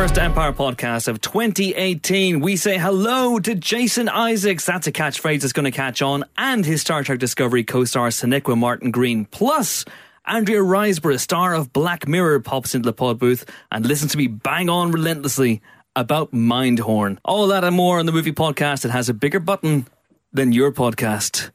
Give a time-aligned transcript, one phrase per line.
[0.00, 2.40] first Empire podcast of 2018.
[2.40, 4.64] We say hello to Jason Isaacs.
[4.64, 6.24] That's a catchphrase that's going to catch on.
[6.38, 9.26] And his Star Trek Discovery co star Sonequa Martin Green.
[9.26, 9.84] Plus,
[10.24, 14.26] Andrea Riseborough, star of Black Mirror, pops into the pod booth and listens to me
[14.26, 15.60] bang on relentlessly
[15.94, 17.18] about Mindhorn.
[17.22, 19.86] All that and more on the movie podcast that has a bigger button
[20.32, 21.50] than your podcast.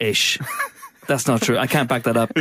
[0.00, 0.40] Ish.
[1.06, 1.56] That's not true.
[1.56, 2.32] I can't back that up.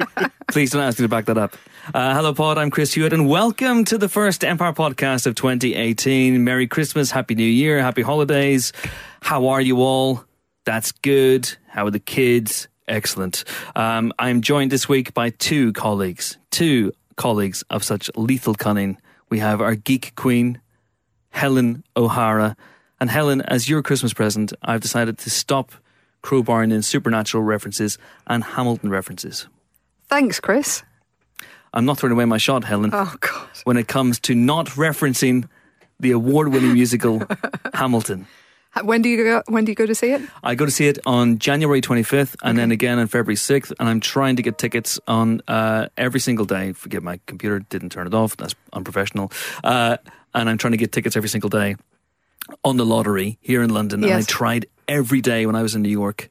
[0.48, 1.56] Please don't ask me to back that up.
[1.92, 2.56] Uh, hello, Pod.
[2.56, 6.42] I'm Chris Hewitt, and welcome to the first Empire podcast of 2018.
[6.42, 8.72] Merry Christmas, Happy New Year, Happy Holidays.
[9.20, 10.24] How are you all?
[10.64, 11.54] That's good.
[11.68, 12.68] How are the kids?
[12.88, 13.44] Excellent.
[13.76, 18.96] Um, I'm joined this week by two colleagues, two colleagues of such lethal cunning.
[19.28, 20.60] We have our geek queen,
[21.28, 22.56] Helen O'Hara.
[23.00, 25.72] And Helen, as your Christmas present, I've decided to stop
[26.24, 29.46] crowbarring in supernatural references and Hamilton references.
[30.08, 30.82] Thanks, Chris.
[31.74, 32.90] I'm not throwing away my shot, Helen.
[32.92, 33.48] Oh, God.
[33.64, 35.48] When it comes to not referencing
[36.00, 37.22] the award-winning musical
[37.74, 38.26] Hamilton.
[38.82, 39.42] When do you go?
[39.46, 40.22] When do you go to see it?
[40.42, 43.72] I go to see it on January 25th and then again on February 6th.
[43.78, 46.72] And I'm trying to get tickets on uh, every single day.
[46.72, 48.36] Forget my computer didn't turn it off.
[48.36, 49.30] That's unprofessional.
[49.62, 49.98] Uh,
[50.34, 51.76] and I'm trying to get tickets every single day
[52.64, 54.02] on the lottery here in London.
[54.02, 56.28] And I tried every day when I was in New York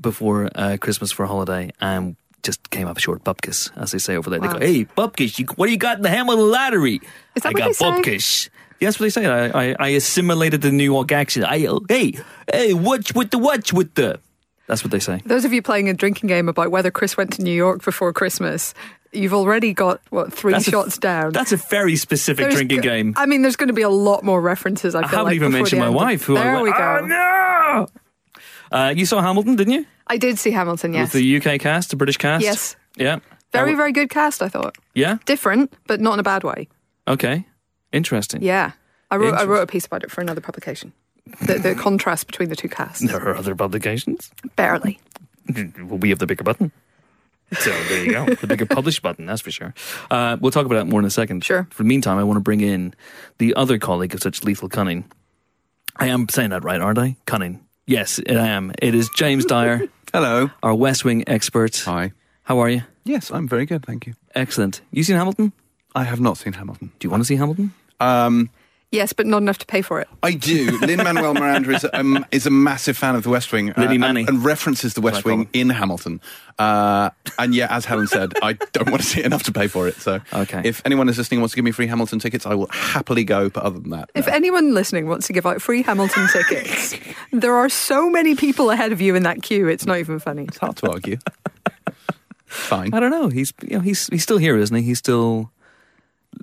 [0.00, 3.22] before uh, Christmas for a holiday and just came up short.
[3.24, 4.40] Bupkis, as they say over there.
[4.40, 7.00] They go, hey, Bupkis, you, what do you got in the Hamilton lottery?
[7.36, 7.84] Is that I what got they say?
[7.84, 8.48] Bupkis.
[8.80, 9.26] That's what they say.
[9.26, 11.46] I, I, I assimilated the New York accent.
[11.46, 12.14] I, hey,
[12.52, 14.18] hey, what's with the, what's with the?
[14.66, 15.22] That's what they say.
[15.24, 18.12] Those of you playing a drinking game about whether Chris went to New York before
[18.12, 18.74] Christmas,
[19.12, 21.32] you've already got what three That's a- shots down.
[21.32, 23.14] That's a very specific There's drinking go- game.
[23.16, 24.94] I mean, there's going to be a lot more references.
[24.94, 26.24] I, I haven't like, even mentioned my wife.
[26.24, 26.98] Who there I we go.
[27.02, 27.86] Oh, no!
[28.76, 29.86] Uh, you saw Hamilton, didn't you?
[30.06, 30.94] I did see Hamilton.
[30.94, 32.42] Yes, With the UK cast, the British cast.
[32.42, 32.76] Yes.
[32.96, 33.18] Yeah.
[33.52, 34.42] very very good cast.
[34.42, 35.18] I thought Yeah.
[35.26, 36.68] different, but not in a bad way.
[37.06, 37.46] Okay.
[37.92, 38.42] Interesting.
[38.42, 38.72] Yeah,
[39.10, 40.92] I wrote I wrote a piece about it for another publication.
[41.46, 43.02] The, the contrast between the two casts.
[43.06, 44.30] There are other publications.
[44.56, 44.98] Barely.
[45.54, 46.72] Well, we have the bigger button.
[47.58, 48.26] So there you go.
[48.34, 49.74] The bigger publish button, that's for sure.
[50.10, 51.44] Uh, we'll talk about that more in a second.
[51.44, 51.66] Sure.
[51.70, 52.94] For the meantime, I want to bring in
[53.38, 55.04] the other colleague of such lethal cunning.
[55.96, 57.16] I am saying that right, aren't I?
[57.26, 57.60] Cunning.
[57.86, 58.72] Yes, I am.
[58.80, 59.82] It is James Dyer,
[60.12, 60.50] Hello.
[60.62, 61.76] our West Wing expert.
[61.84, 62.12] Hi.
[62.44, 62.82] How are you?
[63.04, 64.14] Yes, I'm very good, thank you.
[64.34, 64.80] Excellent.
[64.90, 65.52] You seen Hamilton?
[65.94, 66.92] I have not seen Hamilton.
[66.98, 67.74] Do you want to see Hamilton?
[68.00, 68.48] Um,
[68.92, 70.08] Yes, but not enough to pay for it.
[70.22, 70.78] I do.
[70.80, 73.74] Lin Manuel Miranda is a, um, is a massive fan of The West Wing, uh,
[73.78, 74.24] Linny and, Manny.
[74.28, 76.20] and references The West That's what I Wing in Hamilton.
[76.58, 77.08] Uh,
[77.38, 79.88] and yeah, as Helen said, I don't want to see it enough to pay for
[79.88, 79.94] it.
[79.94, 80.60] So, Okay.
[80.66, 83.24] if anyone is listening and wants to give me free Hamilton tickets, I will happily
[83.24, 83.48] go.
[83.48, 84.34] But other than that, If no.
[84.34, 86.94] anyone listening wants to give out free Hamilton tickets,
[87.32, 89.68] there are so many people ahead of you in that queue.
[89.68, 90.44] It's not even funny.
[90.44, 91.16] it's hard to argue.
[92.46, 92.92] Fine.
[92.92, 93.28] I don't know.
[93.28, 94.82] He's you know he's he's still here, isn't he?
[94.82, 95.50] He's still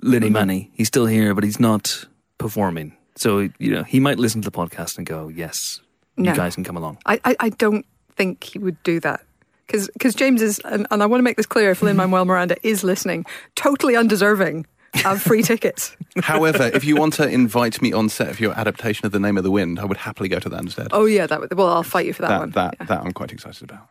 [0.02, 0.32] Linny Mm-hmm.
[0.32, 0.70] Manny.
[0.74, 2.06] He's still here, but he's not
[2.40, 2.96] performing.
[3.16, 5.80] So you know he might listen to the podcast and go, "Yes,
[6.16, 6.30] No.
[6.30, 7.86] you guys can come along." I, I, I don't
[8.16, 9.20] think he would do that.
[9.66, 12.56] Because James is, and, and I want to make this clear if Lin Manuel Miranda
[12.64, 13.24] is listening,
[13.54, 14.66] totally undeserving
[15.04, 15.96] of free tickets.
[16.24, 19.38] However, if you want to invite me on set of your adaptation of The Name
[19.38, 20.88] of the Wind, I would happily go to that instead.
[20.90, 22.50] Oh, yeah, that would, well, I'll fight you for that, that one.
[22.50, 22.86] that Yeah.
[22.86, 23.86] that I'm quite excited about.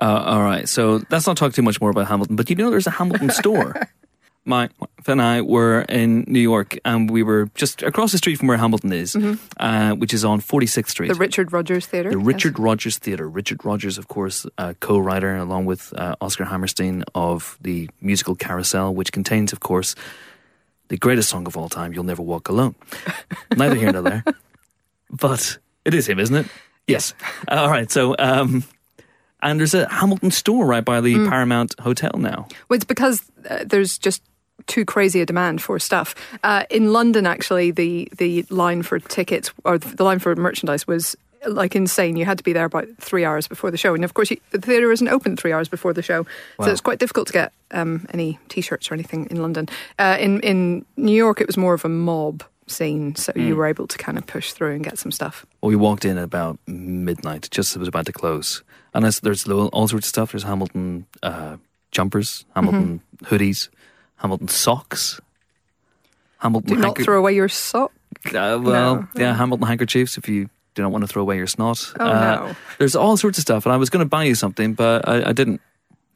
[0.00, 2.34] Uh, all right, so let's not talk too much more about Hamilton.
[2.36, 3.74] But you know, there's a Hamilton store.
[4.48, 8.36] My wife and I were in New York, and we were just across the street
[8.38, 9.14] from where Hamilton is,
[9.60, 11.08] uh, which is on 46th Street.
[11.08, 11.12] Mm-hmm.
[11.14, 12.10] The Richard Rodgers Theatre.
[12.10, 12.26] The yes.
[12.26, 13.28] Richard Rodgers Theatre.
[13.28, 18.94] Richard Rodgers, of course, uh, co-writer along with uh, Oscar Hammerstein of the musical Carousel,
[18.94, 19.94] which contains, of course,
[20.88, 22.74] the greatest song of all time, "You'll Never Walk Alone."
[23.56, 24.24] Neither here nor there,
[25.10, 26.46] but it is him, isn't it?
[26.86, 27.12] Yes.
[27.48, 27.90] all right.
[27.90, 28.64] So, um,
[29.42, 31.28] and there's a Hamilton store right by the Mm.
[31.28, 32.48] Paramount Hotel now.
[32.70, 34.22] Well, it's because uh, there's just
[34.66, 36.14] too crazy a demand for stuff.
[36.42, 41.16] Uh, in London, actually, the the line for tickets or the line for merchandise was
[41.46, 42.16] like insane.
[42.16, 44.38] You had to be there about three hours before the show, and of course, you,
[44.50, 46.26] the theatre isn't open three hours before the show,
[46.58, 46.66] Wow.
[46.66, 49.68] so it's quite difficult to get um, any t-shirts or anything in London.
[49.98, 53.66] Uh, in in New York, it was more of a mob scene, so you were
[53.66, 55.46] able to kind of push through and get some stuff.
[55.62, 58.62] Well, we walked in at about midnight, just as it was about to close.
[58.92, 60.32] And there's, there's all sorts of stuff.
[60.32, 61.56] There's Hamilton uh,
[61.92, 63.34] jumpers, Hamilton Mm-hmm.
[63.34, 63.68] hoodies,
[64.18, 65.20] Hamilton socks,
[66.38, 67.92] Hamilton Do not handker- throw away your sock.
[68.26, 71.92] uh, well, yeah, Hamilton handkerchiefs if you do not want to throw away your snot.
[71.98, 72.56] Oh, uh, no.
[72.78, 75.30] There's all sorts of stuff, and I was going to buy you something, but I,
[75.30, 75.60] I didn't.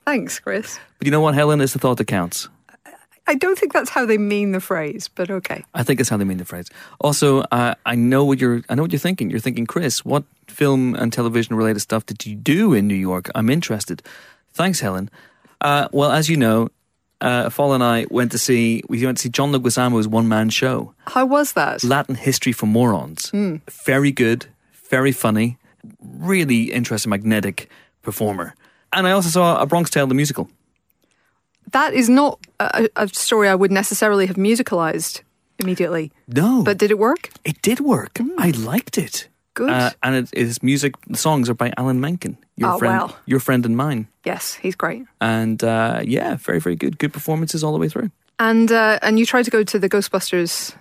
[0.05, 0.79] Thanks, Chris.
[0.99, 1.61] But you know what, Helen?
[1.61, 2.49] It's the thought that counts.
[3.29, 5.65] I don't think that's how they mean the phrase, but okay.
[5.75, 6.69] I think it's how they mean the phrase.
[7.01, 8.63] Also, uh, I know what you're.
[8.69, 9.31] I know what you're thinking.
[9.31, 13.31] You're thinking, Chris, what film and television related stuff did you do in New York?
[13.37, 14.03] I'm interested.
[14.55, 15.09] Thanks, Helen.
[15.61, 16.69] Uh, well, as you know,
[17.23, 20.51] uh, Fall and I went to see we went to see John Leguizamo's one man
[20.51, 21.83] show, How was that?
[21.85, 23.31] Latin History for Morons.
[23.87, 24.47] Very good,
[24.91, 25.57] very funny,
[26.01, 27.69] really interesting, magnetic
[28.03, 28.55] performer.
[28.93, 30.49] And I also saw a Bronx Tale the musical.
[31.73, 35.23] That is not a, a story I would necessarily have musicalized
[35.59, 36.11] immediately.
[36.29, 37.31] No, But did it work?
[37.45, 38.19] it did work.
[38.39, 39.29] I liked it.
[39.55, 39.71] Good.
[39.71, 40.95] Uh, and it is music.
[41.09, 43.17] The songs are by Alan Menken, your Oh, friend, wow.
[43.27, 44.09] your friend and mine.
[44.25, 45.05] Yes, he's great.
[45.21, 46.99] And uh, yeah, very very good.
[46.99, 48.11] Good performances all the way through.
[48.39, 50.75] And uh, and you tried to go to the Ghostbusters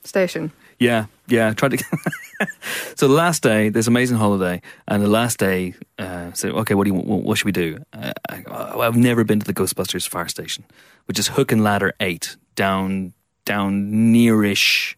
[0.04, 0.52] station.
[0.80, 1.52] Yeah, yeah.
[1.54, 1.78] Try to.
[2.96, 6.84] so the last day, this amazing holiday, and the last day, uh, so okay, what
[6.84, 7.78] do you, what, what should we do?
[7.92, 8.42] Uh, I,
[8.80, 10.64] I've never been to the Ghostbusters fire station,
[11.06, 13.12] which is Hook and Ladder Eight, down
[13.44, 14.94] down nearish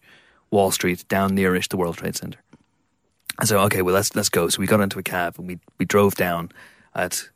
[0.50, 2.38] Wall Street, down nearish the World Trade Center.
[3.38, 4.48] And so okay, well let's let's go.
[4.48, 6.50] So we got into a cab and we we drove down
[6.94, 7.28] at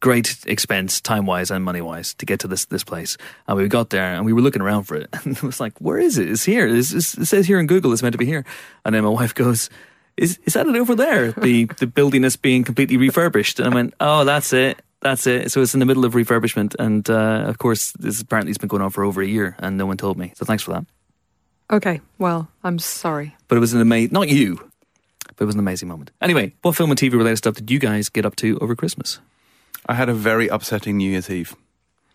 [0.00, 3.16] great expense, time wise and money wise, to get to this this place.
[3.46, 5.78] And we got there and we were looking around for it, and it was like,
[5.78, 6.30] where is it?
[6.30, 6.66] It's here.
[6.66, 8.44] It's, it's, it says here in Google it's meant to be here.
[8.84, 9.70] And then my wife goes.
[10.16, 11.30] Is is that it over there?
[11.30, 15.52] The the building is being completely refurbished, and I went, oh, that's it, that's it.
[15.52, 18.66] So it's in the middle of refurbishment, and uh, of course, this apparently has been
[18.66, 20.32] going on for over a year, and no one told me.
[20.34, 20.86] So thanks for that.
[21.70, 23.36] Okay, well, I'm sorry.
[23.46, 24.67] But it was an amazing, not you,
[25.36, 26.10] but it was an amazing moment.
[26.20, 29.18] Anyway, what film and TV related stuff did you guys get up to over Christmas?
[29.86, 31.54] I had a very upsetting New Year's Eve.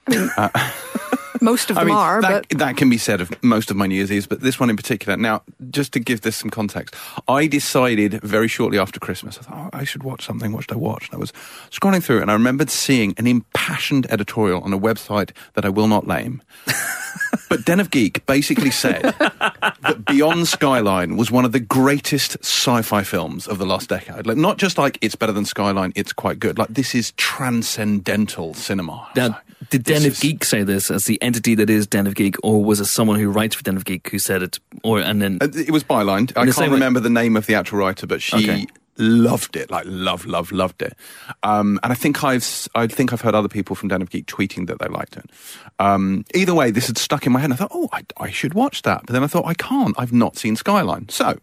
[0.07, 0.49] Uh,
[1.43, 3.75] Most of I them mean, are, that, but that can be said of most of
[3.75, 5.17] my New Year's Eves, but this one in particular.
[5.17, 6.95] Now, just to give this some context,
[7.27, 10.53] I decided very shortly after Christmas, I thought, oh, I should watch something.
[10.53, 11.07] What should I watch?
[11.09, 11.33] And I was
[11.69, 15.87] scrolling through, and I remembered seeing an impassioned editorial on a website that I will
[15.87, 16.41] not name.
[17.49, 23.03] but Den of Geek basically said that Beyond Skyline was one of the greatest sci-fi
[23.03, 24.25] films of the last decade.
[24.25, 26.57] Like, not just like it's better than Skyline, it's quite good.
[26.57, 29.07] Like, this is transcendental cinema.
[29.15, 29.39] Now,
[29.69, 32.63] did Den of Geek say this as the entity that is Den of Geek, or
[32.63, 34.59] was it someone who writes for Den of Geek who said it?
[34.83, 36.31] Or and then Uh, It was bylined.
[36.35, 38.67] I can't same way- remember the name of the actual writer, but she Okay.
[38.97, 39.71] loved it.
[39.71, 40.93] Like love, love, loved it.
[41.41, 44.25] Um, and I think I've I think I've heard other people from Den of Geek
[44.27, 45.29] tweeting that they liked it.
[45.79, 47.45] Um, either way, this had stuck in my head.
[47.51, 49.01] and I thought, oh, I, I should watch that.
[49.05, 49.95] But then I thought, I can't.
[49.97, 51.09] I've not seen Skyline.
[51.09, 51.37] So,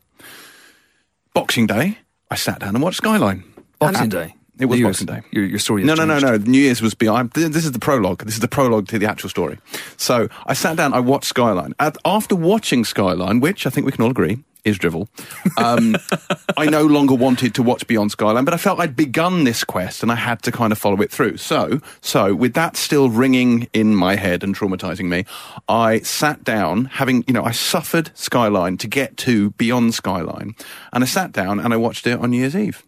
[1.34, 1.98] Boxing Day,
[2.30, 3.44] I sat down and watched Skyline.
[3.78, 4.34] Boxing And- Day.
[4.60, 5.22] It was Your- Boxing Day.
[5.30, 5.84] Your, your story.
[5.84, 6.36] No, no, no, no.
[6.36, 7.30] New Year's was beyond.
[7.32, 8.24] This is the prologue.
[8.24, 9.58] This is the prologue to the actual story.
[9.96, 10.92] So I sat down.
[10.92, 11.74] I watched Skyline.
[11.80, 15.08] At, after watching Skyline, which I think we can all agree is drivel,
[15.56, 15.96] um,
[16.58, 18.44] I no longer wanted to watch Beyond Skyline.
[18.44, 21.10] But I felt I'd begun this quest and I had to kind of follow it
[21.10, 21.38] through.
[21.38, 25.24] So, so with that still ringing in my head and traumatizing me,
[25.68, 30.54] I sat down, having you know, I suffered Skyline to get to Beyond Skyline,
[30.92, 32.82] and I sat down and I watched it on New Year's Eve,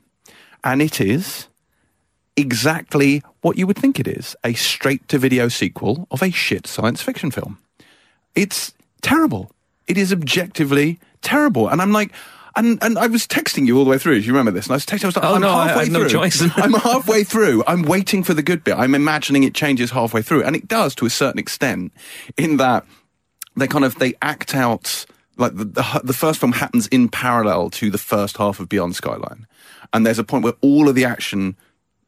[0.63, 1.49] and it is
[2.37, 6.67] exactly what you would think it is a straight to video sequel of a shit
[6.67, 7.59] science fiction film.
[8.35, 9.51] It's terrible.
[9.87, 11.69] It is objectively terrible.
[11.69, 12.13] And I'm like,
[12.57, 14.21] and, and I was texting you all the way through.
[14.21, 14.67] Do you remember this?
[14.67, 15.05] And I was texting.
[15.05, 16.09] I was like, Oh, I'm no, I- I halfway had no through.
[16.11, 16.43] choice.
[16.57, 17.65] I'm halfway through.
[17.67, 18.75] I'm waiting for the good bit.
[18.77, 21.93] I'm imagining it changes halfway through, and it does to a certain extent.
[22.37, 22.85] In that
[23.57, 25.05] they kind of they act out
[25.39, 28.97] like the, the the first film happens in parallel to the first half of Beyond
[28.97, 29.47] Skyline,
[29.95, 31.57] and there's a point where all of the action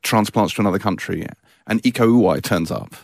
[0.04, 1.26] transplants to another country,
[1.66, 2.94] and Iko Uwais turns up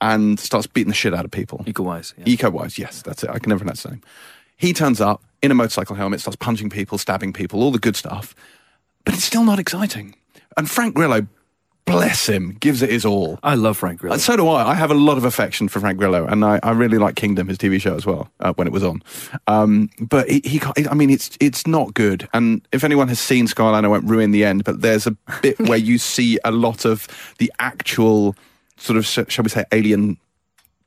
[0.00, 1.58] and starts beating the shit out of people.
[1.66, 2.14] Iko Uwais.
[2.16, 2.24] Yeah.
[2.24, 3.28] Iko Uwais, yes, that's it.
[3.28, 4.02] I can never pronounce his name.
[4.56, 7.96] He turns up in a motorcycle helmet, starts punching people, stabbing people, all the good
[7.96, 8.34] stuff,
[9.04, 10.14] but it's still not exciting.
[10.56, 11.26] And Frank Grillo,
[11.84, 13.38] bless him, gives it his all.
[13.42, 14.14] I love Frank Grillo.
[14.14, 14.70] And so do I.
[14.70, 17.48] I have a lot of affection for Frank Grillo, and I, I really like Kingdom,
[17.48, 19.02] his TV show as well, uh, when it was on.
[19.46, 22.28] Um, but he, he, I mean, it's it's not good.
[22.32, 24.64] And if anyone has seen Skyline, I won't ruin the end.
[24.64, 27.08] But there's a bit where you see a lot of
[27.38, 28.36] the actual
[28.76, 30.16] sort of, shall we say, alien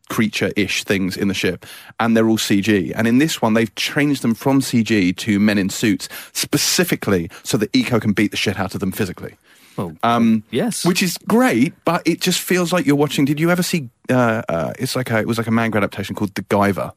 [0.09, 1.65] creature-ish things in the ship,
[1.99, 2.91] and they're all CG.
[2.95, 7.57] And in this one, they've changed them from CG to men in suits specifically so
[7.57, 9.37] that Iko can beat the shit out of them physically.
[9.77, 10.85] Well, Um, yes.
[10.85, 13.25] which is great, but it just feels like you're watching.
[13.25, 13.89] Did you ever see?
[14.09, 16.91] Uh, uh, it's like a, it was like a manga adaptation called The Guyver.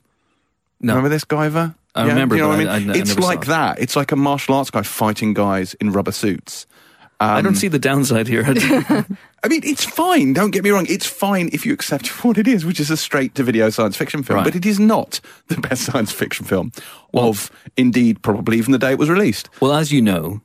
[0.81, 0.93] no.
[0.95, 1.75] Remember this Guyver?
[1.95, 2.91] I remember, you know what I I- mean?
[2.91, 3.47] I- I it's like it.
[3.49, 3.79] that.
[3.81, 6.67] It's like a martial arts guy fighting guys in rubber suits.
[7.19, 8.45] I Um, don't see the downside here.
[8.47, 10.35] I mean, it's fine.
[10.35, 10.85] Don't get me wrong.
[10.91, 13.97] It's fine if you accept what it is, which is a straight to video science
[13.97, 14.37] fiction film.
[14.39, 14.45] Right.
[14.45, 16.73] But it is not the best science fiction film
[17.15, 19.49] of, indeed, probably even the day it was released.
[19.61, 20.43] well, as you know,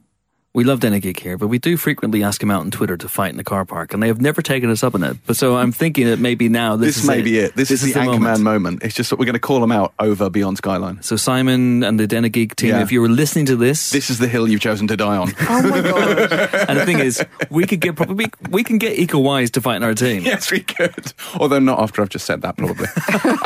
[0.53, 2.97] We love Den of Geek here, but we do frequently ask him out on Twitter
[2.97, 5.15] to fight in the car park, and they have never taken us up on it.
[5.25, 7.55] But so I'm thinking that maybe now this, This, is may be it.
[7.55, 8.41] This, is the Anchorman moment.
[8.41, 8.83] moment.
[8.83, 11.01] It's just that we're going to call him out over Beyond Skyline.
[11.03, 12.81] So Simon and the Den of Geek team, Yeah.
[12.81, 15.31] if you were listening to this, This is the hill you've chosen to die on.
[15.47, 16.09] Oh my god!
[16.69, 19.77] and the thing is, we could get probably we can get Iko Uwais to fight
[19.77, 20.23] in our team.
[20.23, 21.13] yes, we could.
[21.39, 22.87] Although not after I've just said that, probably.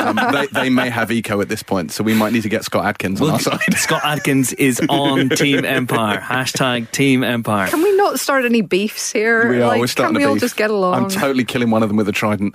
[0.00, 2.64] um, they, they may have Iko at this point, so we might need to get
[2.64, 3.60] Scott Adkins on Well, our side.
[3.76, 6.18] Scott Adkins is on Team Empire.
[6.18, 7.68] Hashtag Team Empire.
[7.68, 9.50] Can we not start any beefs here?
[9.50, 9.68] We are.
[9.68, 10.40] Like, we're starting Can we all beef.
[10.40, 10.94] just get along?
[10.94, 12.54] I'm totally killing one of them with a trident.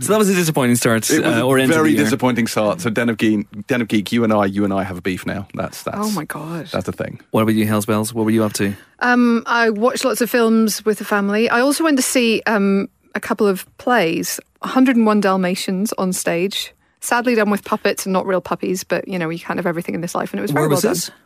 [0.00, 2.80] So that was a disappointing start, It was uh, or a end very disappointing start.
[2.80, 5.02] So Den of Geek, Den of Geek, you and I, you and I have a
[5.02, 5.46] beef now.
[5.54, 5.98] That's that's.
[5.98, 6.66] oh my god!
[6.66, 7.20] That's the thing.
[7.32, 8.14] What about you, Hells Bells?
[8.14, 8.74] What were you up to?
[9.00, 11.50] Um, I watched lots of films with the family.
[11.50, 14.40] I also went to see um, a couple of plays.
[14.60, 16.72] 101 Dalmatians on stage.
[17.00, 19.94] Sadly done with puppets and not real puppies, but you know you can't have everything
[19.94, 21.16] in this life, and it was very Where well was done.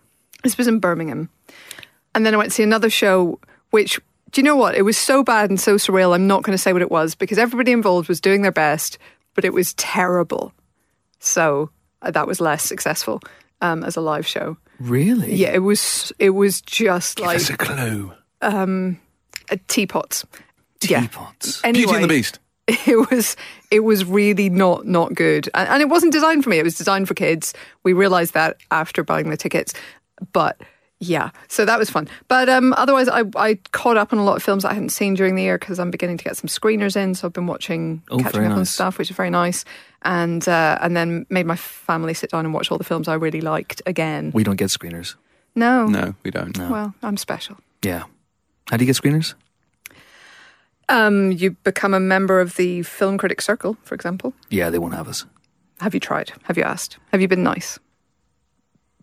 [0.42, 0.59] This?
[0.59, 1.28] Was in Birmingham.
[2.14, 3.38] And then I went to see another show,
[3.71, 4.75] which, do you know what?
[4.75, 7.14] It was so bad and so surreal, I'm not going to say what it was
[7.14, 8.99] because everybody involved was doing their best,
[9.35, 10.52] but it was terrible.
[11.21, 11.71] So
[12.02, 13.21] uh, that was less successful
[13.61, 14.57] um, as a live show.
[14.80, 15.35] Really?
[15.35, 18.12] Yeah, it was, it was just like That's a clue.
[18.40, 19.00] Um,
[19.50, 20.25] a teapots.
[20.83, 21.02] Yeah.
[21.02, 21.62] Teapots.
[21.64, 22.38] Anyway, Beauty and the Beast.
[22.87, 23.35] it was
[23.71, 26.76] it was really not not good and, and it wasn't designed for me it was
[26.76, 29.73] designed for kids we realized that after buying the tickets
[30.32, 30.60] but
[31.00, 32.08] yeah so that was fun.
[32.26, 35.14] But um otherwise i i caught up on a lot of films i hadn't seen
[35.14, 38.02] during the year because i'm beginning to get some screeners in so i've been watching
[38.10, 39.64] Oh, catching very up on stuff which is very nice.
[40.02, 43.14] And uh and then made my family sit down and watch all the films i
[43.14, 44.32] really liked again.
[44.34, 45.14] We don't get screeners.
[45.54, 45.87] no.
[45.87, 46.58] No, we don't.
[46.58, 47.56] well i'm special.
[47.84, 48.04] Yeah.
[48.70, 49.34] How do you get screeners?
[50.88, 54.32] um you become a member of the film critic circle for example.
[54.50, 55.26] Yeah, they won't have us.
[55.80, 56.32] have you tried?
[56.44, 56.98] Have you asked?
[57.12, 57.78] Have you been nice?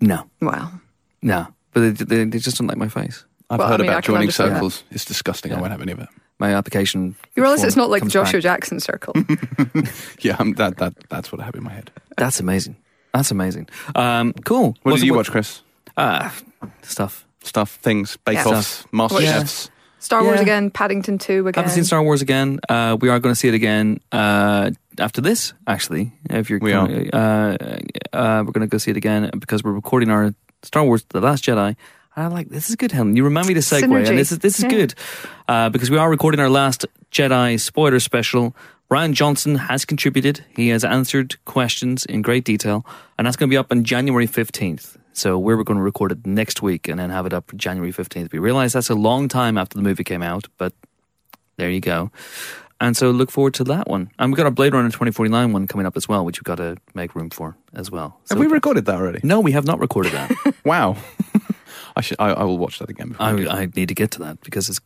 [0.02, 0.82] No, well
[1.22, 1.48] no.
[1.74, 3.26] But they, they, they just don't like my face.
[3.50, 4.56] I've Well, I heard mean, I about can joining understand that.
[4.56, 4.84] circles.
[4.92, 5.52] It's disgusting.
[5.54, 6.08] I won't have any of it.
[6.40, 7.16] My application.
[7.36, 8.44] You realize form it's not like comes Joshua back.
[8.44, 9.14] Jackson circle.
[10.22, 11.92] Yeah, um, that that that's what I have in my head.
[12.18, 12.78] That's amazing.
[13.14, 13.68] That's amazing.
[13.94, 14.70] Um, cool.
[14.84, 15.62] What What's- did you watch, Chris?
[15.98, 16.34] Ah,
[16.82, 17.26] stuff.
[17.44, 18.46] Stuff, things, bake Yeah.
[18.58, 19.40] offs, master Yeah.
[19.40, 19.70] chefs.
[20.00, 20.42] Star Wars Yeah.
[20.44, 21.64] again, Paddington 2 again.
[21.64, 22.60] Haven't seen Star Wars again.
[22.70, 25.54] Uh, we are going to see it again uh, after this.
[25.68, 29.72] Actually, if you're, We uh, uh, we're going to go see it again because we're
[29.74, 30.34] recording our
[30.66, 31.76] Star Wars: The Last Jedi.
[32.16, 33.16] And I'm like this is good, Helen.
[33.16, 34.10] You remind me to segue, Synergy.
[34.10, 34.70] and this is this is Yeah.
[34.70, 34.94] good
[35.48, 38.56] uh, because we are recording our last Jedi spoiler special.
[38.92, 40.46] Rian Johnson has contributed.
[40.56, 42.86] He has answered questions in great detail,
[43.18, 44.98] and that's going to be up on January fifteenth.
[45.14, 47.92] So we're going to record it next week and then have it up for January
[47.92, 48.32] fifteenth.
[48.32, 50.74] We realize that's a long time after the movie came out, but
[51.58, 52.12] there you go.
[52.82, 54.12] And so look forward to that one.
[54.20, 56.56] And we've got our Blade Runner 2049 one coming up as well, which we've got
[56.58, 58.20] to make room for as well.
[58.26, 59.22] So Have we recorded that already?
[59.24, 60.32] no, we have not recorded that.
[60.66, 60.98] Wow.
[61.96, 62.18] I should.
[62.20, 63.10] I, I will watch that again.
[63.10, 63.44] Before I.
[63.46, 64.82] I, I need to get to that because it's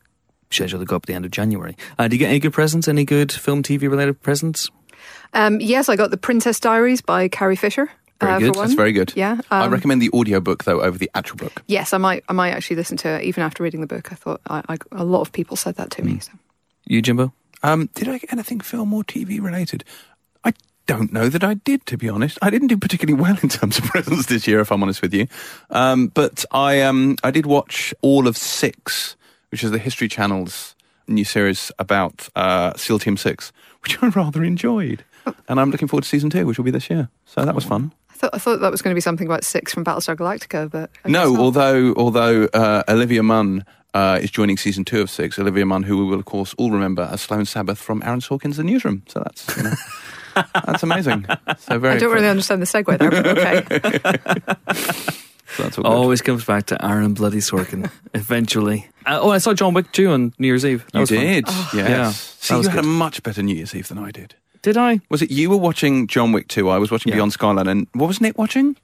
[0.51, 1.75] scheduled to go up at the end of January.
[1.98, 2.88] Uh, do you get any good presents?
[2.88, 4.69] Any good film, TV related presents?
[5.34, 7.89] Um, yes, I got The Princess Diarist by Carrie Fisher.
[8.19, 8.55] Very uh, good.
[8.55, 9.13] That's very good.
[9.15, 9.39] Yeah.
[9.50, 11.63] I um, recommend the audiobook though over the actual book.
[11.67, 12.24] Yes, I might.
[12.29, 14.12] I might actually listen to it even after reading the book.
[14.12, 16.08] I thought I, I, a lot of people said that to Hmm.
[16.08, 16.19] me.
[16.19, 16.31] So.
[16.86, 17.31] You, Jimbo?
[17.63, 19.83] Um, did I get anything film or TV related?
[20.43, 20.53] I
[20.85, 22.37] don't know that I did, to be honest.
[22.41, 25.13] I didn't do particularly well in terms of presents this year, if I'm honest with
[25.13, 25.27] you.
[25.69, 29.15] Um, but I, um, I did watch all of Six,
[29.51, 30.75] which is the History Channel's
[31.07, 33.51] new series about uh, SEAL Team Six,
[33.83, 35.03] which I rather enjoyed.
[35.47, 37.09] And I'm looking forward to season two, which will be this year.
[37.25, 37.91] So that was fun.
[38.09, 40.69] I thought I thought that was going to be something about six from Battlestar Galactica,
[40.69, 43.63] but No, although although uh, Olivia Munn
[43.93, 46.72] uh, is joining season two of Six, Olivia Munn, who we will of course all
[46.72, 49.03] remember as Sloan Sabbith from Aaron Sorkin's The Newsroom.
[49.08, 49.74] So that's you know,
[50.65, 51.25] that's amazing.
[51.60, 51.96] So very.
[51.96, 55.13] I don't really understand the segue there, but okay.
[55.58, 55.88] So that's all.
[55.88, 58.88] Always comes back to Aaron Bloody Sorkin eventually.
[59.08, 60.86] Uh, oh, I saw John Wick 2 on New Year's Eve.
[60.93, 61.72] That you did, Oh.
[61.74, 61.89] yes.
[61.89, 64.36] Yeah, See, that was you had a much better New Year's Eve than I did.
[64.62, 65.00] Did I?
[65.10, 66.69] Was it you were watching John Wick two?
[66.69, 67.15] I was watching Yeah.
[67.15, 68.77] Beyond Skyline, and what was Nick watching?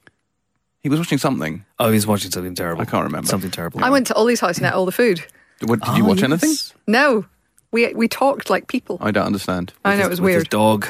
[0.86, 1.64] He was watching something.
[1.80, 2.80] Oh, he's watching something terrible.
[2.82, 3.26] I can't remember.
[3.26, 3.82] Something terrible.
[3.82, 5.20] I went to Ollie's house and ate all the food.
[5.64, 6.30] What, did you Oh, watch yes.
[6.30, 6.54] anything?
[6.86, 7.26] No,
[7.72, 8.96] we we talked like people.
[9.00, 9.72] I don't understand.
[9.84, 10.50] I know it was With his weird.
[10.50, 10.86] dog.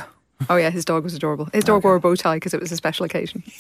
[0.50, 1.48] Oh yeah, his dog was adorable.
[1.54, 3.42] His dog wore a bow tie because it was a special occasion.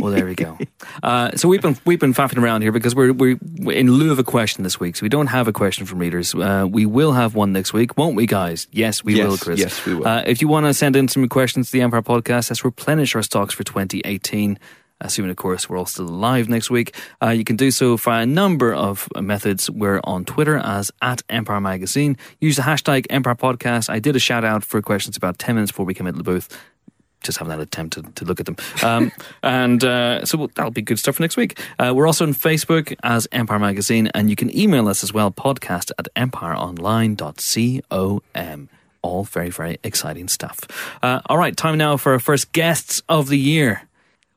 [0.00, 0.58] Well, there we go.
[1.02, 4.12] Uh, so we've been we've been faffing around here because we're we're we're in lieu
[4.12, 4.96] of a question this week.
[4.96, 6.34] So we don't have a question from readers.
[6.34, 8.66] Uh, we will have one next week, won't we, guys?
[8.70, 9.60] Yes, we Yes, will, Chris.
[9.60, 10.06] yes, we will.
[10.06, 13.14] Uh, if you want to send in some questions to the Empire Podcast, let's replenish
[13.14, 14.58] our stocks for 2018.
[15.04, 18.22] Assuming, of course, we're all still alive next week, uh, you can do so via
[18.22, 19.70] a number of methods.
[19.70, 22.16] We're on Twitter as at Empire Magazine.
[22.40, 23.88] Use the hashtag Empire Podcast.
[23.88, 26.24] I did a shout out for questions about 10 minutes before we came into the
[26.24, 26.48] booth
[27.22, 28.56] just haven't had a time to, to look at them.
[28.82, 29.10] Um,
[29.42, 31.58] and uh, so that'll be good stuff for next week.
[31.78, 35.30] Uh, we're also on Facebook as Empire Magazine, and you can email us as well,
[35.30, 38.68] podcast at empireonline.com.
[39.02, 40.60] All very, very exciting stuff.
[41.02, 43.86] Uh, all right, time now for our first guests of the year.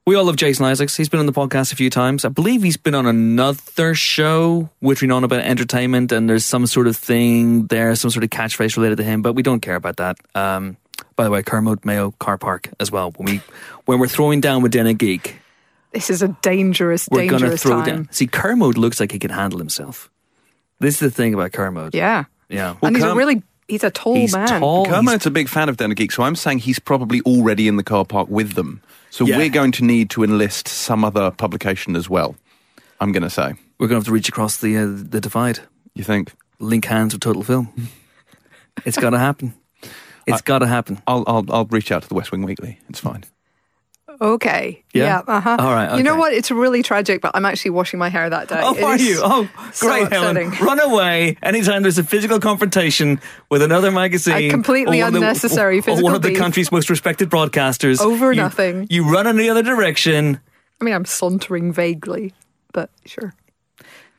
[0.08, 0.96] We all love Jason Isaacs.
[0.96, 2.24] He's been on the podcast a few times.
[2.24, 6.66] I believe he's been on another show which we know about entertainment, and there's some
[6.66, 9.76] sort of thing there, some sort of catchphrase related to him, but we don't care
[9.76, 10.18] about that.
[10.34, 10.78] Um,
[11.18, 13.12] by the way, Kermode Mayo Car Park as well.
[13.18, 13.42] When we
[13.84, 15.42] when we're throwing down with Den Geek,
[15.92, 17.86] This is a dangerous, we're going to throw time.
[17.86, 18.08] down.
[18.12, 20.10] See, Kermode looks like he can handle himself.
[20.80, 21.94] This is the thing about Kermode.
[21.94, 22.24] Yeah.
[22.48, 22.76] Yeah.
[22.82, 24.48] and he's a really, he's a tall He's man.
[24.62, 24.86] tall.
[24.86, 27.84] he's- a big fan of Den Geek, so I'm saying he's probably already in the
[27.84, 28.82] car park with them.
[29.17, 29.38] So Yeah.
[29.38, 32.36] we're going to need to enlist some other publication as well.
[33.01, 33.55] I'm going to say.
[33.79, 35.59] We're going to have to reach across the uh, the divide.
[35.95, 36.33] You think?
[36.59, 37.74] Link hands with Total Film.
[38.86, 39.55] it's got to happen.
[40.27, 41.01] It's got to happen.
[41.07, 42.79] I'll, I'll I'll reach out to the West Wing Weekly.
[42.89, 43.24] It's fine.
[44.19, 44.83] Okay.
[44.93, 45.21] Yeah?
[45.27, 45.57] uh-huh.
[45.59, 46.33] All right, You know what?
[46.33, 48.59] It's really tragic, but I'm actually washing my hair that day.
[48.63, 49.19] Oh, It are you?
[49.24, 50.38] Oh, so great, Helen.
[50.38, 50.65] upsetting.
[50.65, 53.19] Run away anytime there's a physical confrontation
[53.50, 54.36] with another magazine.
[54.36, 56.38] A completely of the- unnecessary or one of the beef.
[56.38, 58.01] country's most respected broadcasters.
[58.01, 58.88] Over You- nothing.
[58.89, 60.39] You run in the other direction.
[60.81, 62.33] I mean, I'm sauntering vaguely,
[62.74, 63.33] but sure.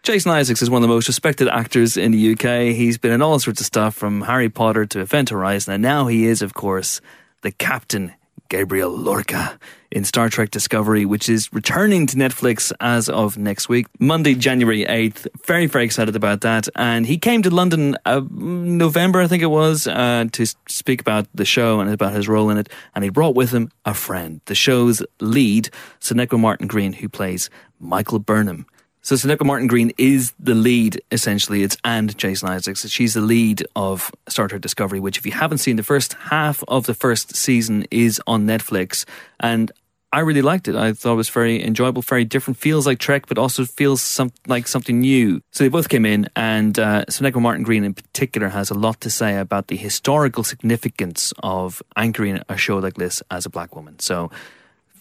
[0.05, 2.73] Jason Isaacs is one of the most respected actors in the UK.
[2.75, 6.07] He's been in all sorts of stuff from Harry Potter to Event Horizon, and now
[6.07, 7.01] he is, of course,
[7.43, 8.15] the Captain
[8.49, 9.59] Gabriel Lorca
[9.91, 14.85] in Star Trek Discovery, which is returning to Netflix as of next week, Monday, January
[14.85, 15.27] 8th.
[15.45, 16.69] Very, very excited about that.
[16.77, 21.27] And he came to London uh, November, I think it was, uh, to speak about
[21.35, 22.69] the show and about his role in it.
[22.95, 27.51] And he brought with him a friend, the show's lead, Sonequa Martin Green, who plays
[27.81, 28.67] Michael Burnham.
[29.09, 31.63] So Sonequa Martin Green is the lead, essentially.
[31.63, 32.87] It's and Jason Isaacs.
[32.91, 36.63] She's the lead of Star Trek Discovery, which, if you haven't seen, the first half
[36.69, 39.07] of the first season is on Netflix.
[39.41, 39.73] And
[40.13, 40.77] I really liked it.
[40.77, 42.59] I thought it was very enjoyable, very different.
[42.59, 45.41] Feels like Trek, but also feels some, like something new.
[45.53, 49.01] So they both came in, and uh, Sonequa Martin Green in particular has a lot
[49.01, 53.75] to say about the historical significance of anchoring a show like this as a black
[53.75, 54.01] woman.
[54.01, 54.31] So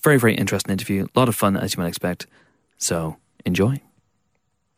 [0.01, 1.07] very, very interesting interview.
[1.13, 2.25] A lot of fun, as you might expect.
[2.77, 3.81] So enjoy.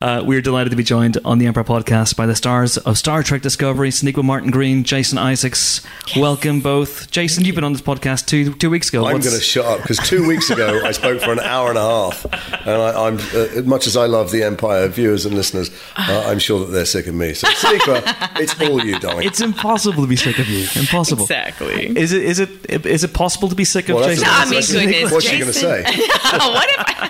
[0.02, 3.22] Uh, we're delighted to be joined on the Empire podcast by the stars of Star
[3.22, 5.82] Trek Discovery, Sonequa Martin Green, Jason Isaacs.
[6.16, 7.12] Welcome both.
[7.12, 9.00] Jason, you've been on this podcast two two weeks ago.
[9.06, 11.78] I'm going to shut up because two weeks ago I spoke for an hour and
[11.78, 12.24] a half,
[12.66, 16.24] and I, I'm uh, as much as I love the Empire viewers and listeners, uh,
[16.28, 17.34] I'm sure that they're sick of me.
[17.34, 19.28] So, Sonequa, it's all you, darling.
[19.28, 20.66] It's impossible to be sick of you.
[20.80, 21.24] Impossible.
[21.24, 21.88] Exactly.
[21.98, 22.24] Is it?
[22.24, 22.86] Is it?
[22.86, 24.34] Is it possible to be sick of Well, that's Jason?
[24.34, 25.84] a- I mean, that's goodness, What's she going to say?
[25.84, 27.00] what if?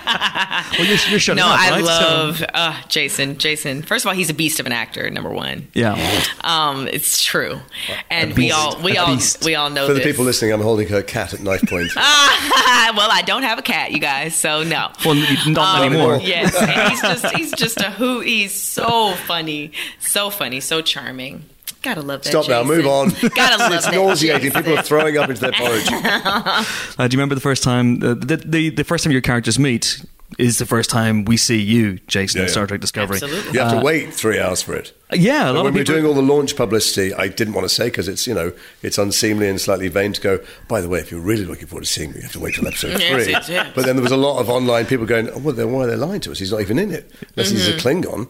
[0.78, 1.84] Well, you're, you're shutting No, up, I right?
[1.84, 3.38] So- love Jason.
[3.38, 3.82] Jason.
[3.82, 5.08] First of all, he's a beast of an actor.
[5.10, 5.68] Number one.
[5.74, 5.94] yeah.
[6.42, 7.60] Um, it's true,
[8.10, 9.44] and we all we A all beast.
[9.44, 10.06] we all know For the this.
[10.08, 11.90] people listening, I'm holding her cat at knife point.
[11.96, 12.04] well,
[13.10, 14.88] I don't have a cat, you guys, so no.
[15.04, 15.14] Well,
[15.46, 16.16] not Um, anymore.
[16.22, 18.20] Yes, and he's just he's just a who.
[18.20, 21.44] He's so funny, so funny, so charming.
[21.82, 22.28] Gotta love that.
[22.30, 23.08] Stop now, move on.
[23.34, 23.94] Gotta love it's that.
[23.94, 24.40] nauseating.
[24.42, 24.62] Jason.
[24.62, 25.86] People are throwing up into their porridge.
[25.90, 26.62] Uh,
[26.98, 30.04] do you remember the first time uh, the, the the first time your characters meet
[30.38, 32.50] is the first time we see you, Jason, Yeah, in.
[32.50, 33.16] Star Trek Discovery?
[33.16, 33.52] Absolutely.
[33.52, 34.92] You have to wait three hours for it.
[35.12, 35.94] Yeah, a lot when of we were people.
[35.94, 38.96] doing all the launch publicity, I didn't want to say because it's you know it's
[38.96, 40.38] unseemly and slightly vain to go.
[40.68, 42.54] By the way, if you're really looking forward to seeing me, you have to wait
[42.54, 43.30] till episode three.
[43.30, 43.72] yes, yes.
[43.74, 45.86] But then there was a lot of online people going, oh, "Well, then why are
[45.88, 46.38] they lying to us?
[46.38, 48.28] He's not even in it unless he's a Klingon."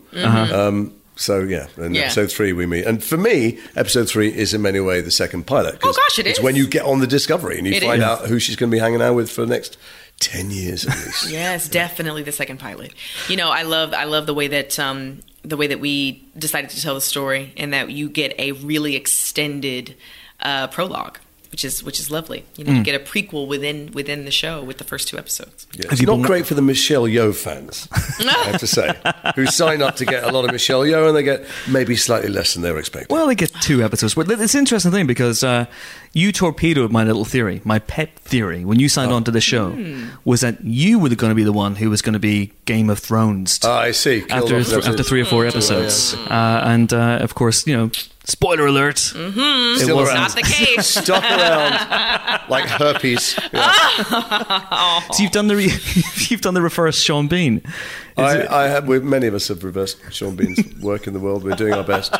[0.53, 1.95] Um, so yeah, in Mm-hmm.
[1.97, 2.01] Yeah.
[2.03, 5.47] episode three we meet, and for me, episode three is in many ways the second
[5.47, 5.79] pilot.
[5.81, 6.43] 'cause Oh, gosh, it it's is.
[6.45, 8.05] when you get on the Discovery and you It find is.
[8.09, 9.77] out who she's going to be hanging out with for the next
[10.21, 11.31] ten years at least.
[11.31, 12.93] Yes, definitely the second pilot.
[13.29, 16.71] You know, I love I love the way that um, the way that we decided
[16.71, 19.97] to tell the story, and that you get a really extended
[20.41, 21.19] uh, prologue,
[21.51, 22.45] which is which is lovely.
[22.57, 25.67] You know, you get a prequel within within the show with the first two episodes.
[25.73, 28.95] Yeah, it's not been- great for the Michelle Yeoh fans, I have to say,
[29.37, 32.29] who sign up to get a lot of Michelle Yeoh and they get maybe slightly
[32.31, 33.15] less than they were expecting.
[33.15, 34.15] Well, they get two episodes.
[34.15, 35.67] But it's an interesting thing because uh,
[36.13, 39.77] you torpedoed my little theory, my pet theory, when you signed on to the show,
[40.25, 42.89] was that you were going to be the one who was going to be Game
[42.91, 44.21] of Thrones Ah, I see.
[44.23, 46.15] Killed after th- after three or four episodes.
[46.15, 47.91] Uh, and uh, of course, you know,
[48.31, 48.97] spoiler alert.
[48.97, 49.91] Mm-hmm.
[49.91, 50.09] It wasn't.
[50.09, 50.15] around.
[50.15, 50.87] Not the case.
[51.03, 53.39] Stuck around like herpes.
[53.53, 54.67] Yeah.
[55.13, 55.73] So you've done the re-
[56.29, 57.57] you've done the reverse Sean Bean.
[57.59, 57.73] Is
[58.17, 58.87] I, it- I have.
[58.87, 61.43] We, many of us have reversed Sean Bean's work in the world.
[61.45, 62.15] We're doing our best.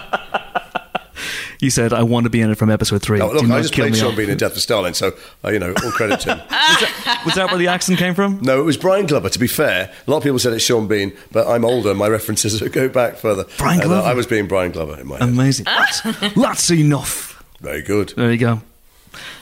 [1.61, 3.21] You said I want to be in it from episode three.
[3.21, 4.17] Oh, Do look, not I just kill played Sean off.
[4.17, 5.13] Bean in Death of Stalin, so
[5.45, 6.39] uh, you know, all credit to him.
[7.27, 8.41] Was that where the accent came from?
[8.43, 9.29] No, it was Brian Glover.
[9.29, 11.95] To be fair, a lot of people said it's Sean Bean, but I'm older.
[11.95, 13.45] My references go back further.
[13.59, 14.09] Brian And, uh, Glover?
[14.09, 15.29] I was being Brian Glover in my head.
[15.29, 15.67] Amazing.
[15.67, 16.01] That's,
[16.35, 17.45] that's enough.
[17.61, 18.15] Very good.
[18.17, 18.63] There you go.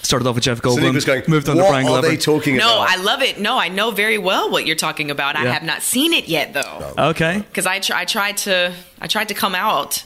[0.03, 2.09] Started off with Jeff Sneak Goldblum, was going, moved on to what Brian are Glover.
[2.09, 2.89] they talking No, about?
[2.97, 3.39] No, I love it.
[3.39, 5.37] No, I know very well what you're talking about.
[5.37, 7.39] I have not seen it yet, though, okay.
[7.39, 10.05] because I, tr- I tried to I tried to come out,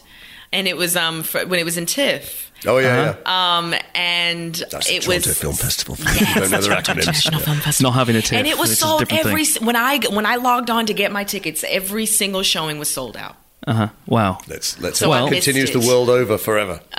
[0.53, 3.15] and it was um for, when it was in TIFF, oh, yeah, Uh-huh.
[3.27, 3.57] yeah.
[3.59, 5.97] um and That's the it Toronto was Film Festival.
[5.99, 6.88] Yes, You don't know that's their right.
[6.88, 7.91] International Film Festival.
[7.93, 9.67] Not having a TIFF, and it was which is a sold every thing.
[9.67, 11.65] when I when I logged on to get my tickets.
[11.69, 13.37] Every single showing was sold out.
[13.65, 13.88] Uh huh.
[14.07, 14.38] Wow.
[14.49, 15.79] Let's let's So hope I it continues it.
[15.81, 16.81] the world over forever.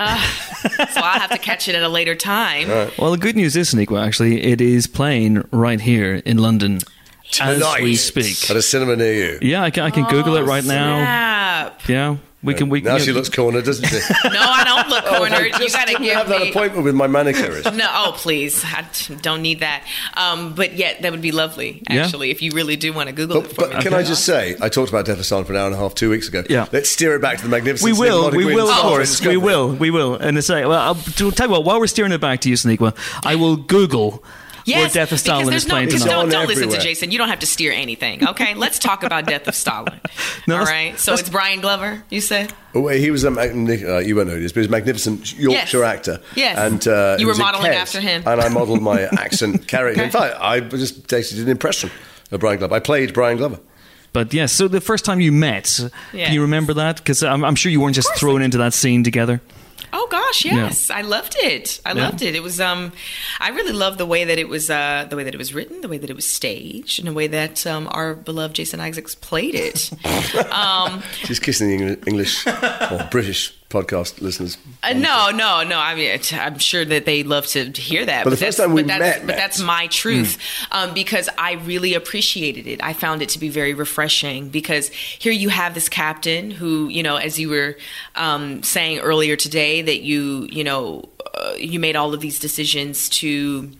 [0.63, 2.69] So I'll have to catch it at a later time.
[2.97, 6.79] Well, the good news is, Nico, actually, it is playing right here in London
[7.41, 8.49] as we speak.
[8.49, 9.39] at a cinema near you.
[9.41, 11.73] Yeah, I can, I can Google it right now.
[11.87, 12.69] Yeah, we can.
[12.69, 13.95] We Now can, she looks cornered, doesn't she?
[14.25, 15.45] No, I don't look cornered.
[15.47, 16.49] you Just gotta give have that me.
[16.49, 17.71] appointment with my manicurist.
[17.73, 18.85] No, oh please, I
[19.21, 19.85] don't need that.
[20.15, 22.03] Um, but yet, that would be lovely, Yeah.
[22.05, 23.81] actually, if you really do want to Google it But, for but me.
[23.83, 25.77] can I just say, I talked about Death of Stalin for an hour and a
[25.77, 26.43] half two weeks ago.
[26.49, 26.67] Yeah.
[26.71, 27.91] Let's steer it back to the magnificent.
[27.91, 30.15] We will, we will, of course, we will, we will.
[30.15, 31.63] And it's like, well, I'll to tell you what.
[31.63, 34.23] While we're steering it back to you, Sonequa, I will Google
[34.65, 36.13] Yes, where Death of Stalin because is there's no, playing because tonight.
[36.15, 36.79] don't, don't listen to.
[36.79, 37.11] Jason.
[37.11, 38.27] You don't have to steer anything.
[38.29, 39.99] Okay, let's talk about Death of Stalin.
[40.45, 40.99] No, All that's- right.
[40.99, 42.03] So it's Brian Glover.
[42.09, 42.51] You said.
[42.75, 44.71] Oh, wait, he was a magnific- uh, you won't know this, but he was a
[44.71, 45.83] magnificent Yorkshire Yes.
[45.85, 46.19] actor.
[46.35, 46.57] Yes.
[46.57, 48.23] and uh, You were modeling Kes, after him.
[48.25, 50.01] and I modelled my accent character.
[50.01, 50.05] Okay.
[50.05, 51.91] In fact, I just dated an impression
[52.31, 52.75] of Brian Glover.
[52.75, 53.59] I played Brian Glover.
[54.11, 55.79] But yes, so the first time you met,
[56.13, 56.25] Yes.
[56.27, 56.97] can you remember that?
[56.97, 59.39] Because I'm, I'm sure you weren't just thrown into that scene together.
[60.05, 61.79] Oh gosh, yes, I loved it.
[61.85, 62.03] I Yeah.
[62.03, 62.35] loved it.
[62.35, 62.91] It was um,
[63.39, 65.79] I really loved the way that it was, uh, the way that it was written,
[65.79, 69.15] the way that it was staged, and the way that um, our beloved Jason Isaacs
[69.15, 69.91] played it.
[70.51, 74.57] um, She's kissing the English or British podcast listeners.
[74.83, 75.79] uh, no, no, no.
[75.79, 78.23] I mean, I'm sure that they love to hear that.
[78.23, 80.37] But the first that's, time we but that's, met, but that's my truth
[80.71, 82.83] um, because I really appreciated it.
[82.83, 87.03] I found it to be very refreshing because here you have this captain who, you
[87.03, 87.77] know, as you were
[88.15, 93.09] um, saying earlier today, that you, you know, uh, you made all of these decisions
[93.09, 93.71] to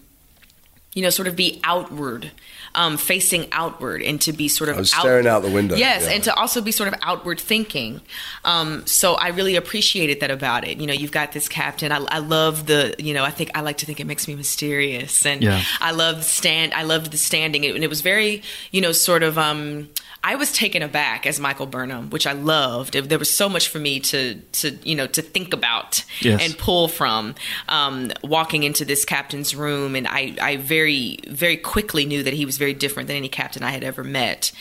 [0.93, 2.31] you know, sort of be outward,
[2.75, 6.05] um, facing outward, and to be sort of I was staring out the window, Yes,
[6.05, 6.13] yeah.
[6.13, 8.01] and to also be sort of outward thinking.
[8.43, 10.79] Um, so I really appreciated that about it.
[10.79, 11.91] You know, you've got this captain.
[11.91, 12.95] I, I love the.
[12.97, 15.61] You know, I think I like to think it makes me mysterious, and Yeah.
[15.79, 16.73] I love the stand.
[16.73, 19.37] I loved the standing, and it was very, you know, sort of.
[19.37, 19.89] Um,
[20.25, 22.95] I was taken aback as Michael Burnham, which I loved.
[22.95, 26.41] It, there was so much for me to, to you know, to think about Yes.
[26.41, 27.35] and pull from
[27.67, 29.95] um, walking into this captain's room.
[29.95, 33.63] And I, I very very quickly knew that he was very different than any captain
[33.63, 34.51] i had ever met.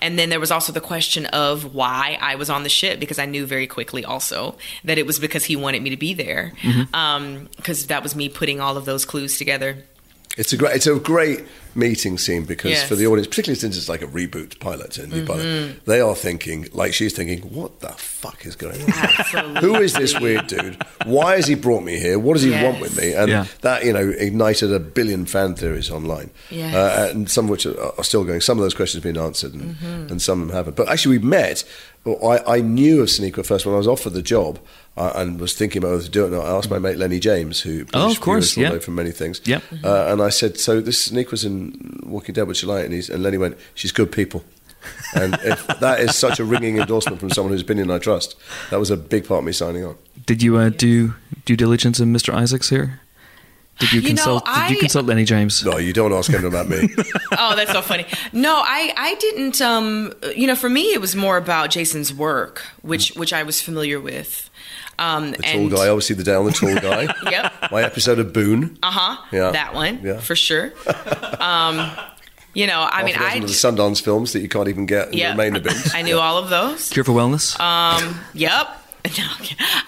[0.00, 3.18] And then there was also the question of why i was on the ship because
[3.18, 6.52] i knew very quickly also that it was because he wanted me to be there.
[7.56, 9.76] Because that was me putting all of those clues together.
[10.36, 12.88] It's a great, it's a great meeting scene because Yes.
[12.88, 15.26] for the audience, particularly since it's like a reboot pilot, a new Mm-hmm.
[15.26, 18.80] pilot, they are thinking, like she's thinking, what the fuck is going
[19.34, 19.56] on?
[19.56, 20.76] Who is this weird dude?
[21.06, 22.18] Why has he brought me here?
[22.18, 22.64] What does he Yes.
[22.64, 23.12] want with me?
[23.14, 23.46] And Yeah.
[23.62, 26.30] that, you know, ignited a billion fan theories online.
[26.50, 26.74] Yes.
[26.74, 28.40] Uh, and some of which are, are still going.
[28.40, 30.10] Some of those questions have been answered and, Mm-hmm.
[30.12, 30.76] and some of them haven't.
[30.76, 31.64] But actually, we met.
[32.04, 34.58] well, I, I knew of Sonequa first when I was offered the job
[34.96, 36.44] uh, and was thinking about whether to do it or not.
[36.46, 38.74] I asked my mate Lenny James, who Oh, of course, viewers yeah.
[38.76, 39.40] know from many things.
[39.44, 39.62] Yep.
[39.84, 41.61] Uh, and I said, so this Sneak was in
[42.04, 42.84] Walking Dead, would you like?
[42.84, 44.44] And, he's, and Lenny went, she's good people.
[45.14, 48.34] and if that is such a ringing endorsement from someone whose opinion I trust.
[48.70, 49.96] That was a big part of me signing on.
[50.26, 52.34] Did you uh, do due diligence in Mr.
[52.34, 53.00] Isaacs here?
[53.78, 54.44] Did you, You know, consult?
[54.44, 55.64] did you consult Lenny James?
[55.64, 56.88] No, you don't ask him about me.
[57.38, 58.04] oh, that's so funny.
[58.32, 59.60] No, I, I didn't.
[59.62, 63.60] Um, you know, for me, it was more about Jason's work, which which I was
[63.62, 64.50] familiar with.
[64.98, 67.12] Um, The tall guy, obviously the down the tall guy.
[67.30, 67.70] Yep.
[67.72, 68.78] My episode of Boone.
[68.82, 69.16] Uh huh.
[69.32, 69.50] Yeah.
[69.50, 70.18] That one Yeah.
[70.20, 70.72] for sure.
[71.40, 71.90] Um,
[72.54, 73.42] you know, I mean, Half a I dozen
[73.74, 75.90] of the Sundance films that you can't even get in yeah, the remainder bins.
[75.94, 76.90] I knew all of those.
[76.90, 77.58] Cure for Wellness.
[77.58, 78.68] Um, yep.
[79.18, 79.24] No,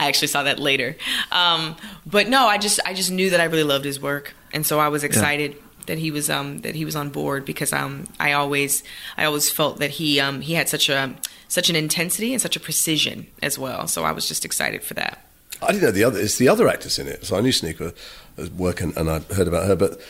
[0.00, 0.96] I actually saw that later.
[1.30, 4.66] Um, but no, I just I just knew that I really loved his work, and
[4.66, 5.54] so I was excited
[5.86, 8.82] that he was um, that he was on board because um, I always
[9.16, 11.14] I always felt that he um, he had such a
[11.54, 13.86] such an intensity and such a precision as well.
[13.86, 15.24] So I was just excited for that.
[15.62, 16.18] I didn't know the other.
[16.18, 17.24] It's the other actors in it.
[17.24, 17.92] So I knew Sneaker
[18.36, 20.00] was working, and I'd heard about her, but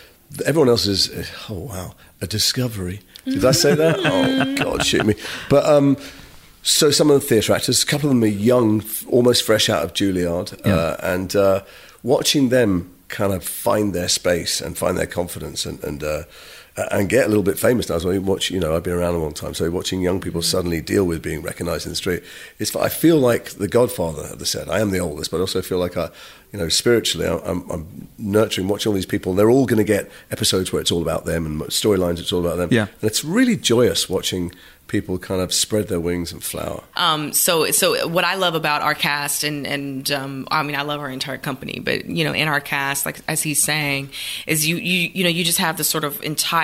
[0.47, 1.11] everyone else is.
[1.51, 3.01] Oh wow, a discovery.
[3.27, 3.97] Did I say that?
[4.05, 5.17] oh God, shoot me.
[5.51, 5.99] But um,
[6.63, 9.85] so some of the theatre actors, a couple of them are young, almost fresh out
[9.85, 11.63] of Juilliard, uh, and uh,
[12.03, 15.85] watching them kind of find their space and find their confidence and.
[15.85, 16.23] and uh,
[16.77, 17.99] and get a little bit famous now.
[17.99, 19.55] So I watch, you know, I've been around a long time.
[19.55, 22.23] So watching young people suddenly deal with being recognised in the street,
[22.59, 22.75] it's.
[22.75, 24.69] I feel like the Godfather of the set.
[24.69, 26.11] I am the oldest, but I also feel like I,
[26.53, 29.33] you know, spiritually, I- I'm, I'm nurturing, watching all these people.
[29.33, 32.19] And they're all going to get episodes where it's all about them and storylines.
[32.19, 32.69] It's all about them.
[32.73, 32.83] Yeah.
[33.01, 34.51] and it's really joyous watching
[34.87, 36.83] people kind of spread their wings and flower.
[36.95, 40.83] Um, so, so what I love about our cast, and and um, I mean, I
[40.83, 44.11] love our entire company, but you know, in our cast, like as he's saying,
[44.47, 46.63] is you you you know, you just have the sort of entire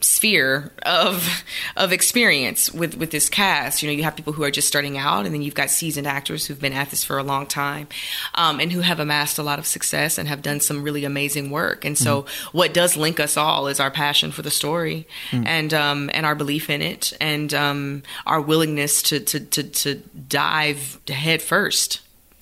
[0.00, 1.44] sphere of
[1.76, 3.82] of experience with with this cast.
[3.82, 6.06] You know, you have people who are just starting out, and then you've got seasoned
[6.06, 7.88] actors who've been at this for a long time,
[8.34, 11.50] um, and who have amassed a lot of success and have done some really amazing
[11.50, 11.84] work.
[11.84, 16.10] And so, what does link us all is our passion for the story, and um,
[16.14, 19.94] and our belief in it, and um, our willingness to to to, to
[20.28, 22.00] dive head first.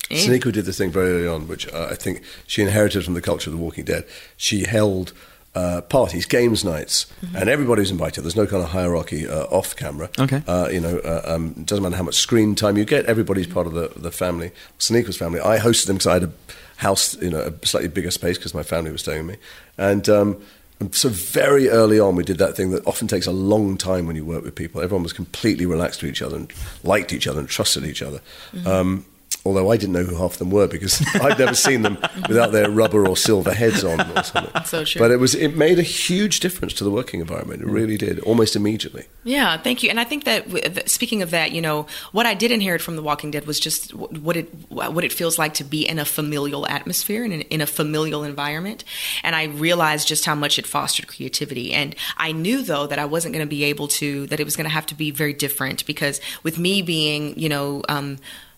[0.09, 0.17] in.
[0.17, 3.21] Sonequa did this thing very early on, which uh, I think she inherited from the
[3.21, 4.05] culture of The Walking Dead.
[4.37, 5.13] She held
[5.57, 8.23] uh, parties, games nights, and everybody was invited.
[8.23, 10.07] There's no kind of hierarchy uh, off camera.
[10.19, 10.43] Okay.
[10.45, 13.07] Uh, you know, uh, um, doesn't matter how much screen time you get.
[13.07, 14.51] Everybody's part of the, the family.
[14.77, 15.39] Sonequa's family.
[15.39, 16.31] I hosted them because I had a
[16.75, 19.41] house, you know, a slightly bigger space because my family was staying with me.
[19.79, 20.43] And um,
[20.91, 24.15] so very early on, we did that thing that often takes a long time when
[24.15, 24.81] you work with people.
[24.81, 28.21] Everyone was completely relaxed to each other and liked each other and trusted each other.
[28.67, 29.05] Um,
[29.47, 32.51] although I didn't know who half of them were because I'd never seen them without
[32.51, 34.53] their rubber or silver heads on or something.
[34.67, 34.99] So true.
[34.99, 37.61] But it was it made a huge difference to the working environment.
[37.61, 39.05] It really did, almost immediately.
[39.23, 39.89] Yeah, thank you.
[39.89, 43.01] And I think that speaking of that, you know, what I did inherit from The
[43.01, 46.67] Walking Dead was just what it what it feels like to be in a familial
[46.67, 48.83] atmosphere and in, in a familial environment.
[49.23, 51.71] And I realized just how much it fostered creativity.
[51.71, 54.57] And I knew though that I wasn't going to be able to that it was
[54.57, 57.83] going to have to be very different because with me being, you know.
[57.87, 58.17] Um,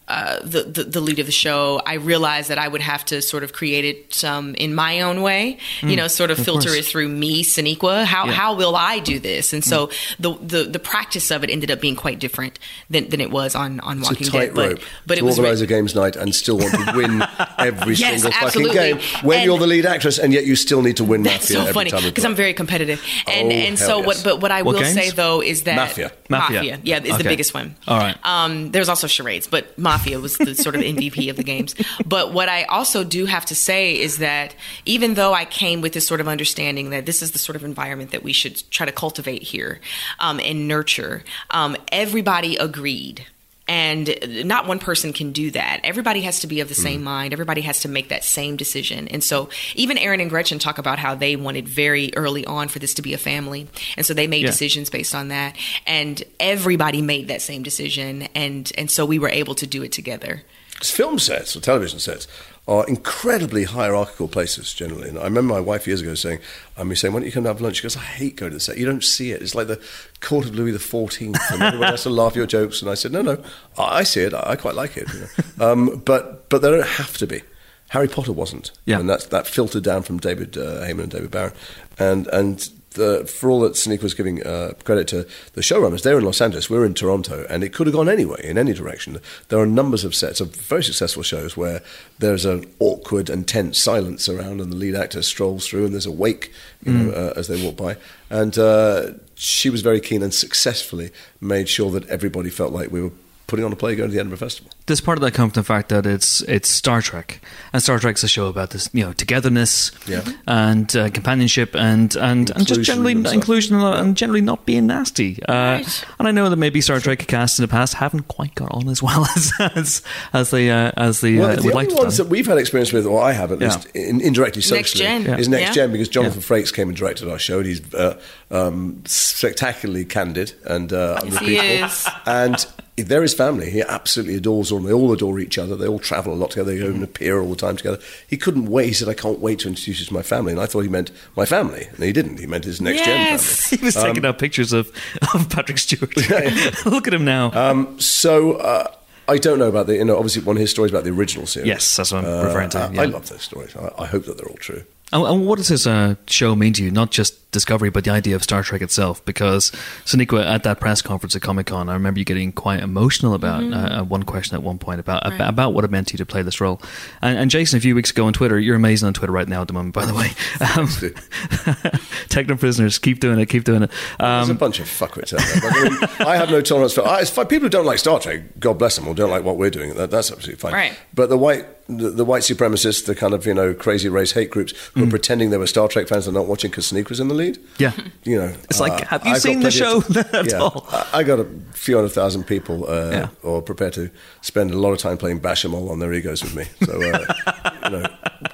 [0.09, 3.21] uh, the, the the lead of the show, I realized that I would have to
[3.21, 6.79] sort of create it um, in my own way, you know, sort of, filter course.
[6.79, 8.05] it through me, Sonequa.
[8.05, 8.31] How Yeah.
[8.33, 9.53] how will I do this?
[9.53, 12.57] And so the, the the practice of it ended up being quite different
[12.89, 14.47] than, than it was on on It's a Walking Dead.
[14.55, 16.93] tightrope But but to it was organise re- a games night and still want to
[16.97, 17.21] win
[17.59, 18.75] every Yes, single absolutely.
[18.75, 21.21] fucking game when And- you're the lead actress, and yet you still need to win
[21.23, 22.25] That's Mafia so funny because.
[22.25, 24.07] I'm very competitive, and Oh, and so yes.
[24.07, 24.21] what?
[24.23, 24.93] But what I What will games?
[24.95, 26.11] say though is that Mafia.
[26.29, 26.79] Mafia.
[26.83, 27.17] yeah, is Okay.
[27.17, 27.75] the biggest one.
[27.87, 28.15] All right.
[28.23, 31.75] Um, there's also charades, but Mafia was the sort of MVP of the games.
[32.05, 35.93] But what I also do have to say is that even though I came with
[35.93, 38.85] this sort of understanding that this is the sort of environment that we should try
[38.85, 39.79] to cultivate here
[40.19, 43.25] um, and nurture, um, everybody agreed.
[43.69, 45.81] And not one person can do that.
[45.83, 47.03] Everybody has to be of the same mm-hmm.
[47.03, 47.33] mind.
[47.33, 49.07] Everybody has to make that same decision.
[49.07, 52.79] And so, even Aaron and Gretchen talk about how they wanted very early on for
[52.79, 53.67] this to be a family.
[53.95, 54.47] And so, they made Yeah.
[54.47, 55.55] decisions based on that.
[55.85, 58.23] And everybody made that same decision.
[58.33, 60.41] And, and so, we were able to do it together.
[60.71, 62.25] Because film sets or television sets
[62.69, 65.09] are incredibly hierarchical places generally.
[65.09, 66.39] And I remember my wife years ago saying,
[66.77, 68.51] "I'm um, saying, why don't you come to have lunch?" She goes, "I hate going
[68.51, 68.77] to the set.
[68.77, 69.41] You don't see it.
[69.41, 69.81] It's like the
[70.21, 73.21] court of Louis XIV, and everyone has to laugh your jokes." And I said, "No,
[73.23, 73.43] no,
[73.77, 74.33] I I see it.
[74.35, 75.07] I I quite like it.
[75.13, 75.19] You
[75.57, 75.71] know.
[75.71, 77.41] um, but but they don't have to be."
[77.89, 78.99] Harry Potter wasn't, Yeah.
[78.99, 81.53] and that's that filtered down from David uh, Heyman and David Barron,
[81.97, 82.69] and and.
[82.91, 86.41] The, for all that Sneak was giving uh, credit to the showrunners, they're in Los
[86.41, 89.19] Angeles, we're in Toronto, and it could have gone anyway, in any direction.
[89.49, 91.83] There are numbers of sets of very successful shows where
[92.17, 96.07] there's an awkward and tense silence around, and the lead actor strolls through, and there's
[96.07, 96.51] a wake,
[96.83, 97.95] you know, uh, as they walk by.
[98.29, 103.01] And uh, she was very keen and successfully made sure that everybody felt like we
[103.01, 103.11] were
[103.49, 104.71] putting on a play going to the Edinburgh Festival.
[104.85, 107.41] Does part of that come from the fact that it's it's Star Trek,
[107.73, 110.23] and Star Trek's a show about this, you know, togetherness Yeah.
[110.47, 114.87] and uh, companionship and and, and just generally and inclusion and, and generally not being
[114.87, 115.43] nasty.
[115.43, 116.05] Uh, Right.
[116.19, 118.87] And I know that maybe Star Trek casts in the past haven't quite got on
[118.89, 120.01] as well as as,
[120.33, 121.95] as they uh, as they Well, uh, the would only like to.
[121.95, 123.67] ones that we've had experience with, or I have at Yeah.
[123.75, 125.39] least, in, indirectly Next socially, Gen.
[125.39, 125.71] is Next Yeah.
[125.73, 126.47] Gen because Jonathan Yeah.
[126.47, 127.57] Frakes came and directed our show.
[127.59, 128.19] And he's uh,
[128.51, 131.85] um, spectacularly candid and uh, Yes, he unrepeatable.
[131.85, 132.07] is.
[132.25, 132.65] And
[133.01, 133.69] they're his family.
[133.69, 134.83] He absolutely adores them.
[134.83, 135.75] They all adore each other.
[135.75, 136.71] They all travel a lot together.
[136.71, 137.99] They go and appear all the time together.
[138.27, 138.87] He couldn't wait.
[138.87, 140.89] He said, "I can't wait to introduce you to my family." And I thought he
[140.89, 142.39] meant my family, and he didn't.
[142.39, 143.69] He meant his Next Gen Yes.
[143.69, 143.77] family.
[143.79, 144.91] He was taking out pictures of,
[145.33, 146.15] of Patrick Stewart.
[146.85, 147.51] Look at him now.
[147.53, 148.53] Um, so.
[148.53, 148.87] Uh,
[149.27, 151.45] I don't know about the, you know, obviously one of his stories about the original
[151.45, 151.67] series.
[151.67, 153.01] Yes, that's what I'm Uh, referring to, I, yeah.
[153.03, 153.75] I love those stories.
[153.75, 154.81] I, I hope that they're all true.
[155.11, 156.91] And, and what does this uh, show mean to you?
[156.91, 159.25] Not just Discovery, but the idea of Star Trek itself.
[159.25, 159.71] Because
[160.05, 163.63] Sonequa, at that press conference at Comic Con, I remember you getting quite emotional about
[163.73, 165.33] uh, one question at one point about Right.
[165.33, 166.79] about, about what it meant to you to play this role.
[167.23, 169.61] And, and Jason, a few weeks ago on Twitter, you're amazing on Twitter right now
[169.61, 170.29] at the moment, by the way.
[170.77, 170.87] Um,
[172.29, 173.91] Techno prisoners, keep doing it, keep doing it.
[174.19, 175.61] There's a Um, bunch of fuckwits out there.
[175.61, 175.83] But I,
[176.19, 177.07] mean, I have no tolerance for.
[177.07, 177.47] I, it's fine.
[177.47, 179.95] People who don't like Star Trek, God bless them, or don't like what we're doing.
[179.95, 180.73] That, that's absolutely fine.
[180.73, 180.97] Right.
[181.13, 184.49] But the white, the, the white supremacists, the kind of you know crazy race hate
[184.51, 187.19] groups who are pretending they were Star Trek fans and not watching because Sneak was
[187.19, 187.57] in the lead.
[187.79, 187.93] Yeah.
[188.23, 190.85] You know, It's like, uh, have you I've seen the show of- at yeah, all?
[190.91, 193.27] I, I got a few hundred thousand people, uh, Yeah.
[193.43, 194.09] or prepared to
[194.41, 196.65] spend a lot of time playing Bashamol on their egos with me.
[196.85, 197.33] So uh,
[197.85, 198.05] you know,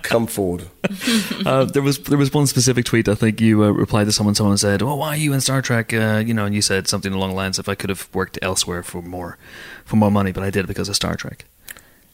[0.02, 0.70] come forward.
[1.46, 3.08] Uh, there was there was one specific tweet.
[3.10, 4.36] I think you uh, replied to someone.
[4.36, 6.88] Someone said, "Well, why are you in Star Trek?" Uh, you know, and you said
[6.88, 9.38] something along the lines of, "I could have worked elsewhere for more
[9.84, 11.46] for more money, but I did it because of Star Trek."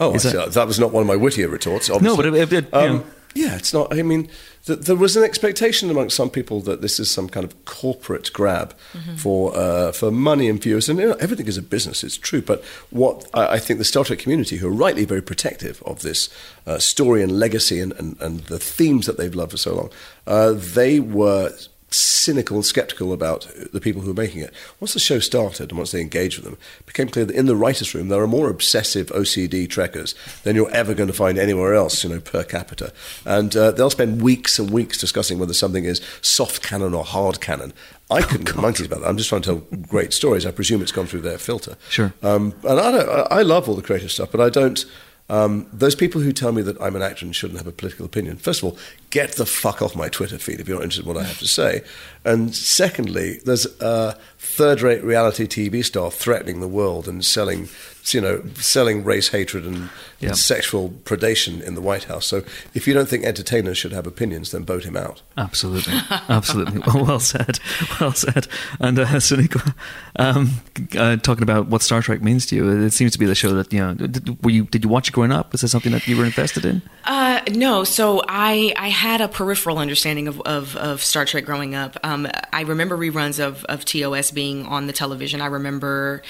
[0.01, 0.29] Oh, I Is see.
[0.31, 1.89] that- that, was not one of my wittier retorts.
[1.89, 2.23] Obviously.
[2.29, 3.03] No, but it- it- um, know.
[3.35, 3.93] yeah, it's not.
[3.97, 4.27] I mean,
[4.65, 8.33] th- there was an expectation amongst some people that this is some kind of corporate
[8.33, 8.75] grab
[9.17, 12.03] for uh, for money and viewers, and you know, everything is a business.
[12.03, 15.21] It's true, but what I, I think the Star Trek community, who are rightly very
[15.21, 16.29] protective of this
[16.67, 19.89] uh, story and legacy and, and, and the themes that they've loved for so long,
[20.27, 21.53] uh, they were
[21.93, 24.53] cynical and skeptical about the people who were making it.
[24.79, 27.45] Once the show started and once they engaged with them, it became clear that in
[27.45, 31.37] the writers' room there are more obsessive OCD trekkers than you're ever going to find
[31.37, 32.93] anywhere else, you know, per capita.
[33.25, 37.41] And uh, they'll spend weeks and weeks discussing whether something is soft canon or hard
[37.41, 37.73] canon.
[38.09, 39.07] I couldn't give monkeys about that.
[39.07, 40.45] I'm just trying to tell great stories.
[40.45, 41.77] I presume it's gone through their filter.
[41.89, 42.13] Sure.
[42.21, 44.85] Um, and I, don't, I I love all the creative stuff, but I don't.
[45.29, 48.05] Um, those people who tell me that I'm an actor and shouldn't have a political
[48.05, 48.77] opinion, first of all,
[49.11, 51.39] get the fuck off my Twitter feed if you're not interested in what I have
[51.39, 51.81] to say.
[52.23, 57.67] And secondly, there's a third rate reality TV star threatening the world and selling,
[58.11, 60.29] you know, selling race hatred and, Yeah.
[60.29, 62.27] and sexual predation in the White House.
[62.27, 62.43] So
[62.75, 65.21] if you don't think entertainers should have opinions, then vote him out.
[65.37, 65.93] Absolutely,
[66.29, 66.81] absolutely.
[66.93, 67.59] Well, well said,
[67.99, 68.47] well said.
[68.79, 69.73] And uh, Sonequa,
[70.17, 70.51] um,
[70.97, 73.53] uh, talking about what Star Trek means to you, it seems to be the show
[73.55, 73.93] that you know.
[73.95, 75.51] Did, were you did you watch it growing up?
[75.51, 76.81] Was this something that you were invested in?
[77.05, 81.73] Uh, no, so I I had a peripheral understanding of, of, of Star Trek growing
[81.73, 81.97] up.
[82.03, 85.41] Um, I remember reruns of, of TOS being on the television.
[85.41, 86.21] I remember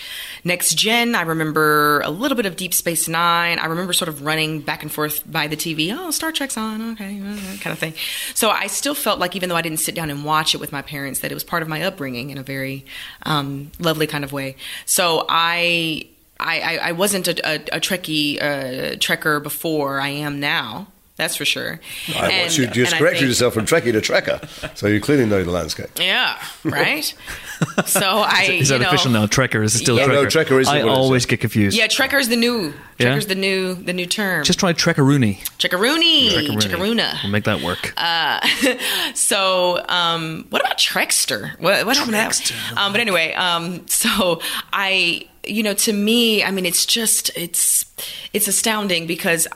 [0.46, 1.14] Next Gen.
[1.14, 3.60] I remember a little bit of Deep Space Nine.
[3.60, 5.94] I remember sort of running back and forth by the TV.
[5.94, 7.20] Oh, Star Trek's on, okay,
[7.60, 7.94] kind of thing.
[8.36, 10.72] So I still felt like even though I didn't sit down and watch it with
[10.72, 12.86] my parents, that it was part of my upbringing in a very
[13.24, 14.56] um, lovely kind of way.
[14.86, 16.08] So I.
[16.44, 20.88] I, I, I wasn't a, a, a Trekkie uh, Trekker before I am now.
[21.22, 21.80] That's for sure.
[22.18, 25.00] I And- watched you just and corrected think- yourself from Trekkie to Trekker, so you
[25.00, 25.90] clearly know the landscape.
[26.00, 27.06] Yeah, right.
[27.86, 29.28] so I, Is that you know, official now?
[29.28, 30.06] Trekker is it still Yeah.
[30.06, 30.14] Trekker?
[30.14, 31.78] No, no, Trekker isn't I always get confused.
[31.78, 32.74] Yeah, Trekker's the new.
[32.98, 33.14] Yeah?
[33.16, 34.44] Trekker's the new the new term.
[34.44, 35.38] Just try Trekkaroony.
[35.60, 36.30] Trekkaroony.
[36.32, 36.58] Trekkaroony.
[36.58, 37.22] Trekkaruna.
[37.24, 37.94] We'll make that work.
[39.14, 41.60] So, um, what about Trekster?
[41.60, 42.78] What, what happened to that?
[42.78, 44.42] Um, but anyway, um, so
[44.74, 47.86] I, you know, to me, I mean, it's just it's
[48.34, 49.48] it's astounding because.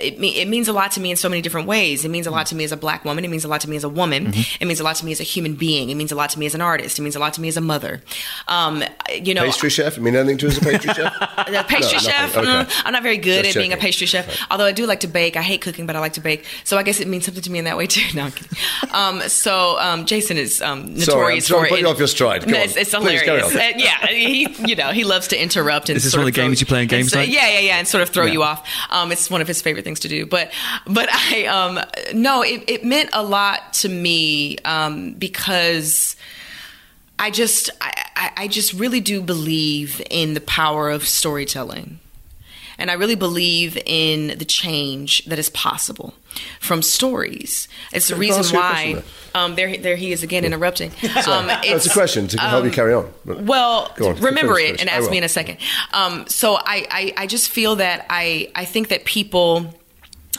[0.00, 2.04] It, me- it means a lot to me in so many different ways.
[2.04, 3.24] It means a lot to me as a black woman.
[3.24, 4.26] It means a lot to me as a woman.
[4.32, 4.62] Mm-hmm.
[4.62, 5.90] It means a lot to me as a human being.
[5.90, 6.98] It means a lot to me as an artist.
[6.98, 8.02] It means a lot to me as a mother.
[8.48, 8.82] Um,
[9.22, 9.96] you know, Pastry chef?
[9.96, 11.12] You mean nothing to us as a pastry chef?
[11.46, 12.34] the pastry No, chef.
[12.36, 12.50] nothing.
[12.50, 14.46] mm, I'm not very good Just at being a pastry chef.
[14.50, 15.36] Although I do like to bake.
[15.36, 16.44] I hate cooking, but I like to bake.
[16.64, 18.02] So I guess it means something to me in that way too.
[18.14, 18.58] No, I'm kidding.
[18.92, 22.44] Um, so um, Jason is um, notorious Sorry, I'm for put you off your stride.
[22.44, 22.64] Go No, on.
[22.64, 23.54] It's, it's Please, carry hilarious.
[23.54, 23.60] on.
[23.60, 26.34] Uh, yeah, he you know he loves to interrupt and Is this sort one of
[26.34, 27.28] the games you play in and games so- night?
[27.28, 28.32] Yeah, yeah, yeah, and sort of throw Yeah.
[28.32, 28.68] you off.
[28.90, 30.26] Um, it's one of his favorite things to do.
[30.26, 30.50] But
[30.86, 31.78] but I um
[32.14, 36.16] no, it, it meant a lot to me um, because.
[37.16, 42.00] I just I- I just really do believe in the power of storytelling.
[42.76, 46.14] And I really believe in the change that is possible
[46.60, 47.68] from stories.
[47.92, 49.02] It's the Can I ask reason why.
[49.34, 50.92] Um, there, there he is again interrupting.
[51.26, 53.12] Um, That's a question to help you carry on.
[53.24, 54.80] Well, on, remember finish, it finish.
[54.80, 55.56] and ask me in a second.
[55.92, 59.74] Um, so I, I, I just feel that I, I think that people.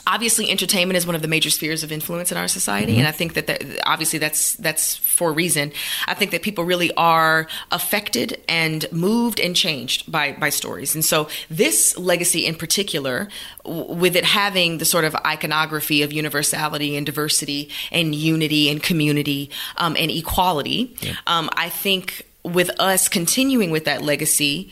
[0.06, 3.00] Obviously, entertainment is one of the major spheres of influence in our society, Mm-hmm.
[3.00, 5.72] and I think that, that obviously that's that's for a reason.
[6.06, 11.04] I think that people really are affected and moved and changed by by stories, and
[11.04, 13.28] so this legacy in particular,
[13.64, 19.50] with it having the sort of iconography of universality and diversity and unity and community
[19.76, 20.94] um, and equality,
[21.26, 24.70] um, I think with us continuing with that legacy,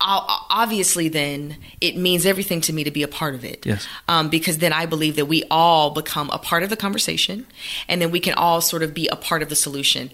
[0.00, 3.64] obviously then it means everything to me to be a part of it.
[3.66, 3.86] Yes.
[4.08, 7.46] Um, because then I believe that we all become a part of the conversation,
[7.88, 10.10] and then we can all sort of be a part of the solution.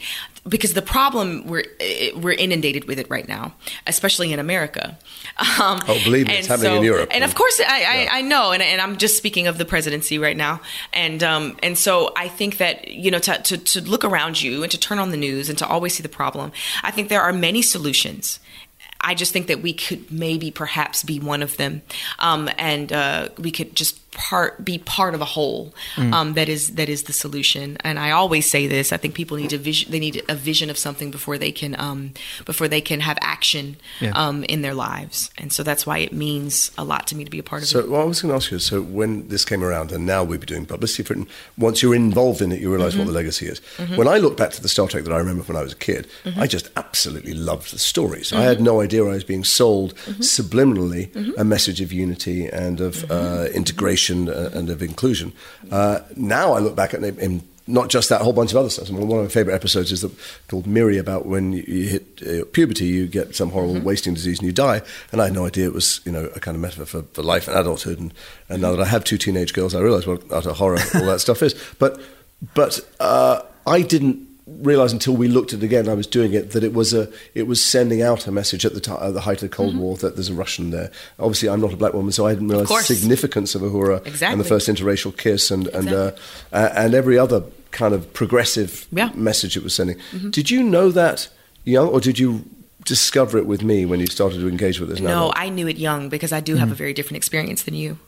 [0.48, 1.64] Because the problem we're
[2.16, 3.54] we're inundated with it right now,
[3.86, 4.98] especially in America.
[5.60, 7.10] Um, Oh, believe me, it's and happening in Europe.
[7.12, 10.18] And of course, I, I, I know, and, and I'm just speaking of the presidency
[10.18, 10.60] right now.
[10.92, 14.62] And um, and so I think that you know to, to to look around you
[14.62, 16.52] and to turn on the news and to always see the problem.
[16.82, 18.38] I think there are many solutions.
[19.00, 21.82] I just think that we could maybe perhaps be one of them,
[22.18, 26.12] um, and uh, we could just part be part of a whole Mm.
[26.12, 27.76] um, that is that is the solution.
[27.84, 29.90] And I always say this: I think people need a vision.
[29.92, 32.12] They need a vision of something before they can um,
[32.44, 34.12] before they can have action Yeah.
[34.22, 35.30] um, in their lives.
[35.40, 37.68] And so that's why it means a lot to me to be a part of
[37.68, 37.88] So it.
[37.90, 40.40] what I was going to ask you so when this came around, and now we'd
[40.40, 41.26] be doing publicity for it, and
[41.68, 43.00] once you're involved in it, you realize Mm-hmm.
[43.06, 43.58] what the legacy is.
[44.00, 45.82] When I look back to the Star Trek that I remember when I was a
[45.88, 46.40] kid, Mm-hmm.
[46.42, 48.32] I just absolutely loved the stories.
[48.32, 50.22] I had no idea I was being sold Mm-hmm.
[50.36, 51.04] subliminally
[51.36, 55.32] a message of unity and of uh, integration uh, and of inclusion.
[55.70, 58.70] Uh, now I look back at it in not just that, whole bunch of other
[58.70, 58.88] stuff.
[58.88, 60.10] I mean, one of my favorite episodes is the,
[60.46, 63.84] called Miri about when you, hit uh, puberty, you get some horrible Mm-hmm.
[63.86, 64.82] wasting disease and you die.
[65.10, 67.22] And I had no idea it was, you know, a kind of metaphor for, for
[67.22, 67.98] life and adulthood.
[67.98, 68.14] And,
[68.48, 71.20] and now that I have two teenage girls, I realise what utter horror all that
[71.26, 71.54] stuff is.
[71.78, 72.00] But,
[72.54, 76.52] but uh, I didn't realize until we looked at it again, I was doing it,
[76.52, 79.20] that it was a, it was sending out a message at the, ti at the
[79.22, 80.90] height of the Cold War that there's a Russian there.
[81.18, 84.40] Obviously, I'm not a black woman, so I didn't realize the significance of Uhura and
[84.40, 86.12] the first interracial kiss and and uh,
[86.52, 87.42] and every other
[87.72, 89.08] kind of progressive Yeah.
[89.08, 89.24] Mm-hmm.
[89.24, 89.98] message it was sending.
[90.30, 91.28] Did you know that
[91.64, 92.44] young, or did you
[92.84, 95.00] discover it with me when you started to engage with this?
[95.00, 95.08] now?
[95.26, 97.98] No, I knew it young because I do have a very different experience than you.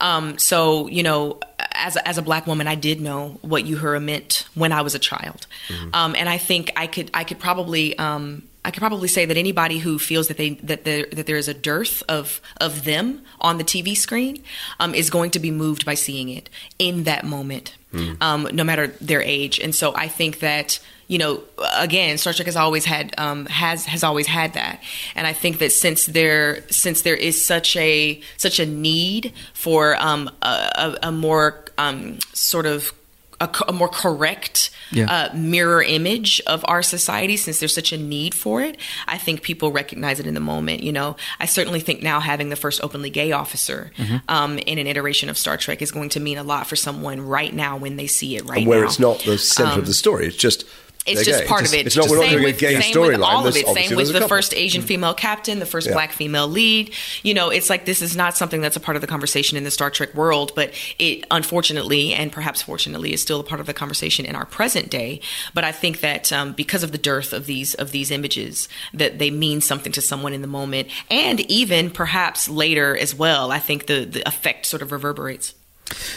[0.00, 1.38] Um, so you know,
[1.76, 4.94] as a, as a black woman, I did know what Uhura meant when I was
[4.94, 5.46] a child,
[5.92, 7.98] um, and I think I could I could probably.
[7.98, 11.36] Um, I could probably say that anybody who feels that they that there that there
[11.36, 14.42] is a dearth of of them on the TV screen
[14.80, 17.76] um, is going to be moved by seeing it in that moment,
[18.20, 19.58] um, no matter their age.
[19.58, 20.78] And so I think that
[21.08, 21.42] you know
[21.76, 24.82] again, Star Trek has always had um, has has always had that,
[25.14, 29.96] and I think that since there since there is such a such a need for
[30.02, 32.92] um, a, a more um, sort of
[33.40, 35.10] a, a more correct Yeah.
[35.32, 38.78] uh, mirror image of our society since there's such a need for it
[39.08, 42.50] i think people recognize it in the moment you know i certainly think now having
[42.50, 44.16] the first openly gay officer Mm-hmm.
[44.28, 47.20] um, in an iteration of star trek is going to mean a lot for someone
[47.20, 49.86] right now when they see it right and where now it's not the center of
[49.86, 50.64] the story, it's just.
[51.06, 51.46] It's just gay.
[51.46, 51.86] part It's of it.
[51.86, 53.22] It's not we're not Same doing with, a gay same with storyline.
[53.24, 53.66] all of it.
[53.66, 55.92] Same with the first Asian female captain, the first Yeah.
[55.94, 56.92] black female lead.
[57.22, 59.64] You know, it's like this is not something that's a part of the conversation in
[59.64, 63.66] the Star Trek world, but it unfortunately and perhaps fortunately is still a part of
[63.66, 65.20] the conversation in our present day.
[65.54, 69.18] But I think that um, because of the dearth of these of these images, that
[69.18, 73.50] they mean something to someone in the moment, and even perhaps later as well.
[73.52, 75.54] I think the the effect sort of reverberates.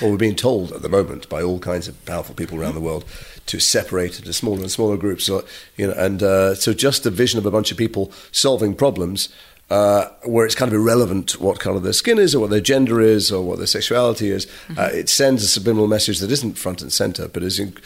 [0.01, 2.81] Well, we're being told at the moment by all kinds of powerful people around the
[2.81, 3.05] world
[3.47, 5.25] to separate into smaller and smaller groups.
[5.25, 5.43] So,
[5.77, 9.29] you know, and uh, so just the vision of a bunch of people solving problems
[9.69, 12.99] uh, where it's kind of irrelevant what color their skin is or what their gender
[13.01, 14.47] is or what their sexuality is,
[14.77, 17.77] uh, it sends a subliminal message that isn't front and center, but is in,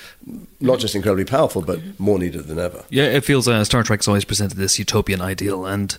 [0.61, 2.85] not just incredibly powerful, but more needed than ever.
[2.89, 5.97] Yeah, it feels uh, Star Trek's always presented this utopian ideal, and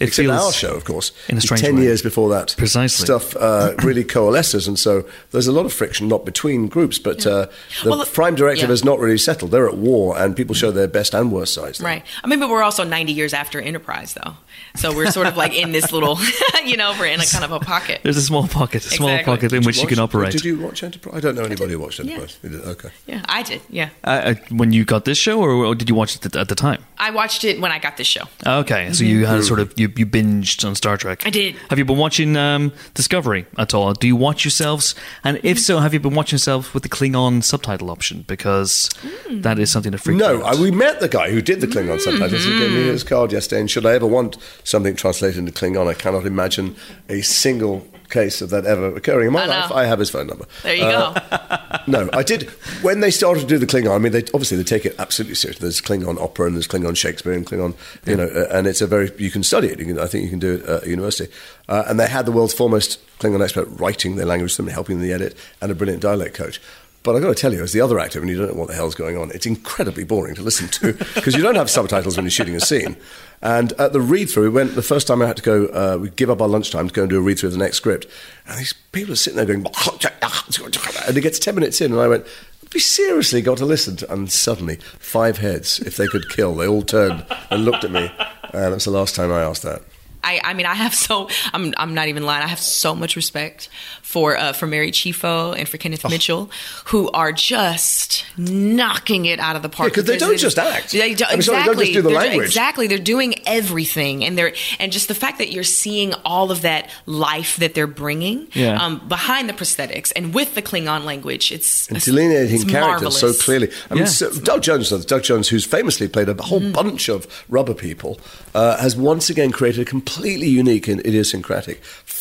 [0.00, 1.82] it Except feels our show, of course, in a is strange ten way.
[1.82, 3.04] years before that Precisely.
[3.04, 7.26] stuff uh, really coalesces, and so there's a lot of friction, not between groups, but
[7.26, 7.46] uh,
[7.82, 8.72] the Well, look- Prime Directive yeah.
[8.72, 9.50] has not really settled.
[9.52, 11.78] They're at war, and people show their best and worst sides.
[11.78, 11.86] there.
[11.86, 12.02] Right.
[12.24, 14.34] I mean, but we're also 90 years after Enterprise, though.
[14.76, 16.18] So we're sort of like in this little,
[16.64, 18.00] you know, we're in a kind of a pocket.
[18.02, 19.32] There's a small pocket, a small Exactly.
[19.34, 20.32] pocket in Did which you can operate.
[20.32, 21.14] Did you watch Enterprise?
[21.16, 22.38] I don't know anybody who watched Enterprise.
[22.42, 22.60] You did?
[22.62, 22.88] Okay.
[23.06, 23.60] Yeah, I did.
[23.68, 23.90] Yeah.
[24.04, 26.48] Uh, uh, when you got this show, or, or did you watch it at, at
[26.48, 26.84] the time?
[26.98, 28.22] I watched it when I got this show.
[28.46, 31.22] Okay, so you had sort of you, you binged on Star Trek.
[31.26, 31.54] I did.
[31.70, 33.92] Have you been watching um, Discovery at all?
[33.94, 34.94] Do you watch yourselves?
[35.24, 38.24] And if so, have you been watching yourself with the Klingon subtitle option?
[38.26, 38.88] Because
[39.28, 39.42] Mm.
[39.42, 41.66] that is something that freaks No, me I, we met the guy who did the
[41.66, 42.18] Klingon Mm-hmm.
[42.18, 42.44] subtitles.
[42.44, 43.60] He gave me his card yesterday.
[43.60, 46.76] And should I ever want something translated into Klingon, I cannot imagine
[47.08, 49.72] a single case of that ever occurring in my I life.
[49.72, 50.44] I have his phone number.
[50.62, 51.76] There you Uh, go.
[51.86, 52.50] No, I did.
[52.82, 55.36] When they started to do the Klingon, I mean, they obviously they take it absolutely
[55.36, 55.62] seriously.
[55.62, 57.74] There's Klingon opera and there's Klingon Shakespeare and Klingon,
[58.06, 59.78] you know, uh, and it's a very you can study it.
[59.78, 61.32] You can, I think you can do it at university.
[61.68, 65.06] Uh, and they had the world's foremost Klingon expert writing their language them, helping them
[65.06, 66.60] the edit, and a brilliant dialect coach.
[67.02, 68.68] But I've got to tell you, as the other actor, and you don't know what
[68.68, 72.16] the hell's going on, it's incredibly boring to listen to because you don't have subtitles
[72.16, 72.94] when you're shooting a scene.
[73.42, 75.98] And at the read through, we went the first time I had to go, uh,
[75.98, 77.78] we give up our lunchtime to go and do a read through of the next
[77.78, 78.06] script.
[78.46, 82.08] And these people are sitting there going, and it gets 10 minutes in, and I
[82.08, 82.26] went,
[82.74, 86.68] we seriously got to listen to, and suddenly, five heads, if they could kill, they
[86.68, 88.12] all turned and looked at me.
[88.52, 89.82] And that's the last time I asked that.
[90.22, 92.44] I, I mean, I have so I'm I'm not even lying.
[92.44, 93.68] I have so much respect
[94.10, 96.08] for uh, for Mary Chieffo and for Kenneth Oh.
[96.08, 96.50] Mitchell,
[96.86, 99.94] who are just knocking it out of the park.
[99.94, 100.90] 'cause they because don't just act.
[100.92, 101.74] They do, I mean, sorry, they exactly.
[101.74, 102.46] don't just do the They're- language.
[102.48, 102.86] Exactly.
[102.88, 106.90] They're doing everything, and they're and just the fact that you're seeing all of that
[107.06, 108.82] life that they're bringing Yeah.
[108.84, 111.52] um, behind the prosthetics and with the Klingon language.
[111.52, 113.68] It's and delineating it's characters so clearly.
[113.90, 114.08] I mean, Yeah.
[114.10, 116.72] so Doug Jones, Doug Jones, who's famously played a whole Mm-hmm.
[116.72, 118.18] bunch of rubber people,
[118.54, 121.80] uh, has once again created a completely unique and idiosyncratic,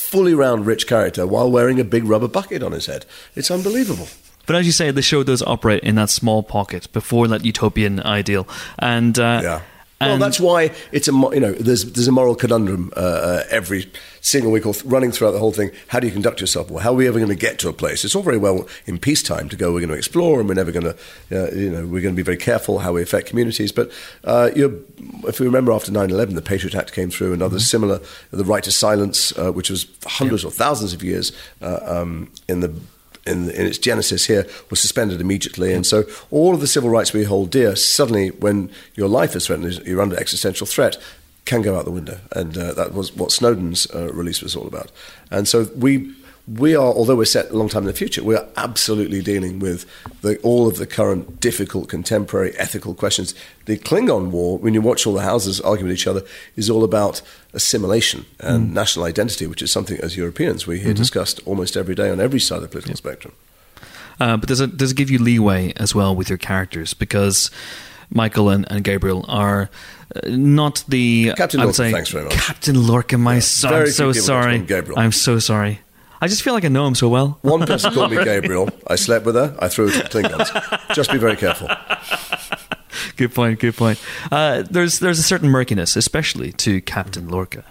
[0.10, 3.06] fully round, rich character while wearing a big rubber bucket on his head.
[3.36, 4.08] It's unbelievable.
[4.48, 8.00] But as you say, the show does operate in that small pocket before that utopian
[8.02, 8.48] ideal,
[8.80, 9.62] and uh, Yeah.
[10.02, 13.92] Well, that's why it's a you know there's there's a moral conundrum uh, uh, every
[14.22, 15.72] single week or th- running throughout the whole thing.
[15.90, 16.72] How do you conduct yourself?
[16.72, 18.06] Well, how are we ever going to get to a place?
[18.06, 19.74] It's all very well in peacetime to go.
[19.74, 20.96] We're going to explore, and we're never going to
[21.32, 23.74] uh, you know we're going to be very careful how we affect communities.
[23.74, 23.92] But
[24.24, 24.72] uh, you're,
[25.28, 28.00] if we remember after 9/11, the Patriot Act came through, and others similar,
[28.32, 32.62] the right to silence, uh, which was hundreds or thousands of years uh, um, in
[32.62, 32.74] the
[33.26, 35.74] in, in its genesis here was suspended immediately.
[35.74, 39.48] And so all of the civil rights we hold dear, suddenly when your life is
[39.48, 40.98] threatened, you're under existential threat,
[41.46, 42.20] can go out the window.
[42.32, 44.92] And uh, that was what Snowden's uh, release was all about.
[45.32, 46.14] And so we.
[46.52, 49.60] We are, although we're set a long time in the future, we are absolutely dealing
[49.60, 49.86] with
[50.22, 53.36] the, all of the current difficult contemporary ethical questions.
[53.66, 56.24] The Klingon War, when you watch all the houses arguing with each other,
[56.56, 57.22] is all about
[57.54, 62.10] assimilation and national identity, which is something as Europeans we hear discussed almost every day
[62.10, 63.34] on every side of the political spectrum.
[64.20, 67.52] Uh, but does it does it give you leeway as well with your characters because
[68.10, 69.70] Michael and, and Gabriel are
[70.16, 72.34] uh, not the Captain Lorca, say thanks very much.
[72.34, 73.18] Captain Lorca.
[73.18, 74.60] My son, very I'm so people get to sorry.
[74.60, 75.00] Gabriel.
[75.00, 75.80] I'm so sorry.
[76.22, 77.38] I just feel like I know him so well.
[77.44, 78.70] One person called me Gabriel.
[78.88, 79.56] I slept with her.
[79.60, 80.94] I threw her to the Klingons.
[80.96, 81.70] Just be very careful.
[83.16, 83.60] good point.
[83.60, 84.02] Good point.
[84.32, 87.64] Uh, there's there's a certain murkiness, especially to Captain Lorca.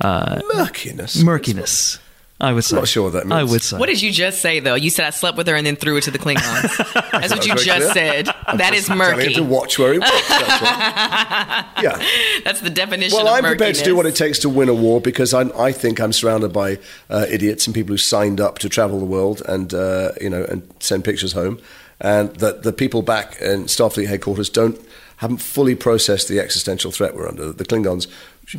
[0.00, 1.22] Uh, Murkiness.
[1.22, 1.98] murkiness.
[2.42, 2.76] I would say.
[2.76, 3.78] not sure what that I would say.
[3.78, 4.74] What did you just say though?
[4.74, 6.76] You said I slept with her and then threw it to the Klingons.
[7.12, 7.92] That's what you just clear.
[7.92, 8.26] said.
[8.56, 9.34] That is Telling him murky.
[9.34, 10.28] to watch where he walks.
[10.28, 10.68] That's all.
[11.82, 12.04] Yeah.
[12.44, 14.74] That's the definition Well, of I'm prepared to do what it takes to win a
[14.74, 16.78] war because I, I think I'm surrounded by
[17.10, 20.44] uh, idiots and people who signed up to travel the world and uh, you know
[20.44, 21.60] and send pictures home,
[22.00, 24.78] and that the people back in Starfleet headquarters don't
[25.16, 27.52] haven't fully processed the existential threat we're under.
[27.52, 28.06] The Klingons,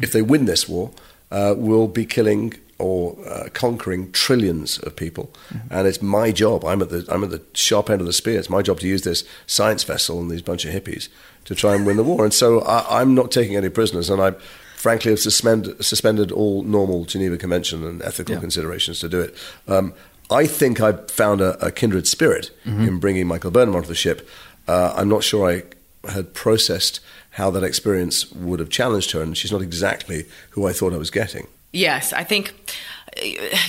[0.02, 0.92] if they win this war,
[1.32, 5.34] uh, will be killing or uh, conquering trillions of people,
[5.70, 6.66] and it's my job.
[6.66, 8.40] I'm at the I'm at the sharp end of the spear.
[8.40, 11.10] It's my job to use this science vessel and these bunch of hippies
[11.46, 12.24] to try and win the war.
[12.24, 14.32] And so I, I'm not taking any prisoners, and I
[14.76, 19.36] frankly have suspend, suspended all normal Geneva Convention and ethical considerations to do it.
[19.68, 19.94] Um,
[20.30, 24.28] I think I found a, a kindred spirit in bringing Michael Burnham onto the ship.
[24.68, 25.64] Uh, I'm not sure I
[26.10, 27.00] had processed
[27.32, 30.98] how that experience would have challenged her, and she's not exactly who I thought I
[30.98, 31.48] was getting.
[31.74, 32.54] Yes, I think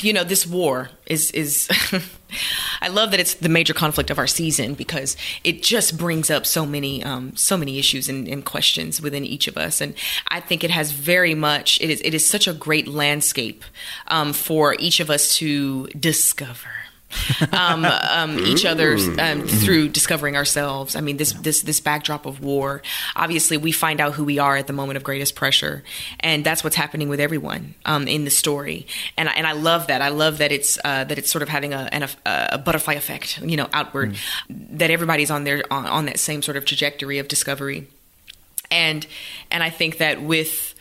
[0.00, 1.68] you know this war is is
[2.80, 6.46] I love that it's the major conflict of our season because it just brings up
[6.46, 9.94] so many um, so many issues and, and questions within each of us, and
[10.28, 13.64] I think it has very much it is it is such a great landscape
[14.08, 16.70] um, for each of us to discover.
[17.52, 20.96] Um, um, each other um, through discovering ourselves.
[20.96, 22.82] I mean, this this this backdrop of war.
[23.16, 25.82] Obviously, we find out who we are at the moment of greatest pressure,
[26.20, 28.86] and that's what's happening with everyone um, in the story.
[29.16, 30.02] And I, and I love that.
[30.02, 33.40] I love that it's uh, that it's sort of having a, an, a butterfly effect,
[33.42, 34.16] you know, outward.
[34.48, 37.88] That everybody's on their on, on that same sort of trajectory of discovery,
[38.70, 39.06] and
[39.50, 40.73] and I think that with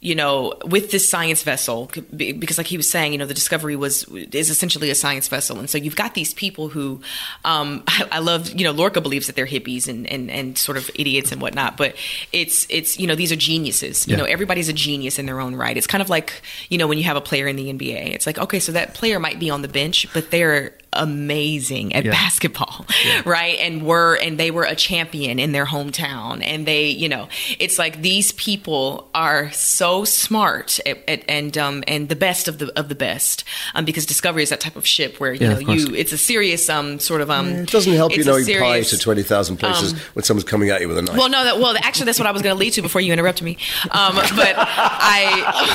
[0.00, 3.74] you know, with this science vessel, because like he was saying, you know, the discovery
[3.74, 7.00] was is essentially a science vessel, and so you've got these people who,
[7.44, 10.78] um, I, I love, you know, Lorca believes that they're hippies and, and and sort
[10.78, 11.96] of idiots and whatnot, but
[12.32, 14.06] it's it's you know these are geniuses.
[14.06, 14.18] You Yeah.
[14.18, 15.76] know, everybody's a genius in their own right.
[15.76, 18.26] It's kind of like you know when you have a player in the NBA, it's
[18.26, 22.12] like okay, so that player might be on the bench, but they're amazing at Yeah.
[22.12, 22.86] basketball,
[23.24, 23.58] right?
[23.58, 27.28] And were and they were a champion in their hometown, and they, you know,
[27.58, 32.58] it's like these people are so smart at, at, and um and the best of
[32.58, 35.54] the of the best, um because Discovery is that type of ship where you Yeah,
[35.54, 38.30] know you it's a serious um sort of um It doesn't help you it's a
[38.30, 41.16] knowing pi serious- to 20,000 places when someone's coming at you with a knife.
[41.16, 43.12] well, no, that, well, actually, that's what I was going to lead to before you
[43.12, 43.56] interrupted me.
[43.90, 45.20] Um, but I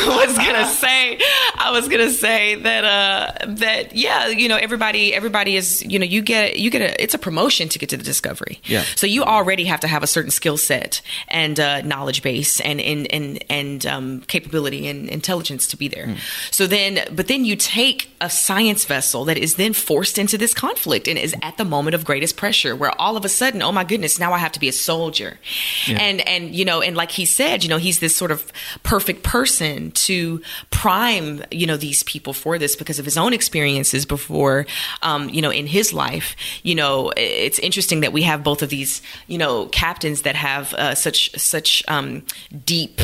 [0.26, 1.20] was going to say,
[1.55, 5.99] I was going to say that, uh, that yeah, you know, everybody, everybody is, you
[5.99, 8.62] know, you get, you get a, it's a promotion to get to the discovery.
[8.66, 8.84] Yeah.
[8.95, 12.80] So you already have to have a certain skill set and uh, knowledge base and
[12.80, 16.16] and and and um, capability and intelligence to be there.
[16.51, 20.54] So then, but then you take a science vessel that is then forced into this
[20.54, 23.72] conflict and is at the moment of greatest pressure, where all of a sudden, oh
[23.72, 25.39] my goodness, now I have to be a soldier,
[25.88, 28.51] and and you know, and like he said, you know, he's this sort of
[28.84, 34.06] perfect person to prime you know these people for this because of his own experiences
[34.06, 34.66] before,
[35.02, 36.36] um, you know, in his life.
[36.64, 40.74] You know, it's interesting that we have both of these, you know, captains that have
[40.76, 42.24] uh, such such um,
[42.66, 43.02] deep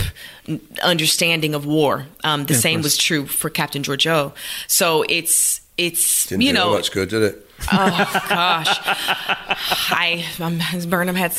[0.84, 2.06] understanding of war.
[2.24, 4.34] Um, the Yeah, same was true for Captain Georgiou.
[4.68, 7.49] So it's it's Didn't you know much good, did it?
[7.72, 8.68] Oh gosh,
[9.92, 11.34] I I'm Burnham had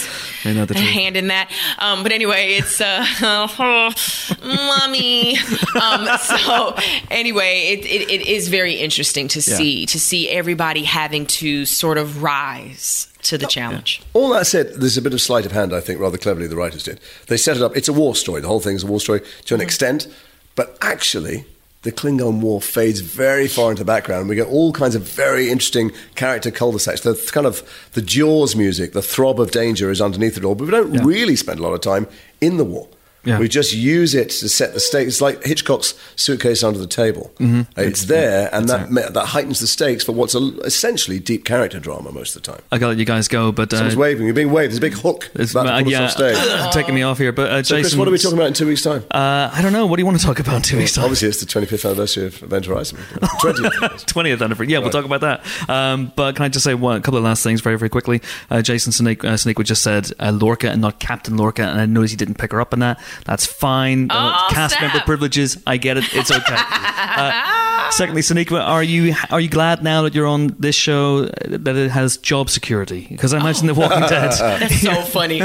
[0.45, 0.89] I know the a truth.
[0.91, 1.51] hand in that.
[1.79, 3.05] Um, but anyway, it's uh,
[4.45, 5.37] mommy.
[5.81, 6.77] Um, so
[7.11, 11.99] anyway, it, it, it is very interesting to see to see everybody having to sort
[11.99, 14.01] of rise to the challenge.
[14.15, 16.57] All that said, there's a bit of sleight of hand, I think, rather cleverly the
[16.57, 17.01] writers did.
[17.27, 17.77] They set it up.
[17.77, 18.41] It's a war story.
[18.41, 20.07] The whole thing is a war story to an extent,
[20.55, 21.45] but actually.
[21.83, 24.29] The Klingon War fades very far into the background.
[24.29, 27.01] We get all kinds of very interesting character cul-de-sacs.
[27.01, 30.55] The kind of the Jaws music, the throb of danger is underneath it all.
[30.55, 32.07] But we don't really spend a lot of time
[32.43, 32.87] in the war.
[33.25, 33.39] Yeah.
[33.39, 35.09] We just use it to set the stakes.
[35.09, 37.31] It's like Hitchcock's suitcase under the table.
[37.39, 37.79] Mm-hmm.
[37.79, 41.79] It's there, and that ma- that heightens the stakes for what's a, essentially deep character
[41.79, 42.63] drama most of the time.
[42.73, 44.25] I gotta let you guys go, but uh, Someone's waving.
[44.25, 44.71] You're being waved.
[44.71, 46.73] There's a big hook it's- about uh, yeah, us off stage.
[46.73, 47.33] taking me off here.
[47.33, 49.03] But uh, So, Jason, Chris, what are we talking about in two weeks' time?
[49.11, 49.87] Uh, I don't know.
[49.87, 51.05] What do you want to talk about in two weeks' time?
[51.05, 52.99] Obviously, it's the 25th anniversary of Event Horizon.
[53.45, 54.05] 20th.
[54.07, 54.69] 20th anniversary.
[54.73, 55.45] Yeah, we'll talk about that.
[55.69, 58.23] Um, but can I just say one, a couple of last things very, very quickly?
[58.51, 61.87] Uh, Jason Snake, uh, Snakewood just said uh, Lorca and not Captain Lorca, and I
[61.87, 63.01] noticed he didn't pick her up on that.
[63.25, 64.11] That's fine.
[64.11, 64.15] Uh,
[64.49, 64.93] Oh, cast snap.
[64.93, 65.59] member privileges.
[65.67, 66.05] I get it.
[66.15, 66.55] It's okay.
[66.57, 71.31] uh, secondly, Sonequa, are you are you glad now that you're on this show uh,
[71.49, 73.07] that it has job security?
[73.11, 74.33] Because I imagine The Walking Dead.
[74.33, 75.43] That's so funny.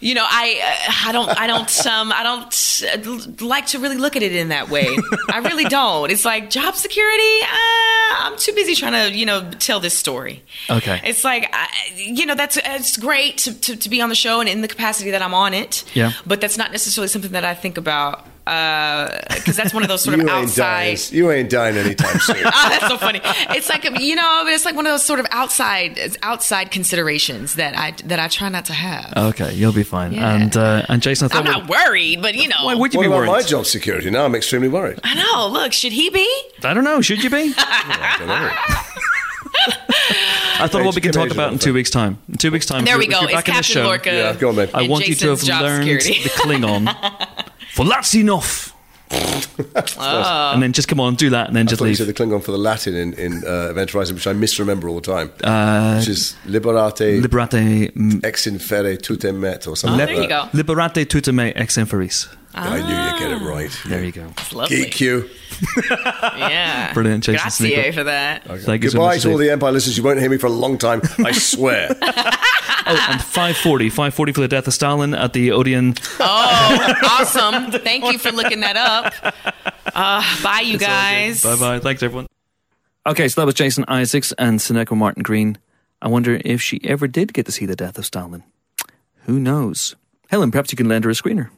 [0.00, 2.82] You know, I uh, I don't I don't um I don't
[3.40, 4.96] uh, like to really look at it in that way.
[5.30, 6.10] I really don't.
[6.10, 7.42] It's like job security.
[7.42, 10.42] Uh, I'm too busy trying to you know tell this story.
[10.68, 11.00] Okay.
[11.04, 14.40] It's like I, you know that's it's great to, to to be on the show
[14.40, 15.84] and in the capacity that I'm on it.
[15.94, 16.12] Yeah.
[16.26, 20.16] But that's not necessarily something that I think about because that's one of those sort
[20.18, 20.84] you of ain't outside.
[20.96, 20.98] dying.
[21.10, 22.36] You ain't dying anytime soon.
[22.44, 23.20] Ah, that's so funny.
[23.50, 27.76] It's like you know, it's like one of those sort of outside outside considerations that
[27.78, 29.12] I that I try not to have.
[29.16, 30.12] Okay, you'll be fine.
[30.12, 30.34] Yeah.
[30.34, 31.60] And uh, and Jason, I I'm thought.
[31.60, 33.30] not worried, but you know, why would you what be about worried?
[33.30, 34.10] my job security?
[34.10, 34.98] Now I'm extremely worried.
[35.04, 35.48] I know.
[35.48, 36.28] Look, should he be?
[36.64, 37.00] I don't know.
[37.00, 37.54] Should you be?
[37.58, 38.88] I.
[40.60, 42.18] I thought what we Age- can talk about in two weeks' time.
[42.28, 43.18] In two weeks' time, There we go.
[43.18, 44.12] if It's back in the show, Lorca.
[44.12, 44.70] Yeah, go on, babe.
[44.74, 46.22] I and want you to have Jason's learned security.
[46.22, 47.31] the Klingon.
[47.74, 48.74] For that's enough.
[49.10, 52.14] and then just come on, do that, and then I just thought you said the
[52.14, 55.30] Klingon for the Latin in, in uh, Event Horizon, which I misremember all the time.
[55.44, 60.22] Uh, which is liberate Liberate, mm, ex infere tutem met or something Oh, like there
[60.22, 60.52] you that.
[60.52, 60.56] go.
[60.56, 62.34] liberate tutame ex inferis.
[62.54, 63.70] I knew you'd get it right.
[63.86, 64.28] There you go.
[64.38, 64.76] It's lovely.
[64.84, 65.28] Geek you.
[66.36, 66.92] Yeah.
[66.92, 67.92] Brilliant, Jason Grazie Sneaker.
[67.92, 68.44] for that.
[68.44, 69.22] Thank you so Goodbye much.
[69.22, 69.46] to all Steve.
[69.46, 69.96] the Empire listeners.
[69.96, 71.02] You won't hear me for a long time.
[71.24, 71.96] I swear.
[72.84, 75.94] Oh, and 540, 540 for the death of Stalin at the Odeon.
[76.18, 77.70] Oh, awesome.
[77.70, 79.14] Thank you for looking that up.
[79.94, 81.44] Uh, bye, you guys.
[81.44, 81.78] Bye bye.
[81.78, 82.26] Thanks, everyone.
[83.06, 85.58] Okay, so that was Jason Isaacs and Sonequa Martin Green.
[86.02, 88.42] I wonder if she ever did get to see the death of Stalin.
[89.26, 89.94] Who knows?
[90.28, 91.50] Helen, perhaps you can lend her a screener.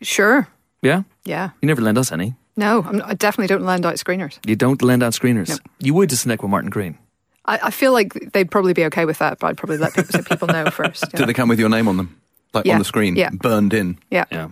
[0.00, 0.48] Sure.
[0.80, 1.02] Yeah?
[1.26, 1.50] Yeah.
[1.60, 2.36] You never lend us any.
[2.56, 4.38] No, I'm, I definitely don't lend out screeners.
[4.46, 5.48] You don't lend out screeners.
[5.48, 5.56] No.
[5.78, 6.98] You would to Sonequa Martin Green.
[7.44, 10.12] I, I feel like they'd probably be okay with that, but I'd probably let people,
[10.12, 11.10] so people know first.
[11.12, 12.20] Do they come with your name on them?
[12.52, 13.16] Like Yeah, on the screen?
[13.16, 13.30] yeah.
[13.30, 13.98] Burned in.
[14.10, 14.26] yeah.
[14.30, 14.48] Yeah.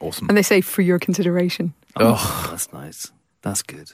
[0.00, 0.28] Awesome.
[0.28, 1.72] And they say for your consideration.
[1.96, 2.48] Oh, oh.
[2.50, 3.12] that's nice.
[3.42, 3.92] That's good.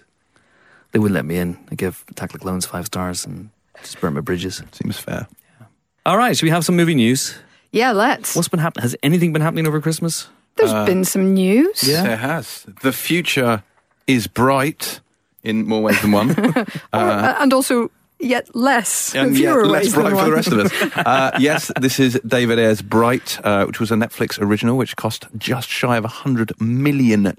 [0.93, 1.59] They wouldn't let me in.
[1.71, 3.51] I give Tactic Loans five stars and
[3.83, 4.63] just burn my bridges.
[4.73, 5.29] Seems fair.
[6.07, 7.37] All right, so we have some movie news.
[7.71, 8.35] Yeah, let's.
[8.35, 8.83] What's been happening?
[8.83, 10.29] Has anything been happening over Christmas?
[10.57, 11.82] There's been some news.
[11.82, 12.03] Yeah.
[12.03, 12.66] There has.
[12.82, 13.62] The future
[14.07, 15.01] is bright
[15.42, 16.30] in more ways than one.
[16.92, 19.14] Uh, and also yet less.
[19.14, 20.30] and fewer yet ways less than bright for one.
[20.30, 20.96] the rest of us.
[21.07, 25.26] Uh, yes, this is David Ayer's Bright, uh, which was a Netflix original, which cost
[25.38, 27.32] just shy of $100 million.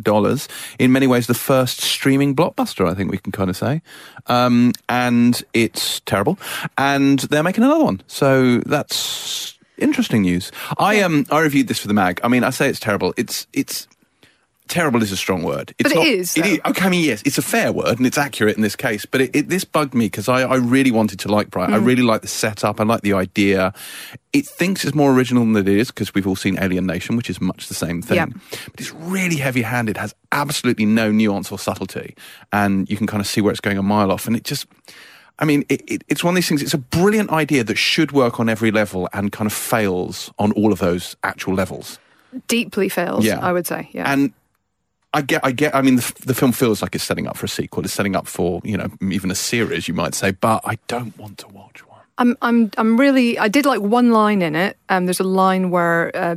[0.80, 3.82] In many ways, the first streaming blockbuster, I think we can kind of say.
[4.28, 6.40] Um, and it's terrible.
[6.78, 8.02] And they're making another one.
[8.08, 10.52] So that's interesting news.
[10.78, 12.20] I, um, I reviewed this for the mag.
[12.24, 13.14] I mean, I say it's terrible.
[13.18, 13.88] It's, it's,
[14.68, 15.76] terrible is a strong word.
[15.78, 16.48] It's But it not, is, It though.
[16.48, 16.60] is.
[16.68, 19.06] Okay, I mean, yes, it's a fair word and it's accurate in this case.
[19.06, 21.72] But it, it, this bugged me because I, I really wanted to like Bright.
[21.72, 21.86] I Mm.
[21.86, 22.80] really like the setup.
[22.80, 23.74] I like the idea.
[24.32, 27.30] It thinks it's more original than it is because we've all seen Alien Nation, which
[27.30, 28.16] is much the same thing.
[28.16, 28.28] Yeah.
[28.52, 29.98] But it's really heavy-handed.
[29.98, 32.16] Has absolutely no nuance or subtlety,
[32.54, 34.26] and you can kind of see where it's going a mile off.
[34.26, 34.68] And it just.
[35.42, 36.62] I mean, it, it, it's one of these things.
[36.62, 40.52] It's a brilliant idea that should work on every level and kind of fails on
[40.54, 42.00] all of those actual levels.
[42.48, 43.40] Deeply fails, Yeah.
[43.40, 43.90] I would say.
[43.92, 44.12] Yeah.
[44.12, 44.32] And
[45.14, 45.76] I get, I get.
[45.76, 47.84] I mean, the, the film feels like it's setting up for a sequel.
[47.84, 50.32] It's setting up for you know even a series, you might say.
[50.32, 52.00] But I don't want to watch one.
[52.18, 53.38] I'm, I'm, I'm really.
[53.38, 54.78] I did like one line in it.
[54.88, 56.36] Um, there's a line where uh,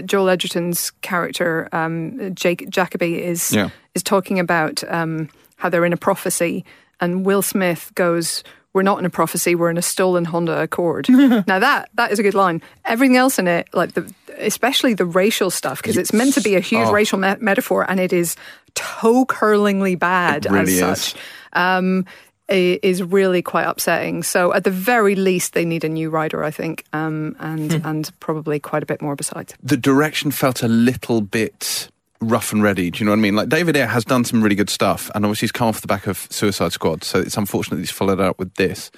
[0.00, 3.68] Joel Edgerton's character, um, Jake Jakoby, is Yeah.
[3.94, 6.64] is talking about um, how they're in a prophecy,
[7.00, 8.42] and Will Smith goes,
[8.72, 9.54] "We're not in a prophecy.
[9.54, 11.08] We're in a stolen Honda Accord."
[11.46, 12.62] now that that is a good line.
[12.84, 16.54] Everything else in it, like the, especially the racial stuff, because it's meant to be
[16.56, 16.92] a huge Oh.
[16.92, 18.36] racial me- metaphor, and it is
[18.74, 20.78] toe curlingly bad really as is.
[20.80, 21.14] such.
[21.54, 22.04] Um,
[22.48, 24.22] is really quite upsetting.
[24.22, 28.08] So at the very least, they need a new writer, I think, um, and and
[28.20, 29.54] probably quite a bit more besides.
[29.64, 31.88] the direction felt a little bit
[32.20, 32.90] rough and ready.
[32.90, 33.36] Do you know what I mean?
[33.36, 35.86] Like David Ayer has done some really good stuff, and obviously he's come off the
[35.86, 38.90] back of Suicide Squad, so it's unfortunate he's followed up with this.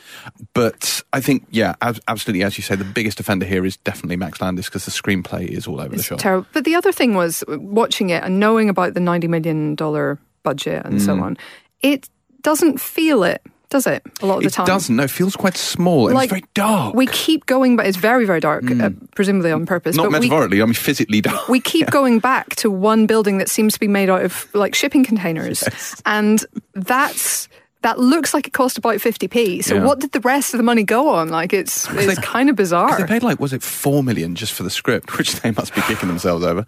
[0.55, 4.17] But I think, yeah, ab- absolutely, as you say, the biggest offender here is definitely
[4.17, 6.19] Max Landis because the screenplay is all over the shop.
[6.19, 6.47] terrible.
[6.53, 10.85] But the other thing was watching it and knowing about the ninety million dollar budget
[10.87, 11.05] and Mm.
[11.05, 11.37] so on.
[11.83, 12.09] It
[12.43, 14.03] doesn't feel it, does it?
[14.23, 14.97] A lot of the it time, it doesn't.
[14.97, 16.11] No, it feels quite small.
[16.11, 16.95] Like, it's very dark.
[16.95, 19.97] We keep going, but it's very, very dark, uh, presumably on purpose.
[19.97, 21.49] Not but we, metaphorically, I mean physically dark.
[21.49, 24.75] we keep going back to one building that seems to be made out of like
[24.75, 25.65] shipping containers,
[26.07, 26.45] and
[26.75, 27.49] that's
[27.83, 29.63] that looks like it cost about 50p.
[29.63, 29.85] So Yeah.
[29.85, 31.29] what did the rest of the money go on?
[31.29, 32.99] Like it's it's kind of bizarre.
[32.99, 35.81] They paid like was it four million just for the script, which they must be
[35.83, 36.67] kicking themselves over.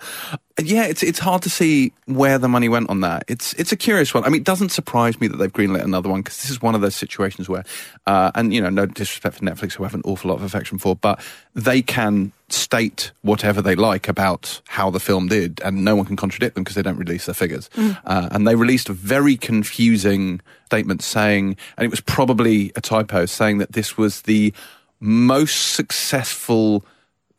[0.64, 3.24] Yeah, it's it's hard to see where the money went on that.
[3.28, 4.24] It's it's a curious one.
[4.24, 6.74] I mean, it doesn't surprise me that they've greenlit another one because this is one
[6.74, 7.64] of those situations where,
[8.06, 10.42] uh, and you know, no disrespect for Netflix, who I have an awful lot of
[10.42, 11.20] affection for, but
[11.54, 16.16] they can state whatever they like about how the film did, and no one can
[16.16, 17.70] contradict them because they don't release their figures.
[18.04, 23.26] Uh, and they released a very confusing statement saying, and it was probably a typo,
[23.26, 24.52] saying that this was the
[25.00, 26.84] most successful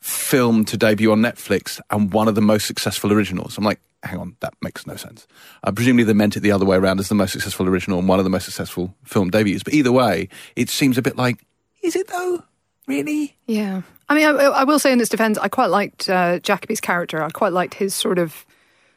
[0.02, 3.58] film to debut on Netflix and one of the most successful originals.
[3.58, 5.28] I'm like, hang on, that makes no sense.
[5.64, 8.08] Uh, presumably they meant it the other way around as the most successful original and
[8.08, 9.64] one of the most successful film debuts.
[9.64, 11.38] But either way, it seems a bit like,
[11.84, 12.44] is it though?
[12.88, 13.38] Really?
[13.46, 13.84] Yeah.
[14.10, 17.24] I mean, I, I will say in its defense, I quite liked uh, Jakoby's character.
[17.24, 18.46] I quite liked his sort of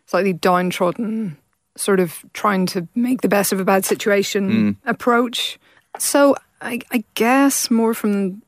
[0.06, 1.36] slightly downtrodden,
[1.76, 5.58] sort of trying to make the best of a bad situation approach.
[5.98, 8.42] So I, I guess more from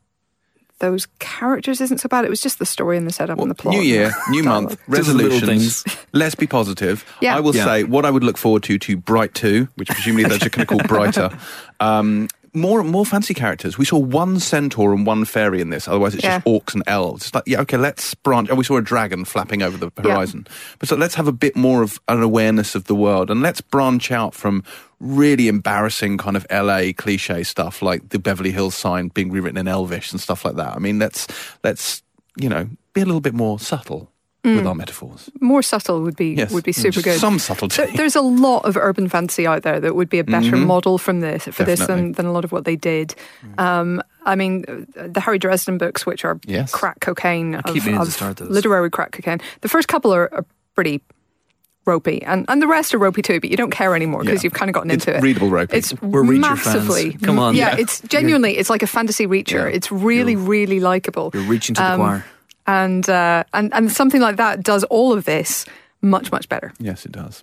[0.79, 2.25] those characters isn't so bad.
[2.25, 3.75] It was just the story and the setup and the plot.
[3.75, 5.85] New year, new month, resolutions.
[6.13, 7.05] Let's be positive.
[7.21, 7.37] Yeah.
[7.37, 7.65] I will Yeah.
[7.65, 10.67] say what I would look forward to to Bright Two, which presumably they're just going
[10.67, 11.31] to call Brighter.
[11.79, 13.79] Um, more more fancy characters.
[13.79, 15.87] We saw one centaur and one fairy in this.
[15.87, 17.27] Otherwise, it's just orcs and elves.
[17.27, 18.49] It's like yeah, okay, let's branch.
[18.51, 20.13] Oh, we saw a dragon flapping over the Yeah.
[20.15, 20.47] horizon.
[20.79, 23.61] But so let's have a bit more of an awareness of the world and let's
[23.61, 24.65] branch out from
[24.99, 29.69] really embarrassing kind of LA cliche stuff like the Beverly Hills sign being rewritten in
[29.69, 30.75] Elvish and stuff like that.
[30.75, 31.27] I mean, let's
[31.63, 32.03] let's
[32.41, 34.11] you know be a little bit more subtle
[34.55, 35.29] with our metaphors.
[35.41, 37.19] More subtle would be Yes, would be Mm, super good.
[37.19, 37.77] Some subtlety.
[37.85, 40.99] There- There's a lot of urban fantasy out there that would be a better model
[40.99, 43.15] from this for this than, than a lot of what they did.
[43.59, 46.73] Um, I mean, the Harry Dresden books, which are Yes.
[46.73, 48.49] crack cocaine, keep of, of start those.
[48.51, 49.41] literary crack cocaine.
[49.61, 50.45] The first couple are, are
[50.75, 51.01] pretty
[51.85, 53.41] ropey, and, and the rest are ropey too.
[53.41, 54.49] But you don't care anymore because Yeah.
[54.49, 55.23] you've kind of gotten It's into it.
[55.23, 55.77] readable ropey.
[55.77, 56.65] It's We're Reacher fans.
[56.67, 57.13] massively.
[57.23, 57.55] Come on.
[57.55, 57.81] yeah, Yeah.
[57.83, 58.59] it's genuinely.
[58.59, 59.71] It's like a fantasy Reacher.
[59.71, 59.77] Yeah.
[59.77, 61.31] It's really, really likable.
[61.33, 62.25] You're reaching to the Um, choir.
[62.67, 65.65] And uh, and and something like that does all of this
[66.03, 66.73] much much better.
[66.79, 67.43] yes, it does.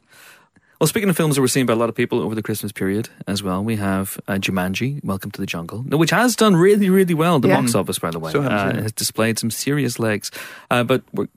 [0.80, 2.74] Well, speaking of films that were seen by a lot of people over the Christmas
[2.74, 6.90] period as well, we have uh, Jumanji, Welcome to the Jungle, which has done really,
[6.90, 7.62] really well at the Yeah.
[7.62, 8.32] box office, by the way.
[8.34, 10.30] So has, uh, has displayed some serious legs.
[10.70, 11.28] Uh, but we're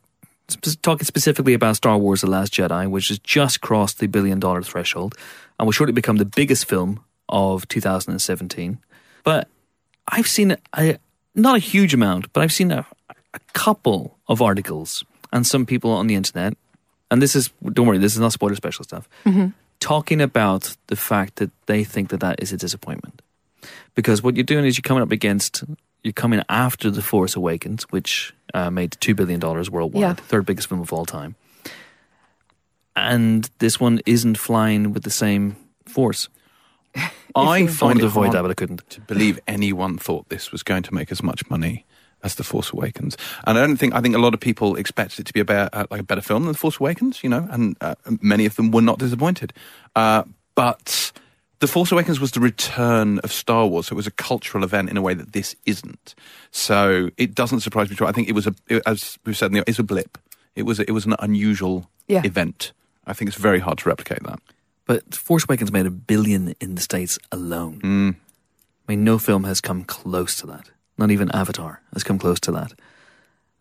[0.51, 4.41] sp- talking specifically about Star Wars The Last Jedi, which has just crossed the billion
[4.41, 5.15] dollar threshold
[5.61, 8.79] and will shortly become the biggest film of 2017.
[9.23, 9.47] But
[10.09, 10.99] I've seen a,
[11.37, 12.85] not a huge amount, but I've seen a,
[13.37, 16.55] a couple of articles and some people on the internet,
[17.11, 19.09] and this is don't worry, this is not spoiler special stuff,
[19.81, 23.23] talking about the fact that they think that that is a disappointment
[23.95, 25.65] because what you're doing is you're coming up against
[26.03, 30.15] you're coming after the Force Awakens, which uh, made two billion dollars worldwide, Yeah.
[30.15, 31.35] third biggest film of all time,
[32.95, 36.29] and this one isn't flying with the same force.
[36.97, 38.89] I I wanted find to it avoid hard that, but I couldn't.
[38.91, 41.85] to believe anyone thought this was going to make as much money
[42.27, 43.17] as The Force Awakens.
[43.47, 45.45] And I don't think I think a lot of people expected it to be a
[45.45, 48.45] better, uh, like a better film than The Force Awakens, you know, and uh, many
[48.47, 49.53] of them were not disappointed.
[49.95, 50.25] Uh,
[50.55, 51.13] but
[51.61, 53.87] The Force Awakens was the return of Star Wars.
[53.87, 56.15] So it was a cultural event in a way that this isn't.
[56.51, 57.95] So it doesn't surprise me.
[57.97, 58.09] at all.
[58.09, 60.19] I think it was a, it- as we said, it's a blip.
[60.55, 62.23] It was it was an unusual Yeah.
[62.25, 62.73] event.
[63.07, 64.41] I think it's very hard to replicate that.
[64.87, 67.81] But Force Awakens made a billion in the states alone.
[67.83, 68.15] Mm.
[68.89, 70.71] I mean, no film has come close to that.
[70.99, 72.73] Not even Avatar has come close to that,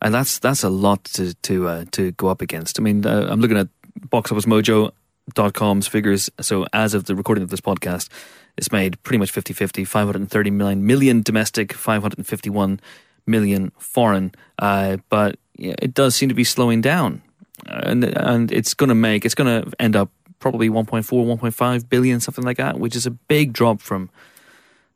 [0.01, 2.79] and that's that's a lot to to uh, to go up against.
[2.79, 3.67] I mean, uh, I'm looking at
[4.07, 6.29] BoxOfficeMojo.com's figures.
[6.41, 8.09] So as of the recording of this podcast,
[8.57, 12.79] it's made pretty much 50-50, 539 million domestic, 551
[13.25, 14.33] million foreign.
[14.59, 17.21] Uh, but yeah, it does seem to be slowing down,
[17.65, 20.09] and and it's going to make it's going to end up
[20.39, 24.09] probably 1.4, 1.5 billion, something like that, which is a big drop from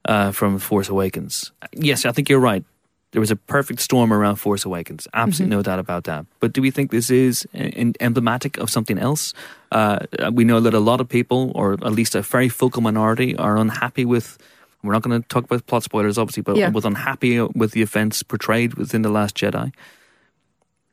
[0.05, 1.51] uh, from Force Awakens.
[1.73, 2.63] Yes, I think you're right.
[3.11, 5.07] there was a perfect storm around Force Awakens.
[5.13, 6.25] Absolutely no doubt about that.
[6.39, 9.33] But do we think this is en- emblematic of something else?
[9.71, 9.97] Uh,
[10.31, 13.57] we know that a lot of people, or at least a very vocal minority, are
[13.57, 14.37] unhappy with.
[14.83, 16.69] We're not going to talk about plot spoilers, obviously, but Yeah.
[16.69, 19.73] was unhappy with the events portrayed within the Last Jedi.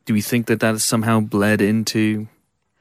[0.05, 2.27] Do we think that that has somehow bled into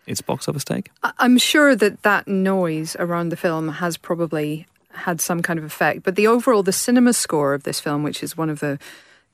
[0.06, 0.90] its box office take?
[1.18, 4.66] I'm sure that that noise around the film has probably
[4.96, 8.22] had some kind of effect, but the overall, the cinema score of this film, which
[8.22, 8.78] is one of the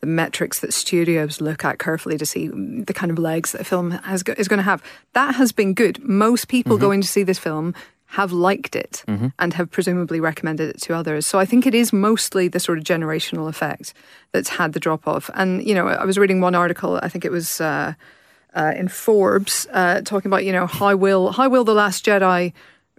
[0.00, 3.64] the metrics that studios look at carefully to see the kind of legs that a
[3.64, 4.82] film has is going to have,
[5.12, 6.02] that has been good.
[6.02, 7.72] Most people going to see this film
[8.06, 9.04] have liked it
[9.38, 11.24] and have presumably recommended it to others.
[11.24, 13.94] So I think it is mostly the sort of generational effect
[14.32, 15.30] that's had the drop off.
[15.34, 16.98] And you know, I was reading one article.
[17.02, 17.60] I think it was.
[17.60, 17.94] Uh,
[18.54, 22.52] uh, in Forbes uh, talking about you know how will how will the Last Jedi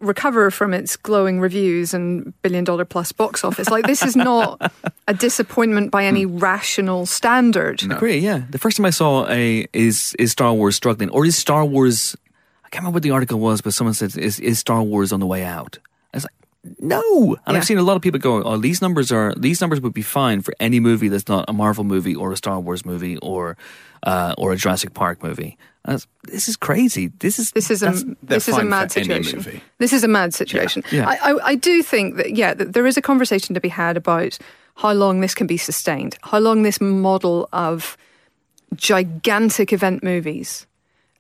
[0.03, 3.69] recover from its glowing reviews and billion dollar plus box office?
[3.69, 4.71] Like this is not
[5.07, 6.37] a disappointment by any hmm.
[6.37, 7.83] rational standard.
[7.83, 8.43] Agree, yeah.
[8.49, 12.15] The first time I saw a is is Star Wars struggling, or is Star Wars?
[12.65, 15.19] I can't remember what the article was, but someone said is is Star Wars on
[15.19, 15.79] the way out?
[16.13, 16.42] I was like,
[16.79, 17.35] no.
[17.45, 17.57] And Yeah.
[17.57, 20.01] I've seen a lot of people go, oh, these numbers are these numbers would be
[20.01, 23.57] fine for any movie that's not a Marvel movie or a Star Wars movie or
[24.03, 25.57] uh, or a Jurassic Park movie.
[26.23, 27.07] This is crazy.
[27.19, 27.91] This is This is a
[28.23, 29.61] this is a mad situation.
[29.79, 30.83] This is a mad situation.
[30.91, 31.09] Yeah.
[31.09, 33.97] I, I, I do think that yeah, that there is a conversation to be had
[33.97, 34.37] about
[34.75, 37.97] how long this can be sustained, how long this model of
[38.75, 40.65] gigantic event movies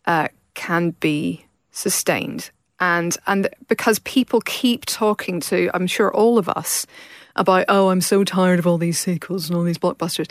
[0.07, 2.49] uh, can be sustained,
[2.83, 6.85] and and because people keep talking to, I'm sure all of us
[7.37, 10.29] about oh, I'm so tired of all these sequels and all these blockbusters,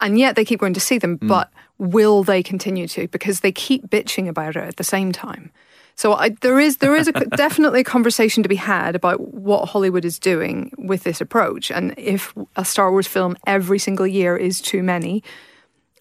[0.00, 1.18] and yet they keep going to see them.
[1.18, 1.28] Mm.
[1.28, 3.06] But will they continue to?
[3.08, 5.50] Because they keep bitching about it at the same time.
[5.94, 9.68] So I, there is there is a, definitely a conversation to be had about what
[9.68, 14.38] Hollywood is doing with this approach, and if a Star Wars film every single year
[14.38, 15.22] is too many,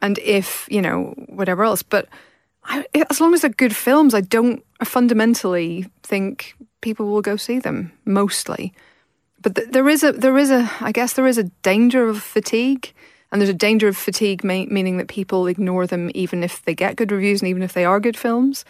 [0.01, 1.83] and if you know whatever else.
[1.83, 2.07] But
[2.69, 7.59] I, as long as they're good films, I don't fundamentally think people will go see
[7.59, 8.73] them mostly.
[9.41, 12.21] But th- there is a there is a I guess there is a danger of
[12.21, 12.93] fatigue.
[13.31, 16.95] And there's a danger of fatigue, meaning that people ignore them even if they get
[16.95, 18.65] good reviews and even if they are good films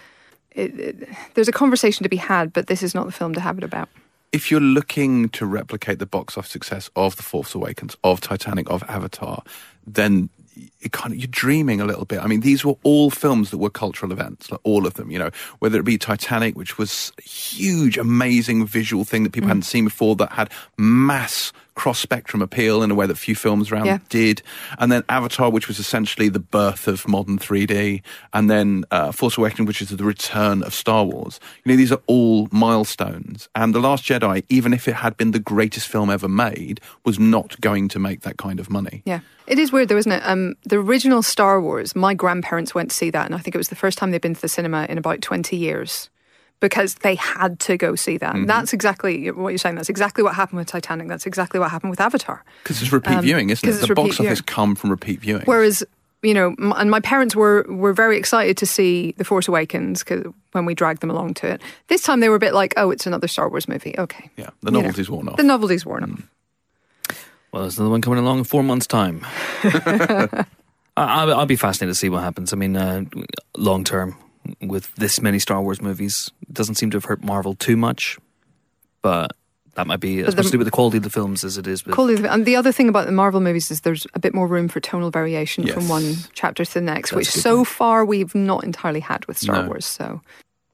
[0.52, 3.40] it, it, there's a conversation to be had, but this is not the film to
[3.42, 3.90] have it about.
[4.32, 8.70] if you're looking to replicate the box office success of The Force Awakens, of Titanic,
[8.70, 9.44] of Avatar,
[9.88, 10.30] then
[10.82, 12.20] it kind of, you're dreaming a little bit.
[12.20, 15.20] I mean, these were all films that were cultural events, like all of them, you
[15.20, 15.30] know,
[15.60, 19.52] whether it be Titanic, which was a huge, amazing visual thing that people Mm.
[19.52, 23.72] hadn't seen before, that had mass cross spectrum appeal in a way that few films
[23.72, 24.00] around Yeah.
[24.10, 24.42] did.
[24.78, 28.02] And then Avatar, which was essentially the birth of modern 3D.
[28.34, 31.40] And then uh, Force Awakens, which is the return of Star Wars.
[31.64, 33.50] You know, these are all milestones.
[33.56, 37.20] And The Last Jedi, even if it had been the greatest film ever made, was
[37.20, 39.02] not going to make that kind of money.
[39.06, 39.20] Yeah.
[39.48, 40.22] It is weird though, isn't it?
[40.26, 43.58] Um, the original Star Wars, my grandparents went to see that, and I think it
[43.58, 46.10] was the first time they'd been to the cinema in about 20 years
[46.60, 48.36] because they had to go see that.
[48.36, 49.76] And that's exactly what you're saying.
[49.76, 51.08] That's exactly what happened with Titanic.
[51.08, 52.44] That's exactly what happened with Avatar.
[52.64, 53.72] Because it's repeat Um, viewing, isn't it?
[53.72, 54.46] it's The box repeat office viewing.
[54.46, 55.44] come from repeat viewing.
[55.46, 55.84] Whereas,
[56.22, 60.04] you know, m- and my parents were were very excited to see The Force Awakens
[60.04, 61.62] cause when we dragged them along to it.
[61.88, 63.96] This time they were a bit like, oh, it's another Star Wars movie.
[63.98, 64.30] Okay.
[64.36, 65.38] yeah, the You know, novelty's worn off.
[65.38, 67.16] The novelty's worn off.
[67.52, 69.26] Well, there's another one coming along in four months' time.
[69.64, 70.46] I,
[70.98, 72.52] I'll, I'll be fascinated to see what happens.
[72.54, 73.06] I mean, uh,
[73.58, 74.16] long term,
[74.62, 78.18] with this many Star Wars movies, it doesn't seem to have hurt Marvel too much,
[79.02, 79.32] but
[79.76, 81.66] that might be as much to do with the quality of the films as it
[81.68, 81.96] is with.
[81.96, 84.48] Quality of- and the other thing about the Marvel movies is there's a bit more
[84.48, 87.68] room for tonal variation from one chapter to the next, That's which so point.
[87.68, 89.68] far we've not entirely had with Star No.
[89.68, 89.86] Wars.
[89.86, 90.22] So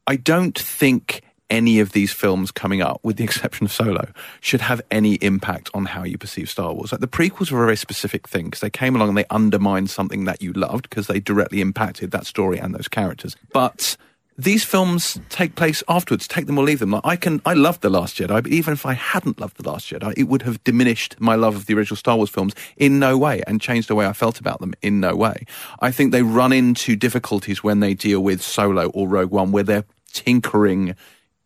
[0.07, 4.07] I don't think any of these films coming up, with the exception of Solo,
[4.41, 6.91] should have any impact on how you perceive Star Wars.
[6.91, 9.89] Like the prequels were a very specific thing because they came along and they undermined
[9.89, 13.35] something that you loved because they directly impacted that story and those characters.
[13.53, 13.97] But
[14.37, 16.27] these films take place afterwards.
[16.27, 16.91] Take them or leave them.
[16.91, 19.69] Like I can, I loved the Last Jedi, but even if I hadn't loved the
[19.69, 22.99] Last Jedi, it would have diminished my love of the original Star Wars films in
[22.99, 25.45] no way and changed the way I felt about them in no way.
[25.79, 29.63] I think they run into difficulties when they deal with Solo or Rogue One, where
[29.63, 30.95] they're tinkering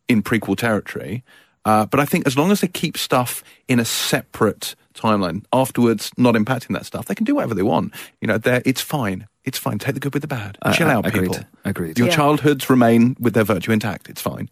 [0.09, 1.23] in prequel territory.
[1.65, 6.11] Uh, but I think as long as they keep stuff in a separate timeline afterwards,
[6.17, 7.93] not impacting that stuff, they can do whatever they want.
[8.21, 9.27] You know, they're- it's fine.
[9.45, 9.77] It's fine.
[9.77, 10.57] Take the good with the bad.
[10.61, 11.31] Uh, Chill out, agreed.
[11.31, 11.45] people.
[11.65, 11.97] Agreed.
[11.99, 12.15] Your Yeah.
[12.15, 14.09] childhoods remain with their virtue intact.
[14.09, 14.49] It's fine.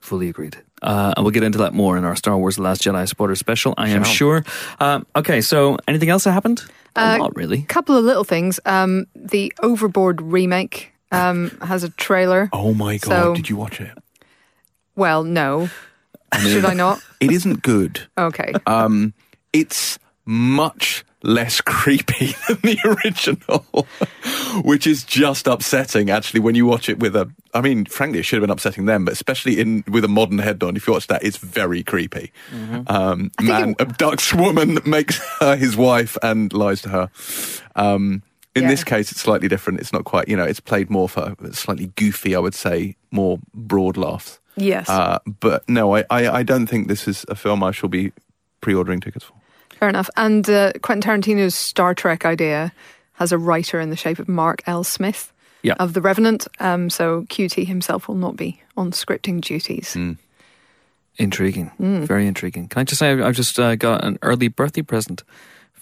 [0.00, 0.56] Fully agreed.
[0.80, 3.34] Uh, and we'll get into that more in our Star Wars The Last Jedi spoiler
[3.34, 4.12] special, I am Shall.
[4.12, 4.44] sure.
[4.80, 6.62] Um, okay, so anything else that happened?
[6.94, 7.58] Uh, not really.
[7.60, 8.60] A couple of little things.
[8.64, 12.48] Um, the Overboard remake um, has a trailer.
[12.52, 13.08] Oh my God.
[13.10, 13.90] So- Did you watch it?
[14.98, 15.70] Well, no.
[16.40, 17.00] Should I not?
[17.20, 18.08] It isn't good.
[18.18, 18.52] Okay.
[18.66, 19.14] Um,
[19.52, 23.86] it's much less creepy than the original,
[24.64, 26.10] which is just upsetting.
[26.10, 28.86] Actually, when you watch it with a, I mean, frankly, it should have been upsetting
[28.86, 31.82] them, but especially in with a modern head on, if you watch that, it's very
[31.84, 32.32] creepy.
[32.88, 37.10] Um, man it- abducts woman, makes her his wife, and lies to her.
[37.76, 38.22] Um,
[38.56, 38.70] in Yeah.
[38.70, 39.78] this case, it's slightly different.
[39.78, 43.38] It's not quite, you know, it's played more for slightly goofy, I would say, more
[43.54, 44.40] broad laughs.
[44.58, 44.88] Yes.
[44.88, 48.12] Uh, but no, I, I, I don't think this is a film I shall be
[48.60, 49.34] pre-ordering tickets for.
[49.78, 50.10] Fair enough.
[50.16, 52.72] And uh, Quentin Tarantino's Star Trek idea
[53.14, 54.82] has a writer in the shape of Mark L.
[54.84, 55.32] Smith
[55.62, 55.74] Yeah.
[55.78, 56.46] of The Revenant.
[56.60, 59.96] Um, so QT himself will not be on scripting duties.
[61.16, 61.72] Intriguing.
[61.78, 62.68] Very intriguing.
[62.68, 65.24] Can I just say, I've I've just uh, got an early birthday present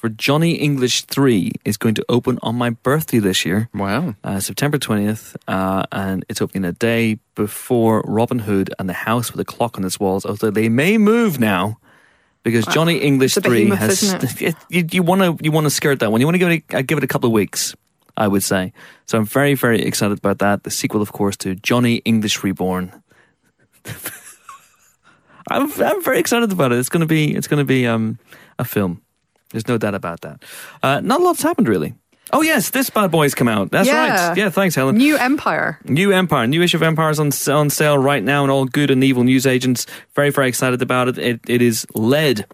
[0.07, 3.69] for Johnny English 3 is going to open on my birthday this year.
[3.75, 4.15] Wow.
[4.23, 9.33] uh, September 20th, uh, and it's opening a day before Robin Hood and the House
[9.33, 11.81] with a Clock on its Walls, although they may move now.
[12.45, 14.55] Because Johnny English It's a three has isn't it?
[14.71, 16.21] you, you want to you want to skirt that one.
[16.21, 17.75] You want to give it a, give it a couple of weeks,
[18.17, 18.73] I would say.
[19.07, 20.63] So I'm very very excited about that.
[20.63, 22.93] The sequel, of course, to Johnny English Reborn.
[25.51, 26.79] I'm I'm very excited about it.
[26.79, 28.21] It's gonna be it's gonna be um
[28.61, 29.03] a film.
[29.57, 30.43] There's no doubt about that.
[30.83, 31.95] Uh, not a lot's happened really.
[32.31, 33.71] Oh yes, this bad boy's come out.
[33.71, 34.29] That's Yeah.
[34.29, 34.37] right.
[34.37, 34.99] Yeah, thanks, Helen.
[34.99, 35.79] New Empire.
[35.85, 38.91] New Empire, new issue of Empire is on, on sale right now, and all good
[38.91, 41.17] and evil news agents very, very excited about it.
[41.19, 42.45] It, it is led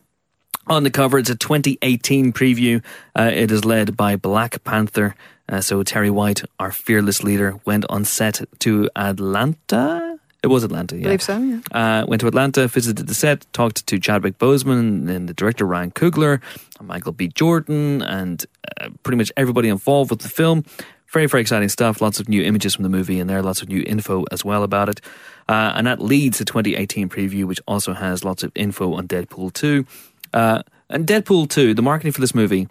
[0.68, 1.18] on the cover.
[1.18, 2.84] It's a 2018 preview.
[3.18, 5.16] Uh, it is led by Black Panther.
[5.48, 10.18] Uh, so Terry White, our fearless leader, went on set to Atlanta.
[10.42, 11.02] It was Atlanta, yeah.
[11.02, 11.60] I believe so, yeah.
[11.70, 15.92] Uh, went to Atlanta, visited the set, talked to Chadwick Boseman and the director Ryan
[15.92, 16.40] Coogler,
[16.80, 17.28] and Michael B.
[17.28, 18.44] Jordan, and
[18.80, 20.64] uh, pretty much everybody involved with the film.
[21.12, 22.00] Very, very exciting stuff.
[22.00, 24.64] Lots of new images from the movie in there, lots of new info as well
[24.64, 25.00] about it.
[25.48, 29.52] Uh, and that leads to 2018 preview, which also has lots of info on Deadpool
[29.52, 29.86] 2.
[30.32, 32.66] Uh, and Deadpool 2, the marketing for this movie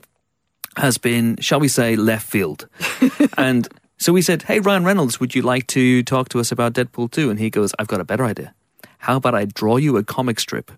[0.77, 2.67] has been, shall we say, left field.
[3.37, 3.67] and
[4.01, 7.11] so we said, Hey, Ryan Reynolds, would you like to talk to us about Deadpool
[7.11, 7.29] 2?
[7.29, 8.51] And he goes, I've got a better idea.
[8.97, 10.71] How about I draw you a comic strip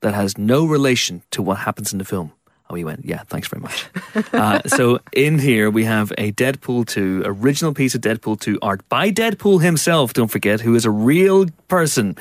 [0.00, 2.32] that has no relation to what happens in the film?
[2.68, 3.86] Oh, he went, yeah, thanks very much.
[4.32, 8.86] uh, so in here we have a Deadpool 2, original piece of Deadpool 2 art
[8.88, 12.16] by Deadpool himself, don't forget, who is a real person.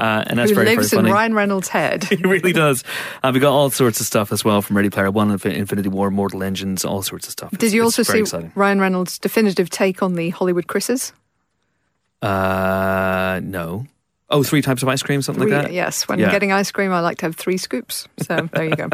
[0.00, 1.12] Uh, and that's Who very, lives very in.
[1.12, 2.04] Ryan Reynolds' head.
[2.10, 2.82] he really does.
[3.22, 6.10] Uh, we got all sorts of stuff as well from Ready Player One, Infinity War,
[6.10, 7.50] Mortal Engines, all sorts of stuff.
[7.50, 8.52] Did It's- you also see exciting.
[8.54, 11.12] Ryan Reynolds' definitive take on the Hollywood Chris's?
[12.22, 13.86] Uh, no.
[14.32, 15.72] Oh, three types of ice cream, something Three- like that.
[15.72, 16.30] Yes, when Yeah.
[16.30, 18.06] getting ice cream, I like to have three scoops.
[18.22, 18.88] So there you go.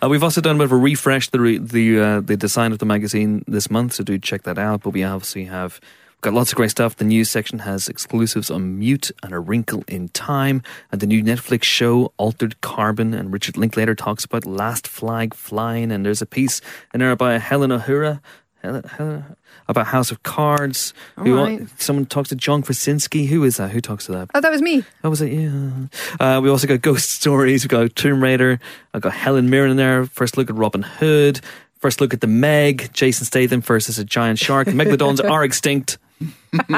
[0.00, 2.70] Uh, we've also done a bit of a refresh the re- the uh, the design
[2.70, 4.82] of the magazine this month, so do check that out.
[4.82, 5.80] But we obviously have
[6.20, 6.96] got lots of great stuff.
[6.96, 11.22] The news section has exclusives on Mute and A Wrinkle in Time, and the new
[11.22, 13.14] Netflix show Altered Carbon.
[13.14, 16.60] And Richard Linklater talks about Last Flag Flying, and there's a piece
[16.92, 18.20] in there by Helen O'Hara.
[18.62, 19.36] Helen, Helen,
[19.68, 20.92] about House of Cards.
[21.16, 21.80] Who, right.
[21.80, 23.26] Someone talks to John Krasinski.
[23.26, 23.70] Who is that?
[23.70, 24.30] Who talks to that?
[24.34, 24.82] Oh, that was me.
[25.02, 25.70] That was it, yeah.
[26.18, 28.58] Uh, we also got Ghost Stories, we got Tomb Raider,
[28.92, 31.40] I got Helen Mirren in there, first look at Robin Hood,
[31.76, 34.66] first look at the Meg, Jason Statham versus a giant shark.
[34.68, 35.98] Megalodons are extinct.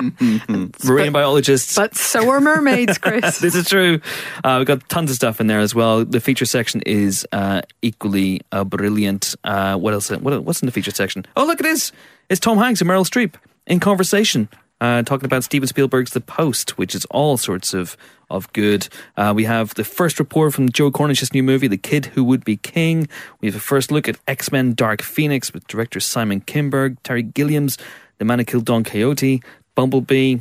[0.84, 1.76] Marine biologists.
[1.76, 3.38] But so are mermaids, Chris.
[3.40, 4.00] this is true.
[4.44, 6.04] Uh, we've got tons of stuff in there as well.
[6.04, 9.34] The feature section is uh, equally uh, brilliant.
[9.44, 10.10] Uh, what else?
[10.10, 11.26] What, what's in the feature section?
[11.36, 11.92] Oh, look at this!
[12.28, 13.34] It's Tom Hanks and Meryl Streep
[13.66, 14.48] in conversation,
[14.80, 17.96] uh, talking about Steven Spielberg's The Post, which is all sorts of
[18.30, 18.88] of good.
[19.16, 22.44] Uh, we have the first report from Joe Cornish's new movie, The Kid Who Would
[22.44, 23.08] Be King.
[23.40, 27.22] We have a first look at X Men: Dark Phoenix with director Simon Kinberg, Terry
[27.22, 27.76] Gilliam's,
[28.20, 29.42] The Man Who Killed Don Quixote,
[29.74, 30.38] Bumblebee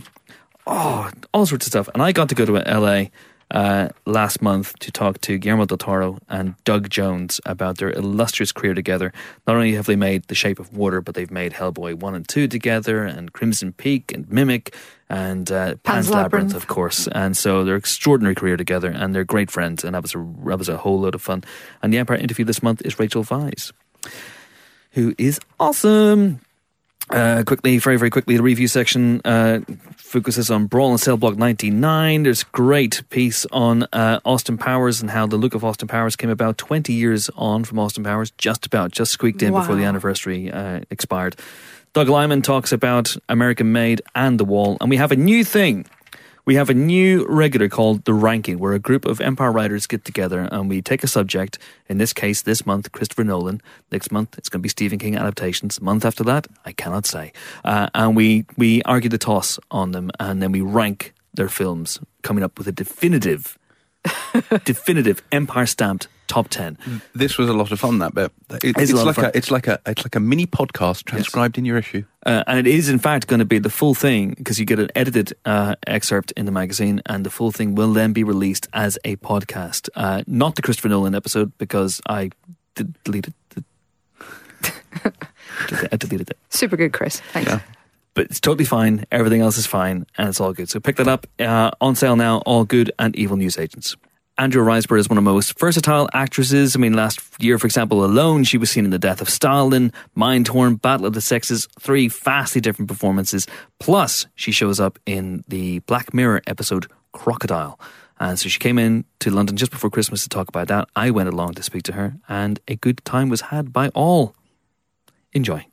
[0.69, 1.89] oh, all sorts of stuff.
[1.93, 3.05] And I got to go to LA
[3.51, 8.51] uh, last month to talk to Guillermo del Toro and Doug Jones about their illustrious
[8.51, 9.11] career together.
[9.47, 12.27] Not only have they made The Shape of Water, but they've made Hellboy 1 and
[12.27, 14.75] 2 together, and Crimson Peak, and Mimic,
[15.09, 16.55] and uh, Pan's, Labyrinth, Labyrinth.
[16.55, 17.07] of course.
[17.07, 20.59] And so they're extraordinary career together, and they're great friends, and that was a, that
[20.59, 21.43] was a whole load of fun.
[21.81, 23.71] And the Empire interview this month is Rachel Weisz,
[24.91, 26.41] who is awesome.
[27.09, 29.59] Uh, quickly, very, very quickly, the review section uh,
[29.95, 32.23] focuses on Brawl and Cell Block 99.
[32.23, 36.15] There's a great piece on uh, Austin Powers and how the look of Austin Powers
[36.15, 39.83] came about 20 years on from Austin Powers, just about, just squeaked in before the
[39.85, 41.35] anniversary uh, expired.
[41.93, 45.85] Doug Liman talks about American Made and The Wall, and we have a new thing.
[46.49, 50.03] We have a new regular called The Ranking, where a group of Empire writers get
[50.03, 51.59] together and we take a subject.
[51.87, 53.61] In this case, this month, Christopher Nolan.
[53.91, 55.79] Next month, it's going to be Stephen King adaptations.
[55.79, 57.33] Month after that, I cannot say.
[57.63, 61.99] Uh, and we, we argue the toss on them and then we rank their films,
[62.23, 63.59] coming up with a definitive,
[64.65, 66.77] definitive Empire stamped top ten.
[67.13, 67.99] This was a lot of fun.
[67.99, 68.31] That bit.
[68.63, 71.57] It, It's it's a like a it's like a it's like a mini podcast transcribed
[71.57, 72.05] in your issue.
[72.25, 74.77] Uh, and it is, in fact, going to be the full thing because you get
[74.79, 78.67] an edited uh, excerpt in the magazine, and the full thing will then be released
[78.71, 79.89] as a podcast.
[79.95, 82.29] Uh, not the Christopher Nolan episode because I
[82.75, 83.63] d- deleted the.
[85.91, 86.37] I deleted it.
[86.49, 87.19] Super good, Chris.
[87.33, 87.49] Thanks.
[87.49, 87.59] Yeah.
[88.15, 89.05] But it's totally fine.
[89.11, 90.69] Everything else is fine, and it's all good.
[90.69, 92.39] So pick that up uh, on sale now.
[92.45, 93.95] All good and evil news agents.
[94.39, 96.73] Andrea Riseborough is one of the most versatile actresses.
[96.73, 99.91] I mean, last year, for example, alone, she was seen in The Death of Stalin,
[100.15, 103.47] Mindhorn, Battle of the Sexes, three vastly different performances.
[103.81, 107.77] Plus, she shows up in the Black Mirror episode Crocodile.
[108.17, 110.87] And so she came in to London just before Christmas to talk about that.
[110.95, 114.35] I went along to speak to her, and a good time was had by all.
[115.33, 115.68] Enjoy.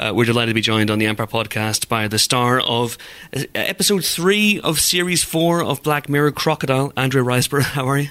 [0.00, 2.96] Uh, we're delighted to be joined on the Empire podcast by the star of
[3.36, 7.62] uh, episode three of series four of Black Mirror Crocodile, Andrea Riseborough.
[7.74, 8.08] How are you?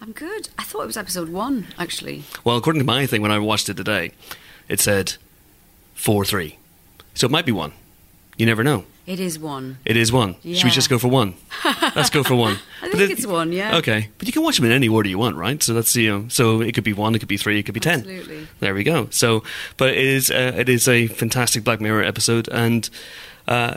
[0.00, 0.48] I'm good.
[0.56, 2.22] I thought it was episode one, actually.
[2.44, 4.12] Well, according to my thing, when I watched it today,
[4.68, 5.14] it said
[5.92, 6.56] four three,
[7.14, 7.72] so it might be one.
[8.38, 8.84] You never know.
[9.04, 9.78] It is one.
[9.84, 10.36] It is one.
[10.42, 11.34] Should we just go for one?
[11.96, 12.58] Let's go for one.
[12.82, 13.76] I think it- it's one, yeah.
[13.78, 15.62] Okay, but you can watch them in any order you want, right?
[15.62, 17.74] So that's you know, so it could be one, it could be three, it could
[17.74, 18.00] be ten.
[18.00, 18.46] Absolutely.
[18.60, 19.08] There we go.
[19.10, 19.42] So,
[19.76, 22.88] but it is uh, it is a fantastic Black Mirror episode, and
[23.48, 23.74] uh,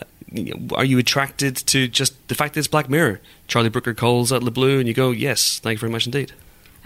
[0.76, 3.20] are you attracted to just the fact that it's Black Mirror?
[3.48, 6.34] Charlie Brooker calls the blue, and you go, "Yes, thank you very much indeed."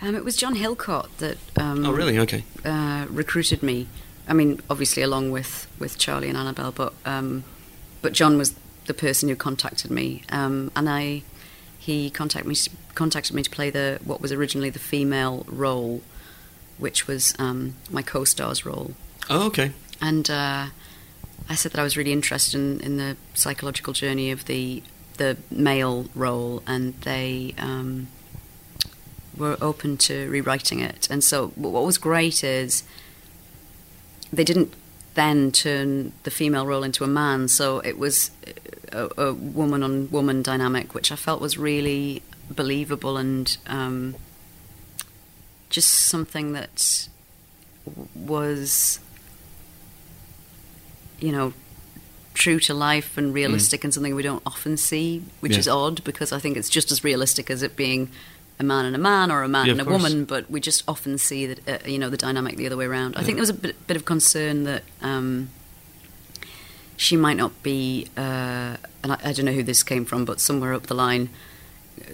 [0.01, 2.19] Um, it was John Hillcoat that um, Oh, really?
[2.19, 2.43] Okay.
[2.63, 3.87] uh, recruited me.
[4.27, 7.43] I mean, obviously along with, with Charlie and Annabelle, but um,
[8.05, 8.53] but John was
[8.85, 11.23] the person who contacted me, um, and I
[11.79, 12.55] he contacted me
[12.93, 16.03] contacted me to play the what was originally the female role,
[16.77, 18.91] which was um, my co-star's role.
[19.27, 19.71] Oh, okay.
[19.99, 20.67] and uh,
[21.49, 24.83] I said that I was really interested in, in the psychological journey of the
[25.17, 28.07] the male role, and they um,
[29.35, 31.07] were open to rewriting it.
[31.09, 32.83] And so, what was great is
[34.31, 34.75] they didn't
[35.15, 38.31] then turn the female role into a man, so it was
[38.91, 44.15] a, a woman on woman dynamic, which I felt was really believable and um,
[45.69, 47.07] just something that
[48.15, 48.99] was
[51.19, 51.53] you know,
[52.33, 55.59] true to life and realistic and something we don't often see, which Yeah.
[55.59, 58.09] is odd because I think it's just as realistic as it being
[58.59, 60.01] a man and a man or a man Yeah, and a course.
[60.03, 62.85] woman, but we just often see that, uh, you know, the dynamic the other way
[62.85, 63.15] around.
[63.17, 65.49] I think there was a bit, bit of concern that um,
[66.97, 70.39] she might not be, uh, and I, I don't know who this came from, but
[70.39, 71.29] somewhere up the line,